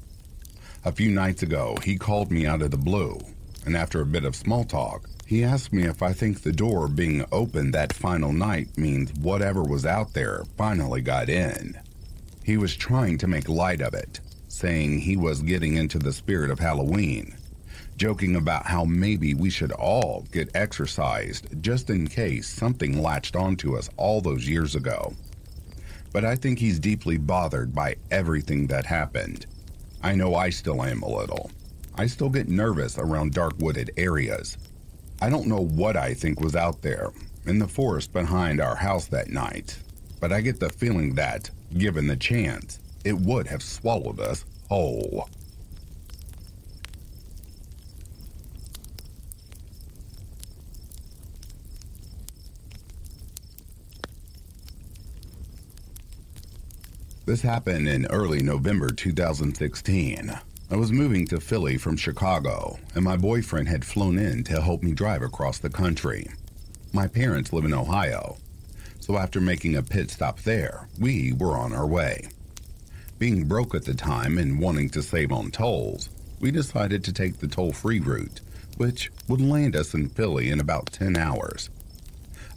A 0.86 0.94
few 0.94 1.12
nights 1.12 1.44
ago, 1.44 1.76
he 1.84 1.98
called 1.98 2.32
me 2.32 2.46
out 2.46 2.62
of 2.62 2.72
the 2.72 2.78
blue, 2.78 3.20
and 3.66 3.76
after 3.76 4.00
a 4.00 4.06
bit 4.06 4.24
of 4.24 4.38
small 4.38 4.64
talk, 4.64 5.10
he 5.28 5.44
asked 5.44 5.74
me 5.74 5.84
if 5.84 6.02
I 6.02 6.14
think 6.14 6.44
the 6.44 6.54
door 6.54 6.88
being 6.88 7.26
open 7.30 7.72
that 7.72 7.92
final 7.92 8.32
night 8.32 8.78
means 8.78 9.12
whatever 9.16 9.62
was 9.62 9.86
out 9.86 10.14
there 10.14 10.46
finally 10.56 11.02
got 11.02 11.28
in. 11.28 11.78
He 12.46 12.56
was 12.56 12.78
trying 12.78 13.18
to 13.18 13.28
make 13.28 13.50
light 13.50 13.82
of 13.82 13.94
it, 13.94 14.22
saying 14.48 15.00
he 15.00 15.18
was 15.18 15.42
getting 15.42 15.76
into 15.76 16.00
the 16.00 16.14
spirit 16.14 16.50
of 16.50 16.60
Halloween, 16.60 17.36
joking 17.98 18.36
about 18.36 18.66
how 18.66 18.86
maybe 18.86 19.34
we 19.34 19.50
should 19.50 19.72
all 19.72 20.26
get 20.32 20.56
exorcised 20.56 21.62
just 21.62 21.90
in 21.90 22.08
case 22.08 22.48
something 22.48 23.02
latched 23.02 23.36
onto 23.36 23.78
us 23.78 23.90
all 23.98 24.22
those 24.22 24.48
years 24.48 24.76
ago. 24.76 25.14
But 26.12 26.26
I 26.26 26.36
think 26.36 26.60
he's 26.60 26.80
deeply 26.80 27.18
bothered 27.18 27.74
by 27.74 27.96
everything 28.12 28.68
that 28.68 28.86
happened. 28.86 29.46
I 30.04 30.16
know 30.16 30.36
I 30.36 30.50
still 30.50 30.84
am 30.84 31.02
a 31.02 31.10
little. 31.10 31.52
I 31.96 32.08
still 32.08 32.30
get 32.30 32.50
nervous 32.50 32.98
around 32.98 33.34
dark 33.34 33.54
wooded 33.60 33.92
areas, 33.98 34.58
I 35.22 35.30
don't 35.30 35.48
know 35.48 35.62
what 35.62 35.96
I 35.96 36.14
think 36.14 36.42
was 36.42 36.58
out 36.58 36.82
there, 36.82 37.12
in 37.46 37.58
the 37.58 37.68
forest 37.68 38.12
behind 38.12 38.60
our 38.60 38.76
house 38.76 39.08
that 39.08 39.30
night, 39.30 39.78
but 40.20 40.34
I 40.34 40.42
get 40.42 40.60
the 40.60 40.70
feeling 40.70 41.16
that, 41.16 41.50
given 41.78 42.06
the 42.06 42.18
chance, 42.18 42.80
it 43.06 43.18
would 43.18 43.48
have 43.48 43.64
swallowed 43.64 44.20
us 44.20 44.44
whole. 44.68 45.30
This 57.26 57.42
happened 57.42 57.88
in 57.88 58.06
early 58.12 58.44
November 58.44 58.92
2016. 58.92 60.32
I 60.70 60.76
was 60.76 60.92
moving 60.92 61.26
to 61.26 61.40
Philly 61.40 61.76
from 61.76 61.98
Chicago, 61.98 62.78
and 62.94 63.04
my 63.04 63.18
boyfriend 63.18 63.68
had 63.68 63.84
flown 63.84 64.20
in 64.20 64.44
to 64.44 64.62
help 64.62 64.84
me 64.84 64.92
drive 64.94 65.24
across 65.24 65.58
the 65.58 65.72
country. 65.72 66.30
My 66.94 67.08
parents 67.08 67.52
live 67.52 67.66
in 67.66 67.74
Ohio, 67.74 68.38
so 69.00 69.18
after 69.18 69.42
making 69.42 69.76
a 69.76 69.82
pit 69.82 70.12
stop 70.12 70.42
there, 70.42 70.88
we 71.00 71.34
were 71.34 71.58
on 71.58 71.74
our 71.74 71.88
way. 71.88 72.30
Being 73.18 73.48
broke 73.48 73.74
at 73.74 73.86
the 73.86 73.96
time 73.96 74.38
and 74.38 74.60
wanting 74.60 74.92
to 74.92 75.02
save 75.02 75.32
on 75.32 75.50
tolls, 75.50 76.10
we 76.40 76.52
decided 76.52 77.04
to 77.06 77.14
take 77.14 77.40
the 77.40 77.48
toll 77.48 77.74
free 77.74 78.00
route, 78.00 78.42
which 78.78 79.12
would 79.28 79.42
land 79.42 79.76
us 79.76 79.96
in 79.96 80.10
Philly 80.10 80.52
in 80.52 80.60
about 80.60 80.92
10 80.92 81.18
hours. 81.18 81.72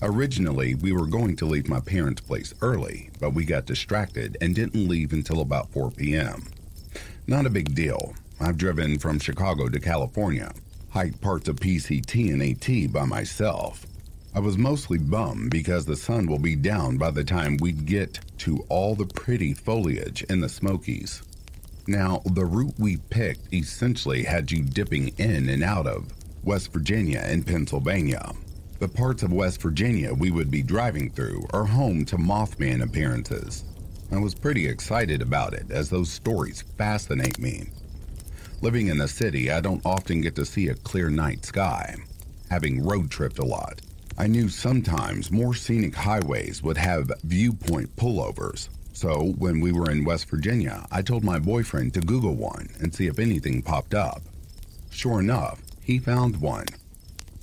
Originally, 0.01 0.77
we 0.77 0.93
were 0.93 1.07
going 1.07 1.35
to 1.35 1.45
leave 1.45 1.69
my 1.69 1.81
parents' 1.81 2.21
place 2.21 2.55
early, 2.63 3.11
but 3.19 3.35
we 3.35 3.45
got 3.45 3.67
distracted 3.67 4.37
and 4.41 4.55
didn't 4.55 4.89
leave 4.89 5.13
until 5.13 5.41
about 5.41 5.73
4 5.73 5.91
p.m. 5.91 6.45
Not 7.27 7.47
a 7.47 7.51
big 7.51 7.75
deal. 7.75 8.15
I've 8.41 8.57
driven 8.57 9.01
from 9.01 9.19
Chicago 9.19 9.69
to 9.69 9.81
California, 9.81 10.53
hiked 10.91 11.21
parts 11.21 11.49
of 11.49 11.57
PCT 11.57 12.33
and 12.33 12.43
AT 12.43 12.93
by 12.93 13.05
myself. 13.05 13.87
I 14.35 14.39
was 14.39 14.57
mostly 14.57 14.99
bummed 14.99 15.51
because 15.51 15.85
the 15.85 15.97
sun 15.97 16.27
will 16.27 16.39
be 16.39 16.55
down 16.55 16.97
by 16.97 17.11
the 17.11 17.25
time 17.25 17.57
we'd 17.57 17.85
get 17.85 18.21
to 18.39 18.65
all 18.69 18.95
the 18.95 19.07
pretty 19.07 19.53
foliage 19.53 20.23
in 20.25 20.41
the 20.41 20.49
Smokies. 20.49 21.23
Now, 21.89 22.23
the 22.25 22.45
route 22.45 22.75
we 22.79 22.99
picked 22.99 23.53
essentially 23.53 24.23
had 24.23 24.53
you 24.53 24.63
dipping 24.63 25.09
in 25.19 25.49
and 25.49 25.65
out 25.65 25.89
of 25.89 26.13
West 26.45 26.73
Virginia 26.73 27.21
and 27.25 27.45
Pennsylvania. 27.45 28.33
The 28.79 28.87
parts 28.87 29.25
of 29.25 29.33
West 29.33 29.61
Virginia 29.61 30.15
we 30.15 30.31
would 30.31 30.53
be 30.53 30.63
driving 30.63 31.11
through 31.11 31.49
are 31.53 31.65
home 31.65 32.05
to 32.05 32.17
Mothman 32.17 32.81
appearances. 32.81 33.65
I 34.13 34.19
was 34.19 34.37
pretty 34.37 34.69
excited 34.69 35.21
about 35.21 35.53
it 35.53 35.73
as 35.73 35.91
those 35.91 36.13
stories 36.13 36.63
fascinate 36.77 37.41
me. 37.41 37.71
Living 38.61 38.87
in 38.87 38.99
the 38.99 39.09
city, 39.09 39.51
I 39.51 39.61
don't 39.61 39.85
often 39.85 40.21
get 40.21 40.37
to 40.37 40.47
see 40.47 40.69
a 40.69 40.77
clear 40.77 41.11
night 41.11 41.45
sky. 41.45 41.97
Having 42.51 42.87
road 42.87 43.11
tripped 43.11 43.41
a 43.41 43.45
lot, 43.45 43.81
I 44.17 44.29
knew 44.29 44.49
sometimes 44.49 45.33
more 45.33 45.55
scenic 45.55 45.97
highways 45.97 46.63
would 46.63 46.77
have 46.77 47.11
viewpoint 47.25 47.97
pullovers. 47.97 48.69
So 48.93 49.35
when 49.39 49.59
we 49.59 49.73
were 49.73 49.91
in 49.91 50.05
West 50.05 50.31
Virginia, 50.31 50.87
I 50.93 51.03
told 51.03 51.25
my 51.25 51.41
boyfriend 51.41 51.95
to 51.95 52.01
Google 52.01 52.37
one 52.37 52.69
and 52.81 52.95
see 52.95 53.09
if 53.09 53.19
anything 53.19 53.61
popped 53.61 53.95
up. 53.95 54.23
Sure 54.91 55.19
enough, 55.19 55.61
he 55.83 55.99
found 55.99 56.41
one 56.41 56.67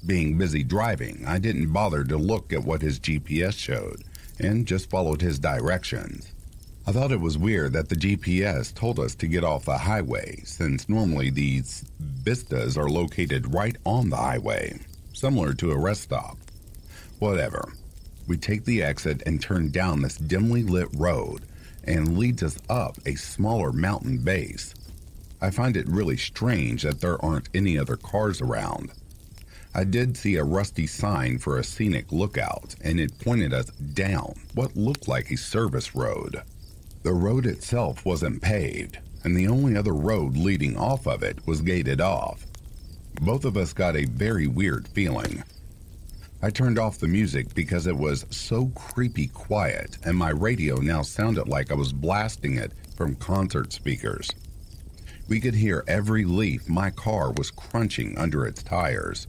being 0.06 0.38
busy 0.38 0.64
driving, 0.64 1.24
I 1.28 1.39
didn't 1.39 1.74
bother 1.74 2.03
to 2.03 2.18
look 2.18 2.53
at 2.53 2.64
what 2.64 2.82
his 2.82 2.99
GPS 2.99 3.58
showed 3.58 4.03
and 4.39 4.68
just 4.68 4.89
followed 4.89 5.22
his 5.22 5.39
directions. 5.39 6.32
I 6.88 6.91
thought 6.91 7.12
it 7.12 7.20
was 7.20 7.38
weird 7.38 7.74
that 7.74 7.89
the 7.89 7.95
GPS 7.95 8.74
told 8.74 8.99
us 8.99 9.16
to 9.16 9.28
get 9.28 9.43
off 9.43 9.66
the 9.66 9.78
highway 9.78 10.41
since 10.43 10.88
normally 10.88 11.32
these 11.32 11.84
vistas 11.99 12.78
are 12.78 12.89
located 12.89 13.53
right 13.53 13.76
on 13.86 14.10
the 14.10 14.18
highway, 14.18 14.80
similar 15.14 15.53
to 15.56 15.72
a 15.72 15.80
rest 15.80 16.03
stop. 16.03 16.38
Whatever. 17.20 17.74
We 18.28 18.38
take 18.38 18.66
the 18.66 18.84
exit 18.84 19.24
and 19.26 19.41
turn 19.41 19.72
down 19.72 20.01
this 20.01 20.18
dimly 20.18 20.64
lit 20.64 20.89
road 20.95 21.45
and 21.84 22.18
leads 22.18 22.43
us 22.43 22.58
up 22.70 22.97
a 23.06 23.16
smaller 23.16 23.72
mountain 23.72 24.20
base. 24.20 24.74
I 25.41 25.51
find 25.51 25.78
it 25.78 25.88
really 25.88 26.18
strange 26.18 26.84
that 26.84 27.01
there 27.01 27.24
aren't 27.24 27.49
any 27.53 27.78
other 27.78 27.95
cars 27.95 28.41
around. 28.41 28.91
I 29.78 29.84
did 29.84 30.15
see 30.15 30.38
a 30.38 30.43
rusty 30.45 30.88
sign 30.88 31.38
for 31.38 31.59
a 31.59 31.63
scenic 31.63 32.09
lookout, 32.09 32.76
and 32.82 32.97
it 32.97 33.19
pointed 33.19 33.53
us 33.53 33.65
down 33.65 34.36
what 34.53 34.78
looked 34.78 35.09
like 35.09 35.30
a 35.30 35.36
service 35.36 35.93
road. 35.93 36.41
The 37.03 37.11
road 37.11 37.45
itself 37.45 38.05
wasn't 38.05 38.41
paved, 38.41 38.99
and 39.26 39.36
the 39.36 39.49
only 39.49 39.76
other 39.76 39.93
road 39.93 40.38
leading 40.38 40.78
off 40.78 41.05
of 41.05 41.23
it 41.23 41.45
was 41.45 41.59
gated 41.59 41.99
off. 41.99 42.45
Both 43.19 43.43
of 43.43 43.57
us 43.57 43.73
got 43.73 43.97
a 43.97 44.05
very 44.05 44.47
weird 44.47 44.88
feeling. 44.88 45.43
I 46.41 46.51
turned 46.51 46.80
off 46.80 46.99
the 46.99 47.09
music 47.09 47.53
because 47.53 47.86
it 47.86 47.97
was 47.97 48.26
so 48.30 48.67
creepy 48.76 49.28
quiet, 49.28 49.97
and 50.05 50.17
my 50.17 50.30
radio 50.30 50.78
now 50.78 51.01
sounded 51.01 51.49
like 51.49 51.69
I 51.69 51.76
was 51.76 51.91
blasting 51.91 52.55
it 52.55 52.71
from 52.95 53.15
concert 53.15 53.73
speakers. 53.73 54.30
We 55.28 55.41
could 55.41 55.55
hear 55.55 55.84
every 55.86 56.23
leaf 56.23 56.69
my 56.69 56.91
car 56.91 57.34
was 57.34 57.51
crunching 57.51 58.17
under 58.17 58.45
its 58.45 58.63
tires. 58.63 59.28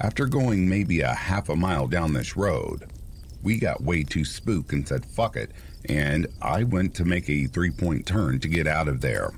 After 0.00 0.26
going 0.26 0.68
maybe 0.68 1.00
a 1.00 1.12
half 1.12 1.48
a 1.48 1.56
mile 1.56 1.88
down 1.88 2.12
this 2.12 2.36
road, 2.36 2.84
we 3.42 3.58
got 3.58 3.82
way 3.82 4.04
too 4.04 4.24
spooked 4.24 4.72
and 4.72 4.86
said 4.86 5.04
fuck 5.04 5.34
it, 5.34 5.50
and 5.88 6.28
I 6.40 6.62
went 6.62 6.94
to 6.94 7.04
make 7.04 7.28
a 7.28 7.46
three 7.46 7.72
point 7.72 8.06
turn 8.06 8.38
to 8.40 8.48
get 8.48 8.68
out 8.68 8.86
of 8.86 9.00
there. 9.00 9.32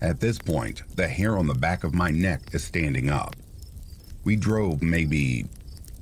At 0.00 0.18
this 0.18 0.38
point, 0.38 0.82
the 0.96 1.06
hair 1.06 1.38
on 1.38 1.46
the 1.46 1.54
back 1.54 1.84
of 1.84 1.94
my 1.94 2.10
neck 2.10 2.40
is 2.52 2.64
standing 2.64 3.10
up. 3.10 3.36
We 4.24 4.34
drove 4.34 4.82
maybe 4.82 5.46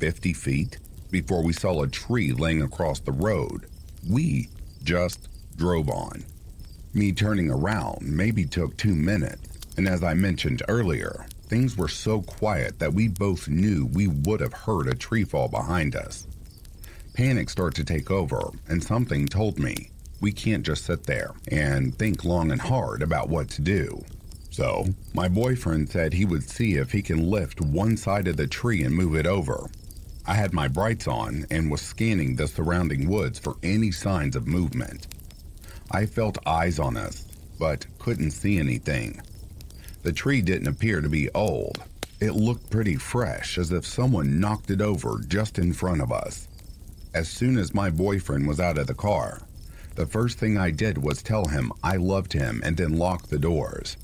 50 0.00 0.32
feet 0.32 0.78
before 1.10 1.42
we 1.42 1.52
saw 1.52 1.82
a 1.82 1.88
tree 1.88 2.32
laying 2.32 2.62
across 2.62 3.00
the 3.00 3.12
road. 3.12 3.66
We 4.08 4.48
just 4.82 5.28
drove 5.56 5.90
on. 5.90 6.24
Me 6.94 7.12
turning 7.12 7.50
around 7.50 7.98
maybe 8.00 8.46
took 8.46 8.78
two 8.78 8.94
minutes, 8.94 9.46
and 9.76 9.86
as 9.86 10.02
I 10.02 10.14
mentioned 10.14 10.62
earlier, 10.68 11.26
Things 11.48 11.76
were 11.76 11.88
so 11.88 12.20
quiet 12.22 12.78
that 12.78 12.92
we 12.92 13.08
both 13.08 13.48
knew 13.48 13.86
we 13.86 14.06
would 14.06 14.40
have 14.40 14.52
heard 14.52 14.86
a 14.86 14.94
tree 14.94 15.24
fall 15.24 15.48
behind 15.48 15.96
us. 15.96 16.26
Panic 17.14 17.48
started 17.48 17.86
to 17.86 17.92
take 17.92 18.10
over, 18.10 18.50
and 18.68 18.84
something 18.84 19.26
told 19.26 19.58
me 19.58 19.90
we 20.20 20.30
can't 20.30 20.64
just 20.64 20.84
sit 20.84 21.04
there 21.04 21.32
and 21.50 21.96
think 21.96 22.24
long 22.24 22.52
and 22.52 22.60
hard 22.60 23.02
about 23.02 23.30
what 23.30 23.48
to 23.50 23.62
do. 23.62 24.04
So, 24.50 24.86
my 25.14 25.28
boyfriend 25.28 25.88
said 25.88 26.12
he 26.12 26.24
would 26.24 26.48
see 26.48 26.74
if 26.74 26.92
he 26.92 27.00
can 27.00 27.30
lift 27.30 27.60
one 27.60 27.96
side 27.96 28.28
of 28.28 28.36
the 28.36 28.46
tree 28.46 28.82
and 28.82 28.94
move 28.94 29.14
it 29.14 29.26
over. 29.26 29.70
I 30.26 30.34
had 30.34 30.52
my 30.52 30.68
brights 30.68 31.08
on 31.08 31.46
and 31.50 31.70
was 31.70 31.80
scanning 31.80 32.36
the 32.36 32.46
surrounding 32.46 33.08
woods 33.08 33.38
for 33.38 33.56
any 33.62 33.90
signs 33.90 34.36
of 34.36 34.46
movement. 34.46 35.06
I 35.90 36.04
felt 36.04 36.36
eyes 36.46 36.78
on 36.78 36.96
us, 36.98 37.26
but 37.58 37.86
couldn't 37.98 38.32
see 38.32 38.58
anything. 38.58 39.22
The 40.08 40.14
tree 40.14 40.40
didn't 40.40 40.68
appear 40.68 41.02
to 41.02 41.08
be 41.10 41.28
old. 41.34 41.82
It 42.18 42.30
looked 42.30 42.70
pretty 42.70 42.96
fresh, 42.96 43.58
as 43.58 43.70
if 43.72 43.84
someone 43.84 44.40
knocked 44.40 44.70
it 44.70 44.80
over 44.80 45.20
just 45.28 45.58
in 45.58 45.74
front 45.74 46.00
of 46.00 46.10
us. 46.10 46.48
As 47.12 47.28
soon 47.28 47.58
as 47.58 47.74
my 47.74 47.90
boyfriend 47.90 48.48
was 48.48 48.58
out 48.58 48.78
of 48.78 48.86
the 48.86 48.94
car, 48.94 49.42
the 49.96 50.06
first 50.06 50.38
thing 50.38 50.56
I 50.56 50.70
did 50.70 50.96
was 50.96 51.20
tell 51.20 51.44
him 51.44 51.74
I 51.82 51.96
loved 51.96 52.32
him 52.32 52.62
and 52.64 52.74
then 52.74 52.96
lock 52.96 53.26
the 53.26 53.38
doors. 53.38 53.98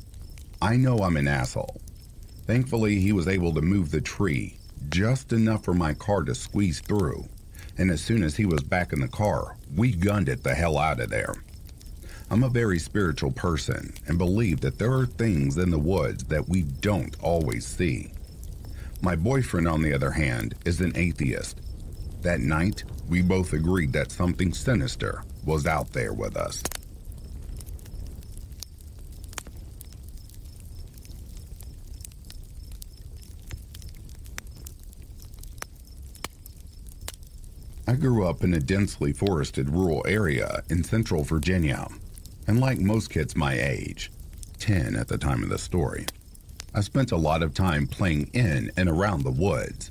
I 0.61 0.77
know 0.77 0.99
I'm 0.99 1.17
an 1.17 1.27
asshole. 1.27 1.81
Thankfully, 2.47 2.97
he 2.97 3.13
was 3.13 3.27
able 3.27 3.55
to 3.55 3.63
move 3.63 3.91
the 3.91 4.03
tree 4.03 4.59
just 4.91 5.33
enough 5.33 5.65
for 5.65 5.73
my 5.73 5.95
car 5.95 6.23
to 6.25 6.35
squeeze 6.35 6.81
through, 6.81 7.27
and 7.79 7.91
as 7.91 8.03
soon 8.03 8.23
as 8.23 8.37
he 8.37 8.45
was 8.45 8.63
back 8.63 8.93
in 8.93 9.01
the 9.01 9.09
car, 9.09 9.57
we 9.75 9.91
gunned 9.91 10.29
it 10.29 10.43
the 10.43 10.55
hell 10.55 10.77
out 10.77 11.01
of 11.01 11.09
there. 11.09 11.33
I'm 12.35 12.43
a 12.43 12.49
very 12.49 12.81
spiritual 12.81 13.31
person 13.31 13.95
and 14.09 14.19
believe 14.19 14.61
that 14.63 14.77
there 14.77 14.93
are 14.93 15.07
things 15.07 15.57
in 15.57 15.71
the 15.71 15.79
woods 15.79 16.25
that 16.25 16.49
we 16.49 16.63
don't 16.63 17.15
always 17.23 17.65
see. 17.65 18.11
My 19.01 19.15
boyfriend, 19.15 19.69
on 19.69 19.83
the 19.83 19.95
other 19.95 20.11
hand, 20.11 20.57
is 20.65 20.81
an 20.81 20.97
atheist. 20.97 21.61
That 22.23 22.41
night, 22.41 22.83
we 23.09 23.23
both 23.23 23.53
agreed 23.53 23.93
that 23.93 24.11
something 24.11 24.53
sinister 24.53 25.23
was 25.45 25.65
out 25.65 25.93
there 25.93 26.13
with 26.13 26.37
us. 26.37 26.61
I 37.87 37.93
grew 37.93 38.27
up 38.27 38.43
in 38.43 38.55
a 38.55 38.59
densely 38.59 39.13
forested 39.13 39.71
rural 39.71 40.05
area 40.09 40.65
in 40.69 40.83
central 40.83 41.23
Virginia 41.23 41.87
and 42.47 42.61
like 42.61 42.79
most 42.79 43.11
kids 43.11 43.37
my 43.37 43.55
age, 43.55 44.11
10 44.59 44.97
at 44.97 45.09
the 45.09 45.19
time 45.19 45.43
of 45.43 45.49
the 45.49 45.59
story, 45.59 46.07
I 46.75 46.81
spent 46.81 47.13
a 47.13 47.17
lot 47.17 47.43
of 47.43 47.55
time 47.55 47.87
playing 47.87 48.31
in 48.33 48.73
and 48.77 48.89
around 48.89 49.23
the 49.23 49.31
woods. 49.31 49.91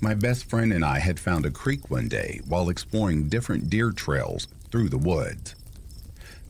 My 0.00 0.14
best 0.14 0.44
friend 0.50 0.72
and 0.72 0.84
I 0.84 0.98
had 0.98 1.18
found 1.18 1.46
a 1.46 1.50
creek 1.50 1.90
one 1.90 2.08
day 2.08 2.40
while 2.46 2.68
exploring 2.68 3.28
different 3.28 3.70
deer 3.70 3.92
trails 3.92 4.46
through 4.70 4.90
the 4.90 4.98
woods. 4.98 5.54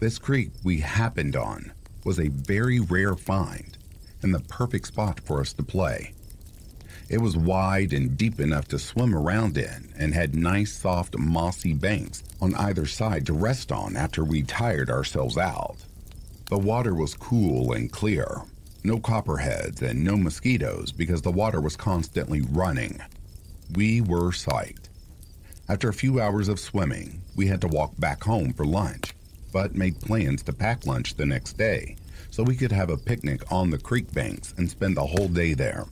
This 0.00 0.18
creek 0.18 0.50
we 0.64 0.80
happened 0.80 1.36
on 1.36 1.72
was 2.04 2.18
a 2.18 2.28
very 2.28 2.80
rare 2.80 3.14
find 3.14 3.78
and 4.22 4.34
the 4.34 4.40
perfect 4.40 4.88
spot 4.88 5.20
for 5.20 5.40
us 5.40 5.52
to 5.52 5.62
play. 5.62 6.12
It 7.08 7.20
was 7.20 7.36
wide 7.36 7.92
and 7.92 8.18
deep 8.18 8.40
enough 8.40 8.66
to 8.68 8.80
swim 8.80 9.14
around 9.14 9.56
in 9.56 9.92
and 9.96 10.12
had 10.12 10.34
nice, 10.34 10.72
soft, 10.72 11.16
mossy 11.16 11.72
banks 11.72 12.24
on 12.40 12.54
either 12.56 12.84
side 12.84 13.26
to 13.26 13.32
rest 13.32 13.70
on 13.70 13.96
after 13.96 14.24
we 14.24 14.42
tired 14.42 14.90
ourselves 14.90 15.38
out. 15.38 15.76
The 16.50 16.58
water 16.58 16.94
was 16.94 17.14
cool 17.14 17.72
and 17.72 17.92
clear. 17.92 18.42
No 18.82 18.98
copperheads 18.98 19.82
and 19.82 20.02
no 20.02 20.16
mosquitoes 20.16 20.90
because 20.90 21.22
the 21.22 21.30
water 21.30 21.60
was 21.60 21.76
constantly 21.76 22.40
running. 22.40 23.00
We 23.74 24.00
were 24.00 24.30
psyched. 24.30 24.88
After 25.68 25.88
a 25.88 25.94
few 25.94 26.20
hours 26.20 26.48
of 26.48 26.58
swimming, 26.58 27.22
we 27.36 27.46
had 27.46 27.60
to 27.60 27.68
walk 27.68 27.92
back 27.98 28.24
home 28.24 28.52
for 28.52 28.64
lunch, 28.64 29.14
but 29.52 29.76
made 29.76 30.00
plans 30.00 30.42
to 30.44 30.52
pack 30.52 30.86
lunch 30.86 31.14
the 31.14 31.26
next 31.26 31.56
day 31.56 31.96
so 32.30 32.42
we 32.42 32.56
could 32.56 32.72
have 32.72 32.90
a 32.90 32.96
picnic 32.96 33.40
on 33.50 33.70
the 33.70 33.78
creek 33.78 34.12
banks 34.12 34.54
and 34.58 34.68
spend 34.68 34.96
the 34.96 35.06
whole 35.06 35.28
day 35.28 35.54
there. 35.54 35.86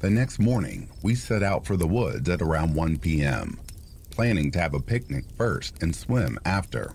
The 0.00 0.10
next 0.10 0.38
morning, 0.38 0.90
we 1.02 1.14
set 1.14 1.42
out 1.42 1.64
for 1.64 1.78
the 1.78 1.86
woods 1.86 2.28
at 2.28 2.42
around 2.42 2.74
1 2.74 2.98
p.m., 2.98 3.58
planning 4.10 4.50
to 4.50 4.60
have 4.60 4.74
a 4.74 4.80
picnic 4.80 5.24
first 5.38 5.82
and 5.82 5.96
swim 5.96 6.38
after. 6.44 6.92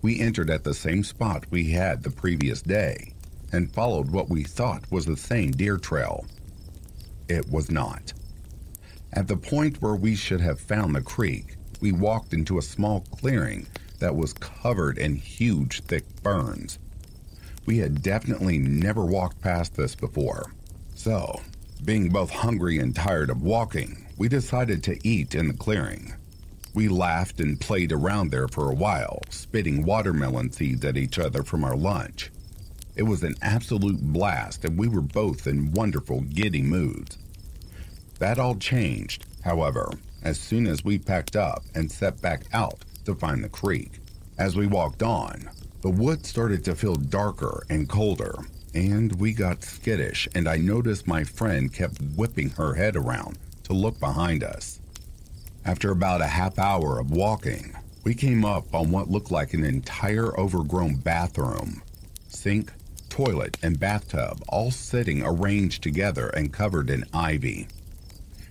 We 0.00 0.18
entered 0.18 0.48
at 0.48 0.64
the 0.64 0.72
same 0.72 1.04
spot 1.04 1.44
we 1.50 1.70
had 1.70 2.02
the 2.02 2.10
previous 2.10 2.62
day 2.62 3.12
and 3.52 3.70
followed 3.74 4.10
what 4.10 4.30
we 4.30 4.42
thought 4.42 4.90
was 4.90 5.04
the 5.04 5.18
same 5.18 5.50
deer 5.50 5.76
trail. 5.76 6.24
It 7.28 7.50
was 7.50 7.70
not. 7.70 8.14
At 9.12 9.28
the 9.28 9.36
point 9.36 9.82
where 9.82 9.94
we 9.94 10.14
should 10.16 10.40
have 10.40 10.60
found 10.60 10.94
the 10.94 11.02
creek, 11.02 11.56
we 11.82 11.92
walked 11.92 12.32
into 12.32 12.56
a 12.56 12.62
small 12.62 13.00
clearing 13.10 13.66
that 13.98 14.16
was 14.16 14.32
covered 14.32 14.96
in 14.96 15.16
huge, 15.16 15.82
thick 15.82 16.04
ferns. 16.22 16.78
We 17.66 17.78
had 17.78 18.00
definitely 18.02 18.56
never 18.56 19.04
walked 19.04 19.42
past 19.42 19.76
this 19.76 19.94
before. 19.94 20.54
So, 20.94 21.40
being 21.78 22.08
both 22.08 22.30
hungry 22.30 22.78
and 22.78 22.94
tired 22.94 23.30
of 23.30 23.42
walking, 23.42 24.06
we 24.16 24.28
decided 24.28 24.82
to 24.84 24.98
eat 25.06 25.34
in 25.34 25.48
the 25.48 25.54
clearing. 25.54 26.14
We 26.74 26.88
laughed 26.88 27.40
and 27.40 27.60
played 27.60 27.92
around 27.92 28.30
there 28.30 28.48
for 28.48 28.70
a 28.70 28.74
while, 28.74 29.22
spitting 29.30 29.84
watermelon 29.84 30.52
seeds 30.52 30.84
at 30.84 30.96
each 30.96 31.18
other 31.18 31.42
from 31.42 31.64
our 31.64 31.76
lunch. 31.76 32.30
It 32.96 33.04
was 33.04 33.22
an 33.22 33.36
absolute 33.42 34.00
blast, 34.00 34.64
and 34.64 34.78
we 34.78 34.88
were 34.88 35.00
both 35.00 35.46
in 35.46 35.72
wonderful, 35.72 36.22
giddy 36.22 36.62
moods. 36.62 37.16
That 38.18 38.38
all 38.38 38.56
changed, 38.56 39.26
however, 39.44 39.90
as 40.22 40.38
soon 40.40 40.66
as 40.66 40.84
we 40.84 40.98
packed 40.98 41.36
up 41.36 41.62
and 41.74 41.90
set 41.90 42.20
back 42.20 42.42
out 42.52 42.84
to 43.04 43.14
find 43.14 43.42
the 43.42 43.48
creek. 43.48 44.00
As 44.36 44.56
we 44.56 44.66
walked 44.66 45.02
on, 45.02 45.48
the 45.80 45.90
woods 45.90 46.28
started 46.28 46.64
to 46.64 46.74
feel 46.74 46.96
darker 46.96 47.64
and 47.70 47.88
colder, 47.88 48.34
and 48.78 49.18
we 49.18 49.32
got 49.32 49.64
skittish, 49.64 50.28
and 50.36 50.48
I 50.48 50.56
noticed 50.56 51.08
my 51.08 51.24
friend 51.24 51.72
kept 51.72 52.00
whipping 52.16 52.50
her 52.50 52.74
head 52.74 52.94
around 52.94 53.36
to 53.64 53.72
look 53.72 53.98
behind 53.98 54.44
us. 54.44 54.80
After 55.64 55.90
about 55.90 56.20
a 56.20 56.26
half 56.26 56.58
hour 56.60 57.00
of 57.00 57.10
walking, 57.10 57.74
we 58.04 58.14
came 58.14 58.44
up 58.44 58.72
on 58.72 58.92
what 58.92 59.10
looked 59.10 59.32
like 59.32 59.52
an 59.52 59.64
entire 59.64 60.38
overgrown 60.38 60.94
bathroom. 60.94 61.82
Sink, 62.28 62.72
toilet, 63.08 63.58
and 63.62 63.80
bathtub 63.80 64.44
all 64.48 64.70
sitting 64.70 65.22
arranged 65.24 65.82
together 65.82 66.28
and 66.28 66.52
covered 66.52 66.88
in 66.88 67.04
ivy. 67.12 67.66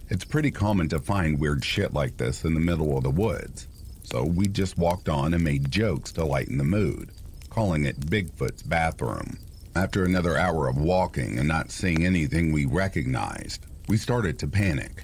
It's 0.10 0.26
pretty 0.26 0.52
common 0.52 0.90
to 0.90 1.00
find 1.00 1.40
weird 1.40 1.64
shit 1.64 1.94
like 1.94 2.18
this 2.18 2.44
in 2.44 2.54
the 2.54 2.60
middle 2.60 2.98
of 2.98 3.04
the 3.04 3.10
woods, 3.10 3.68
so 4.04 4.26
we 4.26 4.48
just 4.48 4.78
walked 4.78 5.08
on 5.08 5.34
and 5.34 5.44
made 5.44 5.72
jokes 5.72 6.12
to 6.14 6.26
lighten 6.26 6.58
the 6.58 6.64
mood, 6.66 7.12
calling 7.50 7.86
it 7.86 8.10
Bigfoot's 8.10 8.64
bathroom. 8.64 9.38
After 9.78 10.04
another 10.04 10.36
hour 10.36 10.68
of 10.68 10.80
walking 10.80 11.38
and 11.38 11.48
not 11.48 11.70
seeing 11.70 12.04
anything 12.04 12.52
we 12.52 12.66
recognized, 12.66 13.68
we 13.88 13.96
started 13.96 14.40
to 14.40 14.48
panic. 14.48 15.04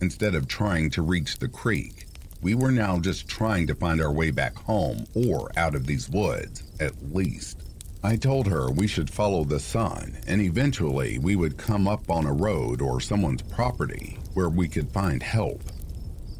Instead 0.00 0.34
of 0.34 0.48
trying 0.48 0.88
to 0.92 1.02
reach 1.02 1.38
the 1.38 1.50
creek, 1.50 2.06
we 2.40 2.54
were 2.54 2.70
now 2.70 2.98
just 2.98 3.28
trying 3.28 3.66
to 3.66 3.74
find 3.74 4.00
our 4.00 4.10
way 4.10 4.30
back 4.30 4.56
home 4.56 5.04
or 5.14 5.50
out 5.58 5.74
of 5.74 5.86
these 5.86 6.08
woods, 6.08 6.62
at 6.80 7.12
least. 7.12 7.62
I 8.02 8.16
told 8.16 8.46
her 8.46 8.70
we 8.70 8.86
should 8.86 9.10
follow 9.10 9.44
the 9.44 9.60
sun 9.60 10.16
and 10.26 10.40
eventually 10.40 11.18
we 11.18 11.36
would 11.36 11.58
come 11.58 11.86
up 11.86 12.10
on 12.10 12.24
a 12.24 12.32
road 12.32 12.80
or 12.80 13.02
someone's 13.02 13.42
property 13.42 14.18
where 14.32 14.48
we 14.48 14.66
could 14.66 14.90
find 14.90 15.22
help. 15.22 15.60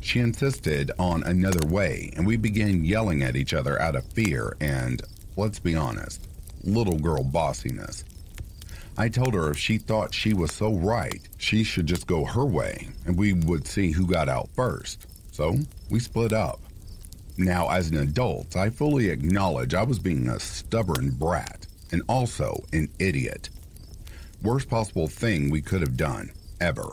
She 0.01 0.19
insisted 0.19 0.93
on 0.99 1.23
another 1.25 1.69
way 1.69 2.11
and 2.17 2.27
we 2.27 2.39
began 2.39 2.87
yelling 2.87 3.23
at 3.23 3.37
each 3.37 3.53
other 3.53 3.79
out 3.79 3.97
of 3.97 4.11
fear 4.15 4.57
and, 4.63 5.03
let's 5.37 5.59
be 5.59 5.75
honest, 5.75 6.27
little 6.65 6.99
girl 6.99 7.25
bossiness. 7.25 8.05
I 8.99 9.09
told 9.09 9.35
her 9.35 9.51
if 9.51 9.59
she 9.59 9.79
thought 9.79 10.13
she 10.15 10.35
was 10.35 10.53
so 10.53 10.75
right, 10.75 11.27
she 11.39 11.65
should 11.65 11.87
just 11.87 12.07
go 12.07 12.25
her 12.25 12.45
way 12.45 12.89
and 13.07 13.17
we 13.17 13.33
would 13.33 13.67
see 13.67 13.93
who 13.93 14.07
got 14.07 14.29
out 14.29 14.51
first. 14.55 15.07
So 15.33 15.59
we 15.89 16.01
split 16.01 16.33
up. 16.33 16.61
Now, 17.39 17.71
as 17.71 17.89
an 17.89 17.97
adult, 17.97 18.57
I 18.57 18.69
fully 18.69 19.09
acknowledge 19.09 19.73
I 19.73 19.85
was 19.85 19.99
being 19.99 20.29
a 20.29 20.39
stubborn 20.39 21.11
brat 21.13 21.67
and 21.93 22.03
also 22.09 22.63
an 22.73 22.89
idiot. 22.99 23.49
Worst 24.43 24.69
possible 24.69 25.09
thing 25.09 25.49
we 25.49 25.63
could 25.63 25.81
have 25.81 25.97
done, 25.97 26.33
ever. 26.61 26.89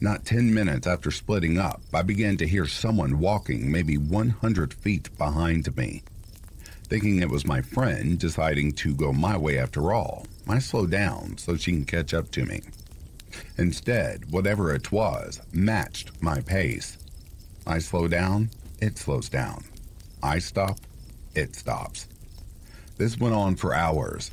Not 0.00 0.24
10 0.24 0.52
minutes 0.52 0.86
after 0.86 1.10
splitting 1.10 1.58
up, 1.58 1.80
I 1.94 2.02
began 2.02 2.36
to 2.38 2.46
hear 2.46 2.66
someone 2.66 3.18
walking 3.18 3.70
maybe 3.70 3.96
100 3.96 4.74
feet 4.74 5.16
behind 5.16 5.74
me. 5.76 6.02
Thinking 6.88 7.20
it 7.20 7.28
was 7.28 7.44
my 7.44 7.62
friend 7.62 8.16
deciding 8.16 8.72
to 8.74 8.94
go 8.94 9.12
my 9.12 9.36
way 9.36 9.58
after 9.58 9.92
all, 9.92 10.24
I 10.48 10.60
slowed 10.60 10.92
down 10.92 11.36
so 11.36 11.56
she 11.56 11.72
can 11.72 11.84
catch 11.84 12.14
up 12.14 12.30
to 12.30 12.44
me. 12.44 12.60
Instead, 13.58 14.30
whatever 14.30 14.72
it 14.72 14.92
was 14.92 15.40
matched 15.52 16.22
my 16.22 16.40
pace. 16.40 16.96
I 17.66 17.80
slow 17.80 18.06
down, 18.06 18.50
it 18.80 18.98
slows 18.98 19.28
down. 19.28 19.64
I 20.22 20.38
stop, 20.38 20.78
it 21.34 21.56
stops. 21.56 22.06
This 22.98 23.18
went 23.18 23.34
on 23.34 23.56
for 23.56 23.74
hours. 23.74 24.30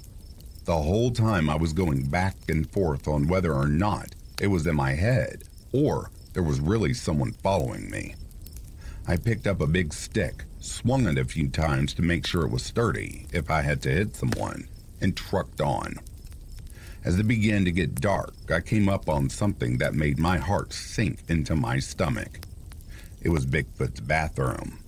The 0.65 0.77
whole 0.77 1.09
time 1.09 1.49
I 1.49 1.55
was 1.55 1.73
going 1.73 2.05
back 2.05 2.35
and 2.47 2.69
forth 2.69 3.07
on 3.07 3.27
whether 3.27 3.51
or 3.51 3.67
not 3.67 4.13
it 4.39 4.47
was 4.47 4.67
in 4.67 4.75
my 4.75 4.93
head 4.93 5.43
or 5.71 6.11
there 6.33 6.43
was 6.43 6.59
really 6.59 6.93
someone 6.93 7.31
following 7.31 7.89
me. 7.89 8.13
I 9.05 9.17
picked 9.17 9.47
up 9.47 9.59
a 9.59 9.67
big 9.67 9.93
stick, 9.93 10.45
swung 10.61 11.07
it 11.07 11.17
a 11.17 11.25
few 11.25 11.49
times 11.49 11.93
to 11.95 12.01
make 12.01 12.25
sure 12.25 12.45
it 12.45 12.51
was 12.51 12.63
sturdy 12.63 13.27
if 13.33 13.51
I 13.51 13.61
had 13.61 13.81
to 13.81 13.91
hit 13.91 14.15
someone, 14.15 14.67
and 15.01 15.15
trucked 15.15 15.59
on. 15.59 15.95
As 17.03 17.19
it 17.19 17.27
began 17.27 17.65
to 17.65 17.71
get 17.71 17.99
dark, 17.99 18.33
I 18.49 18.61
came 18.61 18.87
up 18.87 19.09
on 19.09 19.29
something 19.29 19.77
that 19.79 19.93
made 19.93 20.17
my 20.17 20.37
heart 20.37 20.71
sink 20.71 21.19
into 21.27 21.53
my 21.53 21.79
stomach. 21.79 22.39
It 23.21 23.27
was 23.27 23.45
Bigfoot's 23.45 23.99
bathroom. 23.99 24.79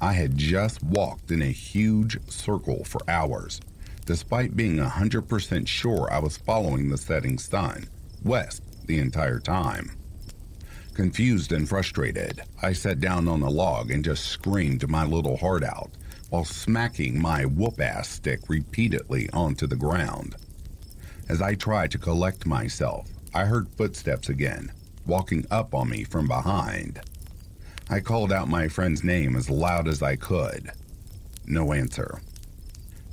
I 0.00 0.14
had 0.14 0.36
just 0.36 0.82
walked 0.82 1.30
in 1.30 1.40
a 1.40 1.46
huge 1.46 2.18
circle 2.28 2.82
for 2.82 3.00
hours, 3.06 3.60
despite 4.04 4.56
being 4.56 4.78
100% 4.78 5.68
sure 5.68 6.12
I 6.12 6.18
was 6.18 6.36
following 6.36 6.88
the 6.88 6.98
setting 6.98 7.38
sun, 7.38 7.86
west, 8.24 8.62
the 8.86 8.98
entire 8.98 9.38
time. 9.38 9.92
Confused 10.94 11.50
and 11.50 11.68
frustrated, 11.68 12.40
I 12.62 12.72
sat 12.72 13.00
down 13.00 13.26
on 13.26 13.42
a 13.42 13.50
log 13.50 13.90
and 13.90 14.04
just 14.04 14.26
screamed 14.26 14.88
my 14.88 15.04
little 15.04 15.36
heart 15.36 15.64
out 15.64 15.90
while 16.30 16.44
smacking 16.44 17.20
my 17.20 17.44
whoop 17.44 17.80
ass 17.80 18.08
stick 18.08 18.40
repeatedly 18.48 19.28
onto 19.32 19.66
the 19.66 19.74
ground. 19.76 20.36
As 21.28 21.42
I 21.42 21.56
tried 21.56 21.90
to 21.92 21.98
collect 21.98 22.46
myself, 22.46 23.08
I 23.34 23.44
heard 23.44 23.68
footsteps 23.70 24.28
again, 24.28 24.70
walking 25.04 25.44
up 25.50 25.74
on 25.74 25.88
me 25.88 26.04
from 26.04 26.28
behind. 26.28 27.00
I 27.90 27.98
called 27.98 28.32
out 28.32 28.48
my 28.48 28.68
friend's 28.68 29.02
name 29.02 29.34
as 29.34 29.50
loud 29.50 29.88
as 29.88 30.00
I 30.00 30.14
could. 30.14 30.70
No 31.44 31.72
answer. 31.72 32.20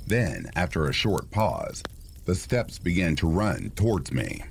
Then, 0.06 0.50
after 0.54 0.86
a 0.86 0.92
short 0.92 1.32
pause, 1.32 1.82
the 2.26 2.34
steps 2.36 2.78
began 2.78 3.16
to 3.16 3.26
run 3.26 3.72
towards 3.74 4.12
me. 4.12 4.44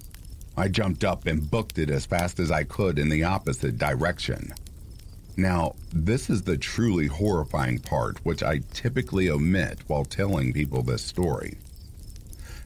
I 0.61 0.67
jumped 0.67 1.03
up 1.03 1.25
and 1.25 1.49
booked 1.49 1.79
it 1.79 1.89
as 1.89 2.05
fast 2.05 2.39
as 2.39 2.51
I 2.51 2.65
could 2.65 2.99
in 2.99 3.09
the 3.09 3.23
opposite 3.23 3.79
direction. 3.79 4.53
Now, 5.35 5.73
this 5.91 6.29
is 6.29 6.43
the 6.43 6.55
truly 6.55 7.07
horrifying 7.07 7.79
part, 7.79 8.23
which 8.23 8.43
I 8.43 8.59
typically 8.71 9.27
omit 9.27 9.79
while 9.87 10.05
telling 10.05 10.53
people 10.53 10.83
this 10.83 11.01
story. 11.01 11.57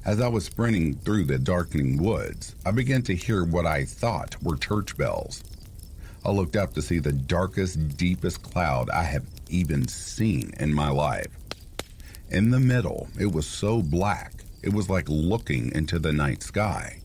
As 0.03 0.19
I 0.19 0.27
was 0.27 0.43
sprinting 0.43 0.95
through 0.95 1.23
the 1.23 1.39
darkening 1.39 1.95
woods, 1.95 2.53
I 2.65 2.71
began 2.71 3.01
to 3.03 3.15
hear 3.15 3.45
what 3.45 3.65
I 3.65 3.85
thought 3.85 4.43
were 4.43 4.57
church 4.57 4.97
bells. 4.97 5.41
I 6.25 6.31
looked 6.31 6.57
up 6.57 6.73
to 6.73 6.81
see 6.81 6.99
the 6.99 7.13
darkest, 7.13 7.95
deepest 7.95 8.43
cloud 8.43 8.89
I 8.89 9.03
have 9.03 9.23
even 9.47 9.87
seen 9.87 10.51
in 10.59 10.73
my 10.73 10.89
life. 10.89 11.31
In 12.29 12.49
the 12.49 12.59
middle, 12.59 13.07
it 13.17 13.31
was 13.31 13.47
so 13.47 13.81
black, 13.81 14.43
it 14.61 14.73
was 14.73 14.89
like 14.89 15.07
looking 15.07 15.71
into 15.73 15.97
the 15.97 16.11
night 16.11 16.43
sky, 16.43 16.99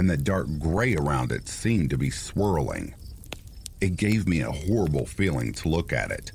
and 0.00 0.08
the 0.08 0.16
dark 0.16 0.46
gray 0.58 0.96
around 0.96 1.30
it 1.30 1.46
seemed 1.46 1.90
to 1.90 1.98
be 1.98 2.08
swirling. 2.08 2.94
It 3.82 3.96
gave 3.96 4.26
me 4.26 4.40
a 4.40 4.50
horrible 4.50 5.04
feeling 5.04 5.52
to 5.52 5.68
look 5.68 5.92
at 5.92 6.10
it, 6.10 6.32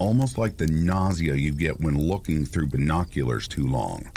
almost 0.00 0.36
like 0.36 0.56
the 0.56 0.66
nausea 0.66 1.36
you 1.36 1.52
get 1.52 1.80
when 1.80 1.96
looking 1.96 2.44
through 2.44 2.66
binoculars 2.66 3.46
too 3.46 3.68
long. 3.68 4.10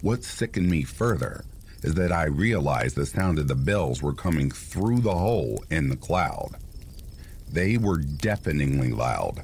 What 0.00 0.22
sickened 0.22 0.70
me 0.70 0.84
further 0.84 1.44
is 1.82 1.94
that 1.94 2.12
I 2.12 2.26
realized 2.26 2.94
the 2.94 3.04
sound 3.04 3.40
of 3.40 3.48
the 3.48 3.56
bells 3.56 4.00
were 4.00 4.14
coming 4.14 4.52
through 4.52 5.00
the 5.00 5.16
hole 5.16 5.64
in 5.68 5.88
the 5.88 5.96
cloud. 5.96 6.50
They 7.50 7.78
were 7.78 7.98
deafeningly 7.98 8.92
loud. 8.92 9.42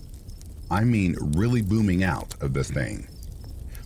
I 0.70 0.84
mean, 0.84 1.16
really 1.34 1.60
booming 1.60 2.04
out 2.04 2.40
of 2.40 2.54
this 2.54 2.70
thing. 2.70 3.08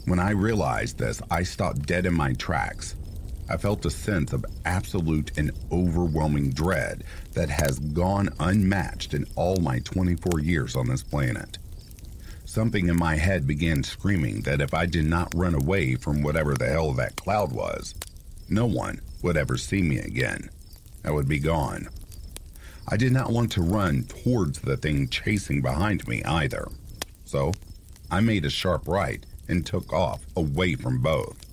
When 0.05 0.19
I 0.19 0.33
realized 0.33 0.99
this, 0.99 1.23
I 1.31 1.45
stopped 1.45 1.87
dead 1.87 2.05
in 2.05 2.13
my 2.13 2.35
tracks. 2.35 2.97
I 3.51 3.57
felt 3.57 3.87
a 3.87 3.91
sense 3.91 4.33
of 4.33 4.45
absolute 4.67 5.33
and 5.39 5.53
overwhelming 5.73 6.51
dread 6.51 7.05
that 7.33 7.49
has 7.49 7.79
gone 7.79 8.29
unmatched 8.39 9.15
in 9.15 9.27
all 9.37 9.57
my 9.57 9.79
24 9.81 10.41
years 10.41 10.77
on 10.77 10.89
this 10.89 11.03
planet. 11.03 11.57
Something 12.45 12.89
in 12.89 12.97
my 12.97 13.17
head 13.17 13.47
began 13.47 13.83
screaming 13.83 14.43
that 14.43 14.61
if 14.61 14.75
I 14.75 14.87
did 14.87 15.07
not 15.07 15.35
run 15.35 15.55
away 15.55 15.95
from 15.95 16.23
whatever 16.23 16.55
the 16.55 16.69
hell 16.69 16.93
that 16.95 17.17
cloud 17.17 17.53
was, 17.53 17.95
no 18.49 18.67
one 18.67 19.01
would 19.23 19.37
ever 19.37 19.57
see 19.57 19.83
me 19.83 19.99
again. 19.99 20.51
I 21.05 21.11
would 21.11 21.29
be 21.29 21.39
gone. 21.39 21.89
I 22.87 22.97
did 22.97 23.13
not 23.13 23.31
want 23.31 23.53
to 23.53 23.63
run 23.63 24.05
towards 24.05 24.61
the 24.61 24.77
thing 24.77 25.09
chasing 25.09 25.61
behind 25.61 26.07
me 26.09 26.23
either. 26.25 26.69
So 27.25 27.53
I 28.11 28.21
made 28.21 28.45
a 28.45 28.51
sharp 28.51 28.89
right 28.89 29.25
and 29.49 29.65
took 29.65 29.93
off 29.93 30.25
away 30.37 30.75
from 30.75 31.03
both. 31.03 31.48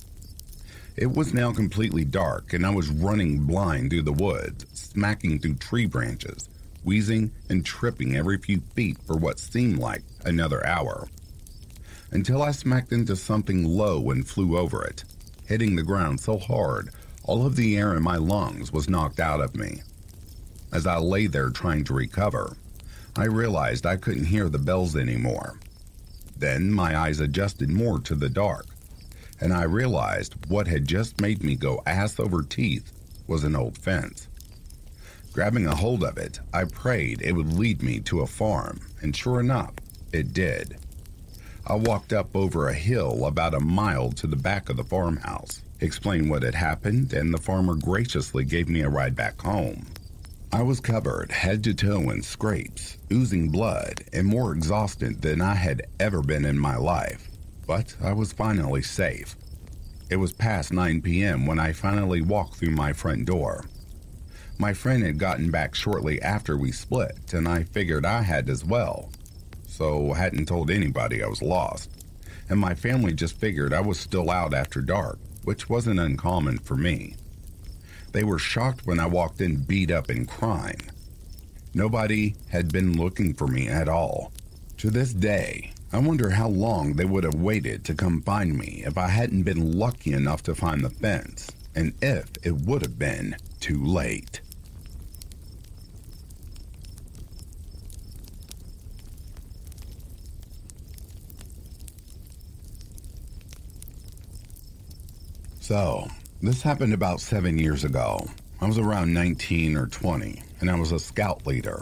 It 0.98 1.12
was 1.12 1.34
now 1.34 1.52
completely 1.52 2.06
dark, 2.06 2.54
and 2.54 2.66
I 2.66 2.70
was 2.70 2.88
running 2.88 3.44
blind 3.44 3.90
through 3.90 4.04
the 4.04 4.14
woods, 4.14 4.66
smacking 4.74 5.40
through 5.40 5.56
tree 5.56 5.86
branches, 5.88 6.48
wheezing 6.86 7.32
and 7.50 7.66
tripping 7.66 8.16
every 8.16 8.38
few 8.38 8.62
feet 8.76 8.98
for 9.06 9.18
what 9.18 9.38
seemed 9.38 9.78
like 9.78 10.04
another 10.24 10.66
hour. 10.66 11.10
Until 12.12 12.42
I 12.42 12.52
smacked 12.52 12.94
into 12.94 13.18
something 13.18 13.66
low 13.66 14.10
and 14.10 14.26
flew 14.26 14.58
over 14.58 14.86
it, 14.86 15.04
hitting 15.46 15.76
the 15.76 15.84
ground 15.84 16.22
so 16.22 16.38
hard 16.38 16.92
all 17.24 17.46
of 17.46 17.58
the 17.58 17.76
air 17.76 17.94
in 17.94 18.04
my 18.04 18.16
lungs 18.16 18.72
was 18.72 18.88
knocked 18.88 19.20
out 19.20 19.42
of 19.42 19.56
me. 19.56 19.82
As 20.72 20.88
I 20.88 20.98
lay 20.98 21.28
there 21.28 21.50
trying 21.50 21.84
to 21.86 21.94
recover, 21.94 22.56
I 23.18 23.26
realized 23.26 23.86
I 23.86 23.98
couldn't 23.98 24.26
hear 24.26 24.48
the 24.48 24.60
bells 24.60 24.96
anymore. 24.96 25.60
Then 26.38 26.72
my 26.72 26.98
eyes 26.98 27.20
adjusted 27.20 27.70
more 27.70 28.00
to 28.02 28.16
the 28.16 28.30
dark, 28.30 28.68
and 29.40 29.54
I 29.54 29.64
realized 29.64 30.36
what 30.48 30.68
had 30.68 30.88
just 30.88 31.22
made 31.22 31.44
me 31.44 31.56
go 31.56 31.82
ass 31.86 32.20
over 32.20 32.42
teeth 32.42 32.92
was 33.28 33.44
an 33.44 33.56
old 33.56 33.78
fence. 33.78 34.28
Grabbing 35.34 35.68
a 35.68 35.76
hold 35.76 36.04
of 36.04 36.18
it, 36.18 36.40
I 36.54 36.64
prayed 36.64 37.22
it 37.22 37.34
would 37.34 37.54
lead 37.54 37.84
me 37.84 38.00
to 38.02 38.22
a 38.22 38.28
farm, 38.28 38.80
and 39.02 39.16
sure 39.16 39.40
enough, 39.40 39.74
it 40.14 40.34
did. 40.34 40.78
I 41.68 41.76
walked 41.76 42.14
up 42.14 42.36
over 42.36 42.70
a 42.70 42.74
hill 42.74 43.26
about 43.26 43.54
a 43.54 43.60
mile 43.60 44.12
to 44.14 44.28
the 44.28 44.36
back 44.36 44.70
of 44.70 44.78
the 44.78 44.84
farmhouse, 44.84 45.62
explained 45.82 46.30
what 46.30 46.44
had 46.44 46.56
happened, 46.56 47.12
and 47.12 47.34
the 47.34 47.42
farmer 47.42 47.76
graciously 47.76 48.46
gave 48.46 48.70
me 48.70 48.82
a 48.82 48.90
ride 48.90 49.16
back 49.16 49.42
home. 49.42 49.88
I 50.54 50.62
was 50.62 50.80
covered 50.80 51.32
head 51.32 51.64
to 51.66 51.74
toe 51.74 52.10
in 52.12 52.22
scrapes, 52.22 52.98
oozing 53.12 53.50
blood, 53.50 54.06
and 54.14 54.26
more 54.26 54.54
exhausted 54.54 55.22
than 55.22 55.42
I 55.42 55.56
had 55.56 55.88
ever 56.00 56.22
been 56.22 56.46
in 56.46 56.58
my 56.58 56.78
life. 56.78 57.30
But 57.68 57.96
I 58.02 58.14
was 58.14 58.32
finally 58.32 58.82
safe. 58.82 59.36
It 60.10 60.18
was 60.18 60.34
past 60.34 60.72
9 60.72 61.02
p.m. 61.02 61.46
when 61.46 61.60
I 61.60 61.74
finally 61.74 62.22
walked 62.22 62.56
through 62.56 62.72
my 62.72 62.94
front 62.94 63.26
door. 63.26 63.66
My 64.58 64.74
friend 64.74 65.04
had 65.04 65.18
gotten 65.18 65.52
back 65.52 65.76
shortly 65.76 66.22
after 66.22 66.58
we 66.58 66.72
split, 66.72 67.34
and 67.34 67.48
I 67.48 67.64
figured 67.64 68.06
I 68.06 68.22
had 68.22 68.50
as 68.50 68.64
well. 68.64 69.10
So 69.68 70.12
I 70.12 70.18
hadn't 70.18 70.46
told 70.46 70.70
anybody 70.70 71.24
I 71.24 71.28
was 71.28 71.42
lost. 71.42 71.90
And 72.48 72.60
my 72.60 72.76
family 72.76 73.14
just 73.14 73.40
figured 73.40 73.74
I 73.74 73.82
was 73.82 74.00
still 74.00 74.30
out 74.30 74.54
after 74.54 74.80
dark, 74.80 75.20
which 75.44 75.68
wasn't 75.68 76.00
uncommon 76.00 76.60
for 76.60 76.78
me. 76.78 77.16
They 78.14 78.24
were 78.24 78.40
shocked 78.40 78.86
when 78.86 79.00
I 79.00 79.08
walked 79.08 79.42
in 79.42 79.64
beat 79.64 79.92
up 79.92 80.10
and 80.10 80.28
crying. 80.28 80.80
Nobody 81.74 82.36
had 82.50 82.72
been 82.72 82.98
looking 82.98 83.34
for 83.34 83.48
me 83.48 83.68
at 83.68 83.90
all. 83.90 84.32
To 84.78 84.90
this 84.90 85.14
day, 85.14 85.74
I 85.92 86.00
wonder 86.00 86.32
how 86.32 86.50
long 86.50 86.94
they 86.94 87.06
would 87.06 87.24
have 87.24 87.36
waited 87.36 87.86
to 87.86 87.94
come 87.94 88.22
find 88.22 88.58
me 88.58 88.84
if 88.86 88.98
I 88.98 89.08
hadn't 89.08 89.44
been 89.44 89.78
lucky 89.78 90.14
enough 90.14 90.44
to 90.44 90.56
find 90.56 90.84
the 90.84 90.90
fence, 90.90 91.52
and 91.74 91.94
if 92.02 92.32
it 92.44 92.52
would 92.52 92.82
have 92.82 93.00
been 93.00 93.38
too 93.60 93.84
late. 93.84 94.42
So, 105.66 106.08
this 106.44 106.62
happened 106.62 106.94
about 106.94 107.22
seven 107.22 107.58
years 107.58 107.84
ago. 107.84 108.28
I 108.62 108.68
was 108.68 108.78
around 108.78 109.14
19 109.14 109.76
or 109.76 109.88
20, 109.88 110.44
and 110.60 110.70
I 110.70 110.76
was 110.76 110.92
a 110.92 111.00
scout 111.00 111.48
leader. 111.48 111.82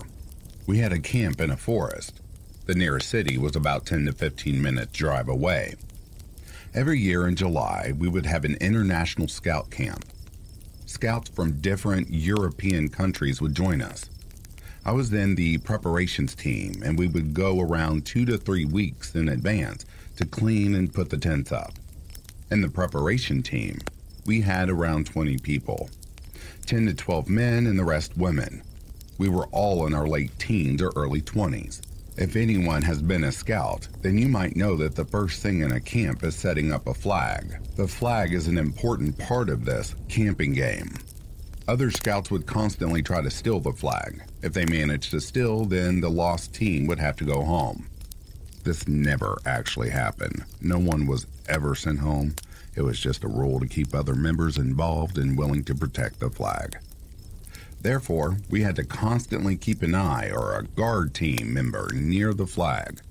We 0.68 0.78
had 0.78 0.94
a 0.94 1.00
camp 1.00 1.42
in 1.42 1.52
a 1.52 1.58
forest. 1.58 2.22
The 2.66 2.76
nearest 2.76 3.10
city 3.10 3.38
was 3.38 3.58
about 3.58 3.86
10 3.86 4.06
to 4.06 4.14
15 4.14 4.62
minutes 4.62 4.94
drive 4.94 5.28
away. 5.28 5.76
Every 6.74 6.98
year 6.98 7.28
in 7.28 7.36
July, 7.36 7.92
we 7.98 8.08
would 8.08 8.26
have 8.26 8.46
an 8.46 8.56
international 8.62 9.28
scout 9.28 9.70
camp. 9.70 10.06
Scouts 10.86 11.30
from 11.30 11.60
different 11.60 12.10
European 12.10 12.88
countries 12.88 13.42
would 13.42 13.54
join 13.54 13.82
us. 13.82 14.10
I 14.86 14.94
was 14.94 15.10
then 15.10 15.36
the 15.36 15.58
preparations 15.58 16.36
team, 16.36 16.82
and 16.86 16.98
we 16.98 17.08
would 17.08 17.34
go 17.34 17.60
around 17.60 18.06
two 18.06 18.26
to 18.26 18.38
three 18.38 18.66
weeks 18.66 19.14
in 19.14 19.28
advance 19.28 19.86
to 20.16 20.26
clean 20.26 20.74
and 20.74 20.94
put 20.94 21.10
the 21.10 21.18
tents 21.18 21.52
up. 21.52 21.74
In 22.50 22.62
the 22.62 22.70
preparation 22.70 23.44
team, 23.44 23.80
we 24.26 24.40
had 24.40 24.70
around 24.70 25.06
20 25.06 25.38
people 25.40 25.90
10 26.66 26.86
to 26.86 26.94
12 26.94 27.28
men 27.28 27.68
and 27.68 27.78
the 27.78 27.84
rest 27.84 28.16
women. 28.16 28.64
We 29.18 29.28
were 29.28 29.48
all 29.48 29.86
in 29.86 29.94
our 29.94 30.08
late 30.08 30.38
teens 30.40 30.82
or 30.82 30.94
early 30.96 31.22
20s. 31.22 31.82
If 32.16 32.36
anyone 32.36 32.84
has 32.84 33.02
been 33.02 33.24
a 33.24 33.32
scout, 33.32 33.88
then 34.04 34.20
you 34.20 34.28
might 34.28 34.56
know 34.56 34.76
that 34.76 34.96
the 34.96 35.06
first 35.06 35.42
thing 35.42 35.62
in 35.62 35.72
a 35.72 35.80
camp 35.80 36.24
is 36.24 36.36
setting 36.36 36.72
up 36.72 36.86
a 36.86 36.94
flag. 36.94 37.58
The 37.76 37.88
flag 37.88 38.34
is 38.34 38.48
an 38.48 38.60
important 38.60 39.18
part 39.18 39.50
of 39.50 39.66
this 39.66 39.96
camping 40.10 40.54
game. 40.54 40.94
Other 41.68 41.90
scouts 41.90 42.30
would 42.30 42.46
constantly 42.46 43.02
try 43.02 43.22
to 43.22 43.32
steal 43.32 43.60
the 43.60 43.72
flag. 43.72 44.22
If 44.44 44.54
they 44.54 44.66
managed 44.66 45.10
to 45.12 45.22
steal, 45.22 45.66
then 45.66 46.02
the 46.02 46.10
lost 46.10 46.54
team 46.54 46.86
would 46.86 47.00
have 47.00 47.16
to 47.16 47.26
go 47.26 47.42
home. 47.42 47.88
This 48.64 48.88
never 48.88 49.40
actually 49.48 49.90
happened. 49.90 50.46
No 50.62 50.78
one 50.78 51.08
was 51.08 51.26
ever 51.50 51.74
sent 51.74 52.00
home. 52.00 52.36
It 52.76 52.84
was 52.84 53.00
just 53.00 53.24
a 53.24 53.28
rule 53.28 53.60
to 53.60 53.68
keep 53.68 53.96
other 53.96 54.14
members 54.14 54.60
involved 54.60 55.18
and 55.18 55.36
willing 55.36 55.64
to 55.64 55.74
protect 55.74 56.20
the 56.20 56.30
flag. 56.30 56.78
Therefore, 57.84 58.38
we 58.50 58.62
had 58.62 58.78
to 58.78 58.86
constantly 58.86 59.58
keep 59.58 59.84
an 59.84 59.94
eye 59.94 60.32
or 60.32 60.56
a 60.56 60.64
guard 60.64 61.14
team 61.14 61.54
member 61.54 61.92
near 61.94 62.34
the 62.34 62.48
flag. 62.48 63.02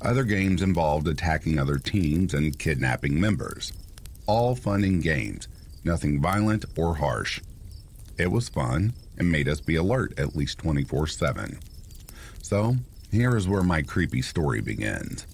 Other 0.00 0.24
games 0.24 0.62
involved 0.62 1.06
attacking 1.06 1.58
other 1.58 1.76
teams 1.76 2.32
and 2.32 2.58
kidnapping 2.58 3.20
members. 3.20 3.74
All 4.26 4.54
fun 4.54 4.82
and 4.82 5.02
games, 5.02 5.46
nothing 5.84 6.22
violent 6.22 6.64
or 6.76 6.94
harsh. 6.96 7.40
It 8.16 8.32
was 8.32 8.48
fun 8.48 8.94
and 9.18 9.30
made 9.30 9.46
us 9.46 9.60
be 9.60 9.76
alert 9.76 10.18
at 10.18 10.34
least 10.34 10.58
24 10.58 11.06
7. 11.06 11.58
So, 12.40 12.76
here 13.10 13.36
is 13.36 13.46
where 13.46 13.62
my 13.62 13.82
creepy 13.82 14.22
story 14.22 14.62
begins. 14.62 15.26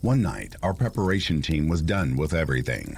One 0.00 0.20
night, 0.20 0.56
our 0.64 0.74
preparation 0.74 1.42
team 1.42 1.68
was 1.68 1.82
done 1.82 2.16
with 2.16 2.34
everything. 2.34 2.96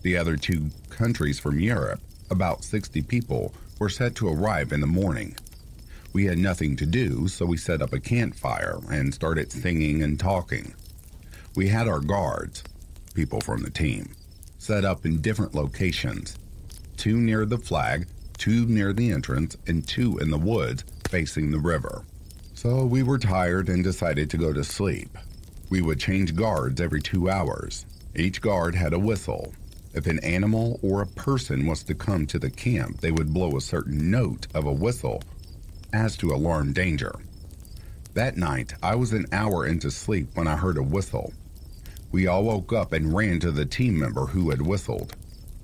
The 0.00 0.16
other 0.16 0.36
two 0.36 0.70
countries 0.88 1.38
from 1.38 1.60
Europe, 1.60 2.00
about 2.30 2.64
60 2.64 3.02
people, 3.02 3.52
were 3.78 3.88
set 3.88 4.14
to 4.16 4.28
arrive 4.28 4.72
in 4.72 4.80
the 4.80 4.86
morning. 4.86 5.36
We 6.12 6.24
had 6.24 6.38
nothing 6.38 6.76
to 6.76 6.86
do, 6.86 7.28
so 7.28 7.44
we 7.44 7.56
set 7.56 7.82
up 7.82 7.92
a 7.92 8.00
campfire 8.00 8.78
and 8.90 9.12
started 9.12 9.52
singing 9.52 10.02
and 10.02 10.18
talking. 10.18 10.74
We 11.54 11.68
had 11.68 11.88
our 11.88 12.00
guards, 12.00 12.62
people 13.14 13.40
from 13.40 13.62
the 13.62 13.70
team, 13.70 14.14
set 14.58 14.84
up 14.84 15.04
in 15.04 15.20
different 15.20 15.54
locations 15.54 16.38
two 16.96 17.18
near 17.18 17.44
the 17.44 17.58
flag, 17.58 18.08
two 18.38 18.66
near 18.66 18.92
the 18.92 19.10
entrance, 19.12 19.56
and 19.66 19.86
two 19.86 20.18
in 20.18 20.30
the 20.30 20.38
woods 20.38 20.84
facing 21.08 21.50
the 21.50 21.58
river. 21.58 22.04
So 22.54 22.84
we 22.84 23.02
were 23.02 23.18
tired 23.18 23.68
and 23.68 23.84
decided 23.84 24.30
to 24.30 24.38
go 24.38 24.52
to 24.52 24.64
sleep. 24.64 25.16
We 25.68 25.82
would 25.82 26.00
change 26.00 26.34
guards 26.34 26.80
every 26.80 27.02
two 27.02 27.28
hours. 27.28 27.84
Each 28.14 28.40
guard 28.40 28.74
had 28.74 28.94
a 28.94 28.98
whistle. 28.98 29.52
If 29.96 30.06
an 30.06 30.18
animal 30.18 30.78
or 30.82 31.00
a 31.00 31.06
person 31.06 31.64
was 31.64 31.82
to 31.84 31.94
come 31.94 32.26
to 32.26 32.38
the 32.38 32.50
camp, 32.50 33.00
they 33.00 33.10
would 33.10 33.32
blow 33.32 33.56
a 33.56 33.62
certain 33.62 34.10
note 34.10 34.46
of 34.54 34.66
a 34.66 34.72
whistle 34.72 35.22
as 35.90 36.18
to 36.18 36.34
alarm 36.34 36.74
danger. 36.74 37.14
That 38.12 38.36
night, 38.36 38.74
I 38.82 38.94
was 38.94 39.14
an 39.14 39.24
hour 39.32 39.66
into 39.66 39.90
sleep 39.90 40.28
when 40.34 40.46
I 40.46 40.56
heard 40.56 40.76
a 40.76 40.82
whistle. 40.82 41.32
We 42.12 42.26
all 42.26 42.44
woke 42.44 42.74
up 42.74 42.92
and 42.92 43.16
ran 43.16 43.40
to 43.40 43.50
the 43.50 43.64
team 43.64 43.98
member 43.98 44.26
who 44.26 44.50
had 44.50 44.60
whistled. 44.60 45.16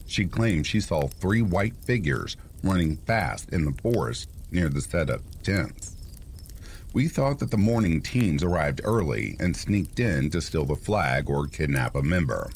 She 0.07 0.25
claimed 0.25 0.67
she 0.67 0.81
saw 0.81 1.09
three 1.09 1.43
white 1.43 1.77
figures 1.85 2.39
running 2.65 2.97
fast 2.97 3.51
in 3.51 3.67
the 3.67 3.83
forest 3.83 4.31
near 4.51 4.71
the 4.71 4.81
set 4.81 5.11
up 5.11 5.21
tents. 5.43 5.95
We 6.95 7.09
thought 7.09 7.39
that 7.41 7.51
the 7.51 7.59
morning 7.59 8.01
teams 8.01 8.43
arrived 8.43 8.81
early 8.83 9.37
and 9.39 9.55
sneaked 9.55 10.01
in 10.01 10.31
to 10.31 10.41
steal 10.41 10.65
the 10.65 10.75
flag 10.75 11.29
or 11.29 11.47
kidnap 11.47 11.95
a 11.95 12.03
member. 12.03 12.51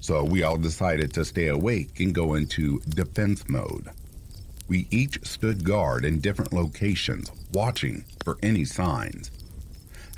So 0.00 0.24
we 0.24 0.42
all 0.42 0.56
decided 0.56 1.12
to 1.14 1.24
stay 1.24 1.48
awake 1.48 2.00
and 2.00 2.14
go 2.14 2.34
into 2.34 2.80
defense 2.88 3.48
mode. 3.48 3.88
We 4.68 4.86
each 4.90 5.24
stood 5.26 5.64
guard 5.64 6.04
in 6.04 6.20
different 6.20 6.52
locations, 6.52 7.32
watching 7.52 8.04
for 8.24 8.38
any 8.42 8.64
signs. 8.64 9.30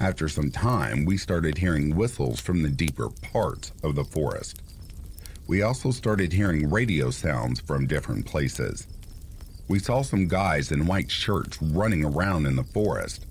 After 0.00 0.28
some 0.28 0.50
time, 0.50 1.04
we 1.04 1.16
started 1.16 1.58
hearing 1.58 1.94
whistles 1.94 2.40
from 2.40 2.62
the 2.62 2.70
deeper 2.70 3.10
parts 3.10 3.72
of 3.82 3.94
the 3.94 4.04
forest. 4.04 4.60
We 5.46 5.62
also 5.62 5.90
started 5.90 6.32
hearing 6.32 6.70
radio 6.70 7.10
sounds 7.10 7.60
from 7.60 7.86
different 7.86 8.26
places. 8.26 8.86
We 9.68 9.78
saw 9.78 10.02
some 10.02 10.26
guys 10.26 10.72
in 10.72 10.86
white 10.86 11.10
shirts 11.10 11.60
running 11.62 12.04
around 12.04 12.46
in 12.46 12.56
the 12.56 12.64
forest. 12.64 13.26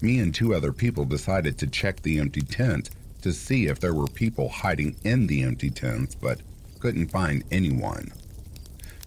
Me 0.00 0.18
and 0.18 0.34
two 0.34 0.54
other 0.54 0.72
people 0.72 1.04
decided 1.04 1.58
to 1.58 1.66
check 1.66 2.02
the 2.02 2.18
empty 2.18 2.42
tent 2.42 2.90
to 3.24 3.32
see 3.32 3.68
if 3.68 3.80
there 3.80 3.94
were 3.94 4.06
people 4.06 4.50
hiding 4.50 4.94
in 5.02 5.26
the 5.26 5.42
empty 5.42 5.70
tents, 5.70 6.14
but 6.14 6.42
couldn't 6.78 7.10
find 7.10 7.42
anyone. 7.50 8.12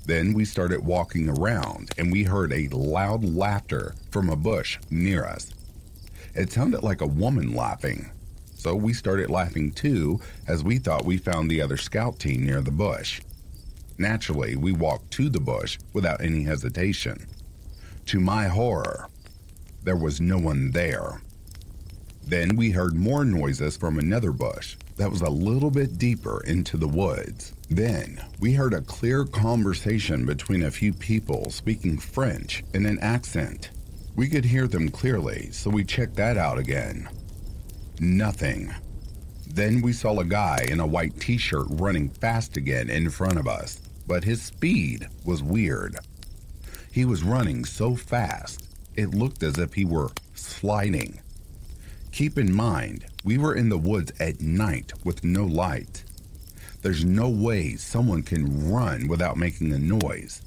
Then 0.07 0.34
we 0.34 0.43
started 0.43 0.84
walking 0.84 1.30
around 1.30 1.91
and 1.99 2.11
we 2.11 2.24
heard 2.24 2.51
a 2.51 2.68
loud 2.70 3.24
laughter 3.24 3.93
from 4.09 4.32
a 4.32 4.36
bush 4.36 4.80
near 4.89 5.24
us. 5.24 5.53
It 6.34 6.51
sounded 6.51 6.82
like 6.82 7.01
a 7.01 7.05
woman 7.05 7.53
laughing. 7.53 8.09
So 8.55 8.74
we 8.74 8.91
started 8.91 9.30
laughing 9.30 9.72
too, 9.72 10.20
as 10.47 10.63
we 10.63 10.80
thought 10.80 11.05
we 11.05 11.20
found 11.20 11.51
the 11.51 11.61
other 11.61 11.78
scout 11.78 12.18
team 12.18 12.43
near 12.43 12.61
the 12.61 12.72
bush. 12.72 13.22
Naturally, 13.99 14.55
we 14.55 14.72
walked 14.72 15.11
to 15.11 15.30
the 15.30 15.39
bush 15.39 15.78
without 15.93 16.24
any 16.24 16.41
hesitation. 16.41 17.28
To 18.07 18.20
my 18.20 18.47
horror, 18.47 19.09
there 19.84 19.95
was 19.95 20.20
no 20.20 20.39
one 20.39 20.72
there. 20.72 21.22
Then 22.28 22.57
we 22.57 22.71
heard 22.71 22.93
more 22.93 23.23
noises 23.23 23.78
from 23.78 23.97
another 23.97 24.34
bush 24.34 24.75
that 24.97 25.09
was 25.09 25.21
a 25.21 25.30
little 25.30 25.71
bit 25.71 25.97
deeper 25.97 26.43
into 26.45 26.75
the 26.75 26.88
woods. 26.88 27.53
Then 27.69 28.21
we 28.41 28.51
heard 28.51 28.73
a 28.73 28.82
clear 28.82 29.23
conversation 29.23 30.25
between 30.25 30.63
a 30.63 30.71
few 30.71 30.91
people 30.91 31.49
speaking 31.51 31.97
French 31.97 32.65
in 32.73 32.86
an 32.86 32.99
accent. 32.99 33.69
We 34.17 34.28
could 34.28 34.43
hear 34.43 34.67
them 34.67 34.89
clearly, 34.89 35.51
so 35.53 35.69
we 35.69 35.86
checked 35.86 36.17
that 36.17 36.36
out 36.36 36.57
again. 36.57 37.07
Nothing. 38.01 38.73
Then 39.47 39.82
we 39.82 39.93
saw 39.93 40.19
a 40.19 40.25
guy 40.25 40.65
in 40.67 40.82
a 40.82 40.88
white 40.88 41.17
t 41.21 41.38
shirt 41.38 41.67
running 41.69 42.09
fast 42.09 42.57
again 42.57 42.89
in 42.89 43.09
front 43.09 43.38
of 43.38 43.47
us, 43.47 43.80
but 44.05 44.25
his 44.25 44.41
speed 44.41 45.07
was 45.23 45.41
weird. 45.41 45.97
He 46.91 47.05
was 47.05 47.23
running 47.23 47.63
so 47.63 47.95
fast, 47.95 48.67
it 48.97 49.15
looked 49.15 49.43
as 49.43 49.57
if 49.57 49.75
he 49.75 49.86
were 49.86 50.09
sliding. 50.34 51.21
Keep 52.18 52.39
in 52.39 52.51
mind, 52.51 53.05
we 53.24 53.38
were 53.38 53.53
in 53.53 53.70
the 53.70 53.78
woods 53.78 54.11
at 54.20 54.41
night 54.41 54.91
with 55.05 55.24
no 55.24 55.45
light. 55.45 56.03
There's 56.82 57.05
no 57.05 57.30
way 57.30 57.76
someone 57.76 58.24
can 58.24 58.72
run 58.72 59.07
without 59.07 59.38
making 59.38 59.72
a 59.72 59.78
noise. 59.78 60.41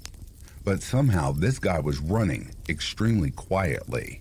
But 0.64 0.82
somehow 0.82 1.30
this 1.30 1.60
guy 1.60 1.78
was 1.78 2.00
running 2.00 2.50
extremely 2.68 3.30
quietly. 3.30 4.20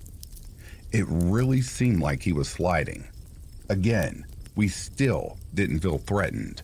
It 0.91 1.07
really 1.09 1.61
seemed 1.61 2.01
like 2.01 2.21
he 2.21 2.33
was 2.33 2.47
sliding. 2.47 3.07
Again, 3.67 4.27
we 4.55 4.67
still 4.67 5.39
didn't 5.51 5.79
feel 5.79 5.97
threatened. 5.97 6.61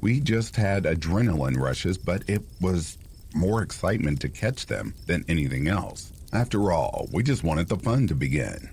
We 0.00 0.20
just 0.20 0.54
had 0.54 0.84
adrenaline 0.84 1.56
rushes, 1.56 1.98
but 1.98 2.22
it 2.30 2.42
was 2.60 2.96
more 3.34 3.60
excitement 3.60 4.20
to 4.20 4.28
catch 4.28 4.66
them 4.66 4.94
than 5.06 5.24
anything 5.26 5.66
else. 5.66 6.12
After 6.32 6.70
all, 6.70 7.08
we 7.12 7.24
just 7.24 7.42
wanted 7.42 7.66
the 7.66 7.76
fun 7.76 8.06
to 8.06 8.14
begin. 8.14 8.70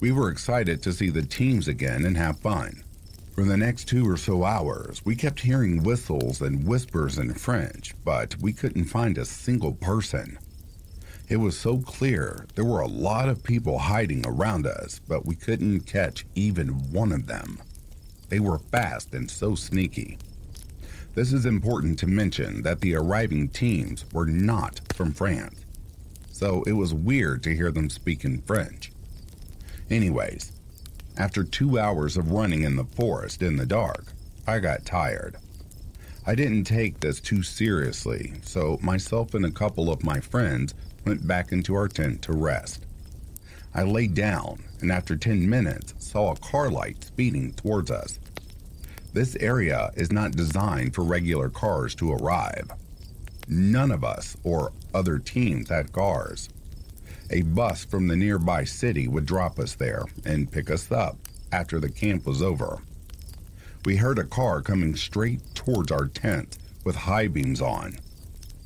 We 0.00 0.12
were 0.12 0.30
excited 0.30 0.82
to 0.82 0.94
see 0.94 1.10
the 1.10 1.22
teams 1.22 1.68
again 1.68 2.06
and 2.06 2.16
have 2.16 2.40
fun. 2.40 2.84
For 3.34 3.44
the 3.44 3.58
next 3.58 3.84
two 3.84 4.08
or 4.08 4.16
so 4.16 4.44
hours, 4.44 5.04
we 5.04 5.14
kept 5.14 5.40
hearing 5.40 5.82
whistles 5.82 6.40
and 6.40 6.66
whispers 6.66 7.18
in 7.18 7.34
French, 7.34 7.94
but 8.02 8.34
we 8.40 8.54
couldn't 8.54 8.84
find 8.84 9.18
a 9.18 9.26
single 9.26 9.74
person. 9.74 10.38
It 11.28 11.36
was 11.36 11.58
so 11.58 11.78
clear 11.78 12.46
there 12.54 12.64
were 12.64 12.80
a 12.80 12.88
lot 12.88 13.28
of 13.28 13.44
people 13.44 13.78
hiding 13.78 14.26
around 14.26 14.66
us, 14.66 15.00
but 15.06 15.26
we 15.26 15.36
couldn't 15.36 15.80
catch 15.80 16.24
even 16.34 16.90
one 16.90 17.12
of 17.12 17.26
them. 17.26 17.60
They 18.30 18.40
were 18.40 18.58
fast 18.58 19.14
and 19.14 19.30
so 19.30 19.54
sneaky. 19.54 20.16
This 21.14 21.32
is 21.32 21.44
important 21.44 21.98
to 21.98 22.06
mention 22.06 22.62
that 22.62 22.80
the 22.80 22.96
arriving 22.96 23.48
teams 23.48 24.06
were 24.12 24.26
not 24.26 24.80
from 24.94 25.12
France, 25.12 25.64
so 26.32 26.62
it 26.66 26.72
was 26.72 26.94
weird 26.94 27.42
to 27.42 27.54
hear 27.54 27.70
them 27.70 27.90
speak 27.90 28.24
in 28.24 28.40
French. 28.42 28.90
Anyways, 29.90 30.52
after 31.16 31.42
two 31.42 31.78
hours 31.78 32.16
of 32.16 32.30
running 32.30 32.62
in 32.62 32.76
the 32.76 32.84
forest 32.84 33.42
in 33.42 33.56
the 33.56 33.66
dark, 33.66 34.12
I 34.46 34.60
got 34.60 34.86
tired. 34.86 35.36
I 36.26 36.36
didn't 36.36 36.64
take 36.64 37.00
this 37.00 37.20
too 37.20 37.42
seriously, 37.42 38.34
so 38.42 38.78
myself 38.82 39.34
and 39.34 39.44
a 39.44 39.50
couple 39.50 39.90
of 39.90 40.04
my 40.04 40.20
friends 40.20 40.74
went 41.04 41.26
back 41.26 41.50
into 41.50 41.74
our 41.74 41.88
tent 41.88 42.22
to 42.22 42.32
rest. 42.32 42.86
I 43.74 43.82
lay 43.82 44.06
down 44.06 44.62
and 44.80 44.92
after 44.92 45.16
10 45.16 45.48
minutes 45.48 45.94
saw 45.98 46.32
a 46.32 46.36
car 46.36 46.70
light 46.70 47.02
speeding 47.02 47.52
towards 47.54 47.90
us. 47.90 48.18
This 49.12 49.34
area 49.36 49.90
is 49.96 50.12
not 50.12 50.32
designed 50.32 50.94
for 50.94 51.02
regular 51.02 51.48
cars 51.48 51.96
to 51.96 52.12
arrive. 52.12 52.70
None 53.48 53.90
of 53.90 54.04
us 54.04 54.36
or 54.44 54.72
other 54.94 55.18
teams 55.18 55.68
had 55.68 55.92
cars. 55.92 56.48
A 57.32 57.42
bus 57.42 57.84
from 57.84 58.08
the 58.08 58.16
nearby 58.16 58.64
city 58.64 59.06
would 59.06 59.24
drop 59.24 59.60
us 59.60 59.76
there 59.76 60.04
and 60.24 60.50
pick 60.50 60.68
us 60.68 60.90
up 60.90 61.16
after 61.52 61.78
the 61.78 61.88
camp 61.88 62.26
was 62.26 62.42
over. 62.42 62.82
We 63.84 63.96
heard 63.96 64.18
a 64.18 64.24
car 64.24 64.60
coming 64.62 64.96
straight 64.96 65.40
towards 65.54 65.92
our 65.92 66.08
tent 66.08 66.58
with 66.84 66.96
high 66.96 67.28
beams 67.28 67.60
on. 67.60 67.98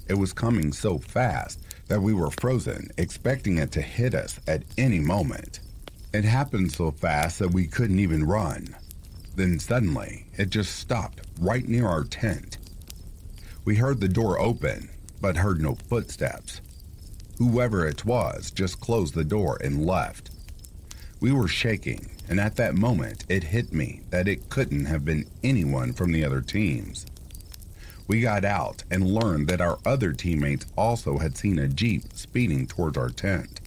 It 0.09 0.15
was 0.15 0.33
coming 0.33 0.73
so 0.73 0.99
fast 0.99 1.61
that 1.89 2.01
we 2.01 2.15
were 2.15 2.31
frozen, 2.31 2.91
expecting 2.97 3.59
it 3.59 3.71
to 3.73 3.83
hit 3.83 4.15
us 4.15 4.41
at 4.47 4.62
any 4.79 4.99
moment. 4.99 5.61
It 6.15 6.25
happened 6.25 6.73
so 6.73 6.91
fast 6.91 7.41
that 7.41 7.53
we 7.53 7.67
couldn't 7.67 7.99
even 7.99 8.25
run. 8.25 8.75
Then 9.37 9.59
suddenly, 9.59 10.27
it 10.39 10.49
just 10.49 10.77
stopped 10.77 11.21
right 11.39 11.69
near 11.69 11.87
our 11.87 12.05
tent. 12.05 12.57
We 13.67 13.77
heard 13.77 14.01
the 14.01 14.09
door 14.09 14.39
open, 14.39 14.89
but 15.21 15.37
heard 15.37 15.61
no 15.61 15.75
footsteps. 15.75 16.62
Whoever 17.39 17.87
it 17.87 18.05
was 18.05 18.51
just 18.51 18.80
closed 18.80 19.14
the 19.14 19.24
door 19.24 19.59
and 19.62 19.85
left. 19.85 20.30
We 21.20 21.32
were 21.32 21.49
shaking, 21.49 22.11
and 22.28 22.39
at 22.39 22.57
that 22.57 22.74
moment 22.74 23.24
it 23.28 23.45
hit 23.45 23.72
me 23.72 24.03
that 24.11 24.28
it 24.28 24.49
couldn't 24.51 24.85
have 24.85 25.05
been 25.05 25.26
anyone 25.43 25.93
from 25.93 26.12
the 26.12 26.24
other 26.24 26.41
teams. 26.41 27.07
We 28.07 28.20
got 28.20 28.45
out 28.45 28.85
and 28.91 29.14
learned 29.14 29.49
that 29.49 29.61
our 29.61 29.78
other 29.85 30.12
teammates 30.12 30.66
also 30.76 31.18
had 31.18 31.37
seen 31.37 31.59
a 31.59 31.66
Jeep 31.66 32.05
speeding 32.12 32.66
towards 32.66 32.99
our 32.99 33.09
tent, 33.09 33.61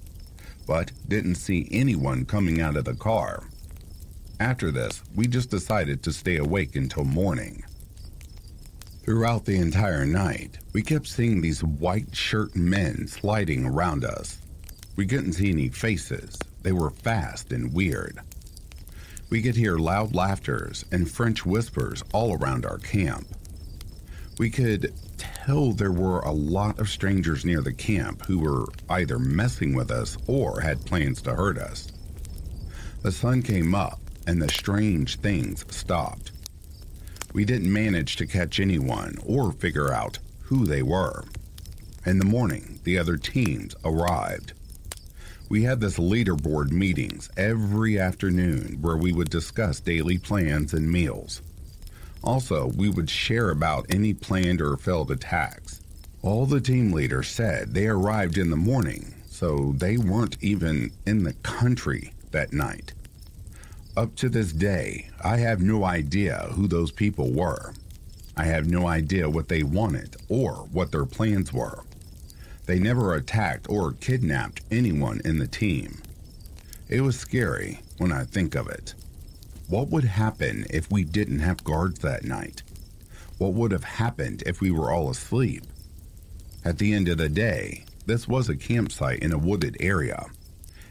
but 0.65 0.91
didn't 1.07 1.35
see 1.35 1.67
anyone 1.71 2.25
coming 2.25 2.61
out 2.61 2.77
of 2.77 2.85
the 2.85 2.93
car. 2.93 3.43
After 4.39 4.69
this, 4.69 5.01
we 5.15 5.27
just 5.27 5.49
decided 5.49 6.03
to 6.03 6.13
stay 6.13 6.37
awake 6.37 6.75
until 6.75 7.03
morning. 7.03 7.63
Throughout 9.07 9.45
the 9.45 9.55
entire 9.55 10.05
night, 10.05 10.57
we 10.73 10.81
kept 10.81 11.07
seeing 11.07 11.39
these 11.39 11.63
white 11.63 12.13
shirt 12.13 12.57
men 12.57 13.07
sliding 13.07 13.63
around 13.63 14.03
us. 14.03 14.39
We 14.97 15.05
couldn't 15.05 15.31
see 15.31 15.49
any 15.49 15.69
faces, 15.69 16.37
they 16.61 16.73
were 16.73 16.89
fast 16.89 17.53
and 17.53 17.73
weird. 17.73 18.19
We 19.29 19.41
could 19.41 19.55
hear 19.55 19.77
loud 19.77 20.13
laughters 20.13 20.83
and 20.91 21.09
French 21.09 21.45
whispers 21.45 22.03
all 22.11 22.35
around 22.35 22.65
our 22.65 22.79
camp. 22.79 23.27
We 24.39 24.49
could 24.49 24.93
tell 25.17 25.71
there 25.71 25.93
were 25.93 26.19
a 26.19 26.33
lot 26.33 26.77
of 26.77 26.89
strangers 26.89 27.45
near 27.45 27.61
the 27.61 27.71
camp 27.71 28.25
who 28.25 28.39
were 28.39 28.65
either 28.89 29.19
messing 29.19 29.73
with 29.73 29.89
us 29.89 30.17
or 30.27 30.59
had 30.59 30.85
plans 30.85 31.21
to 31.21 31.33
hurt 31.33 31.57
us. 31.57 31.87
The 33.03 33.13
sun 33.13 33.41
came 33.41 33.73
up 33.73 34.01
and 34.27 34.41
the 34.41 34.49
strange 34.49 35.17
things 35.21 35.63
stopped. 35.73 36.33
We 37.33 37.45
didn't 37.45 37.71
manage 37.71 38.15
to 38.17 38.25
catch 38.25 38.59
anyone 38.59 39.15
or 39.25 39.51
figure 39.51 39.91
out 39.91 40.19
who 40.43 40.65
they 40.65 40.81
were. 40.81 41.25
In 42.05 42.19
the 42.19 42.25
morning, 42.25 42.79
the 42.83 42.97
other 42.97 43.17
teams 43.17 43.75
arrived. 43.83 44.53
We 45.49 45.63
had 45.63 45.79
this 45.79 45.97
leaderboard 45.97 46.71
meetings 46.71 47.29
every 47.37 47.99
afternoon 47.99 48.79
where 48.81 48.97
we 48.97 49.11
would 49.11 49.29
discuss 49.29 49.79
daily 49.79 50.17
plans 50.17 50.73
and 50.73 50.91
meals. 50.91 51.41
Also, 52.23 52.67
we 52.75 52.89
would 52.89 53.09
share 53.09 53.49
about 53.49 53.85
any 53.89 54.13
planned 54.13 54.61
or 54.61 54.75
failed 54.77 55.11
attacks. 55.11 55.81
All 56.21 56.45
the 56.45 56.59
team 56.59 56.91
leaders 56.91 57.29
said 57.29 57.73
they 57.73 57.87
arrived 57.87 58.37
in 58.37 58.49
the 58.49 58.57
morning, 58.57 59.13
so 59.29 59.73
they 59.77 59.97
weren't 59.97 60.37
even 60.41 60.91
in 61.05 61.23
the 61.23 61.33
country 61.33 62.13
that 62.31 62.51
night. 62.51 62.93
Up 63.97 64.15
to 64.17 64.29
this 64.29 64.53
day, 64.53 65.09
I 65.23 65.37
have 65.37 65.59
no 65.59 65.83
idea 65.83 66.49
who 66.51 66.67
those 66.67 66.91
people 66.91 67.31
were. 67.31 67.73
I 68.35 68.43
have 68.43 68.69
no 68.69 68.85
idea 68.85 69.27
what 69.27 69.47
they 69.47 69.63
wanted 69.63 70.15
or 70.29 70.67
what 70.71 70.91
their 70.91 71.07
plans 71.07 71.51
were. 71.51 71.83
They 72.67 72.77
never 72.77 73.15
attacked 73.15 73.67
or 73.71 73.93
kidnapped 73.93 74.61
anyone 74.69 75.19
in 75.25 75.39
the 75.39 75.47
team. 75.47 75.97
It 76.87 77.01
was 77.01 77.19
scary 77.19 77.79
when 77.97 78.11
I 78.11 78.23
think 78.23 78.53
of 78.53 78.69
it. 78.69 78.93
What 79.67 79.89
would 79.89 80.03
happen 80.03 80.67
if 80.69 80.91
we 80.91 81.03
didn't 81.03 81.39
have 81.39 81.63
guards 81.63 81.97
that 82.01 82.23
night? 82.23 82.61
What 83.39 83.53
would 83.53 83.71
have 83.71 83.83
happened 83.83 84.43
if 84.45 84.61
we 84.61 84.69
were 84.69 84.91
all 84.91 85.09
asleep? 85.09 85.63
At 86.63 86.77
the 86.77 86.93
end 86.93 87.07
of 87.07 87.17
the 87.17 87.29
day, 87.29 87.85
this 88.05 88.27
was 88.27 88.47
a 88.47 88.55
campsite 88.55 89.23
in 89.23 89.33
a 89.33 89.39
wooded 89.39 89.75
area, 89.79 90.27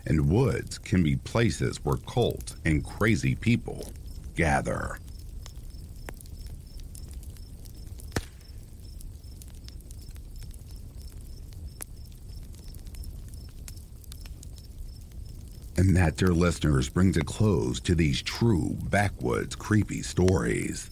and 0.07 0.31
woods 0.31 0.79
can 0.79 1.03
be 1.03 1.17
places 1.17 1.85
where 1.85 1.97
cults 1.99 2.57
and 2.65 2.85
crazy 2.85 3.35
people 3.35 3.93
gather. 4.35 4.99
And 15.79 15.95
that, 15.95 16.17
dear 16.17 16.29
listeners, 16.29 16.89
brings 16.89 17.19
a 17.19 17.21
close 17.21 17.81
to 17.81 17.95
these 17.95 18.23
true 18.23 18.79
backwoods 18.85 19.55
creepy 19.55 20.03
stories. 20.03 20.89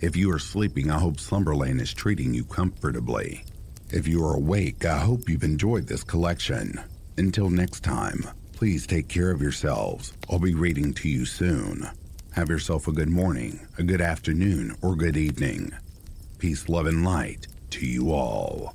If 0.00 0.14
you 0.14 0.30
are 0.30 0.38
sleeping, 0.38 0.90
I 0.90 0.98
hope 0.98 1.18
Slumberland 1.18 1.80
is 1.80 1.94
treating 1.94 2.34
you 2.34 2.44
comfortably. 2.44 3.44
If 3.90 4.06
you 4.06 4.22
are 4.26 4.34
awake, 4.34 4.84
I 4.84 4.98
hope 4.98 5.28
you've 5.28 5.42
enjoyed 5.42 5.86
this 5.86 6.04
collection. 6.04 6.78
Until 7.16 7.48
next 7.48 7.82
time, 7.82 8.26
please 8.56 8.86
take 8.86 9.06
care 9.06 9.30
of 9.30 9.42
yourselves. 9.42 10.14
I'll 10.30 10.38
be 10.38 10.54
reading 10.54 10.94
to 10.94 11.08
you 11.08 11.26
soon. 11.26 11.86
Have 12.32 12.48
yourself 12.48 12.88
a 12.88 12.92
good 12.92 13.10
morning, 13.10 13.68
a 13.76 13.82
good 13.82 14.00
afternoon, 14.00 14.74
or 14.82 14.96
good 14.96 15.16
evening. 15.16 15.72
Peace, 16.38 16.66
love, 16.68 16.86
and 16.86 17.04
light 17.04 17.46
to 17.70 17.86
you 17.86 18.12
all. 18.12 18.74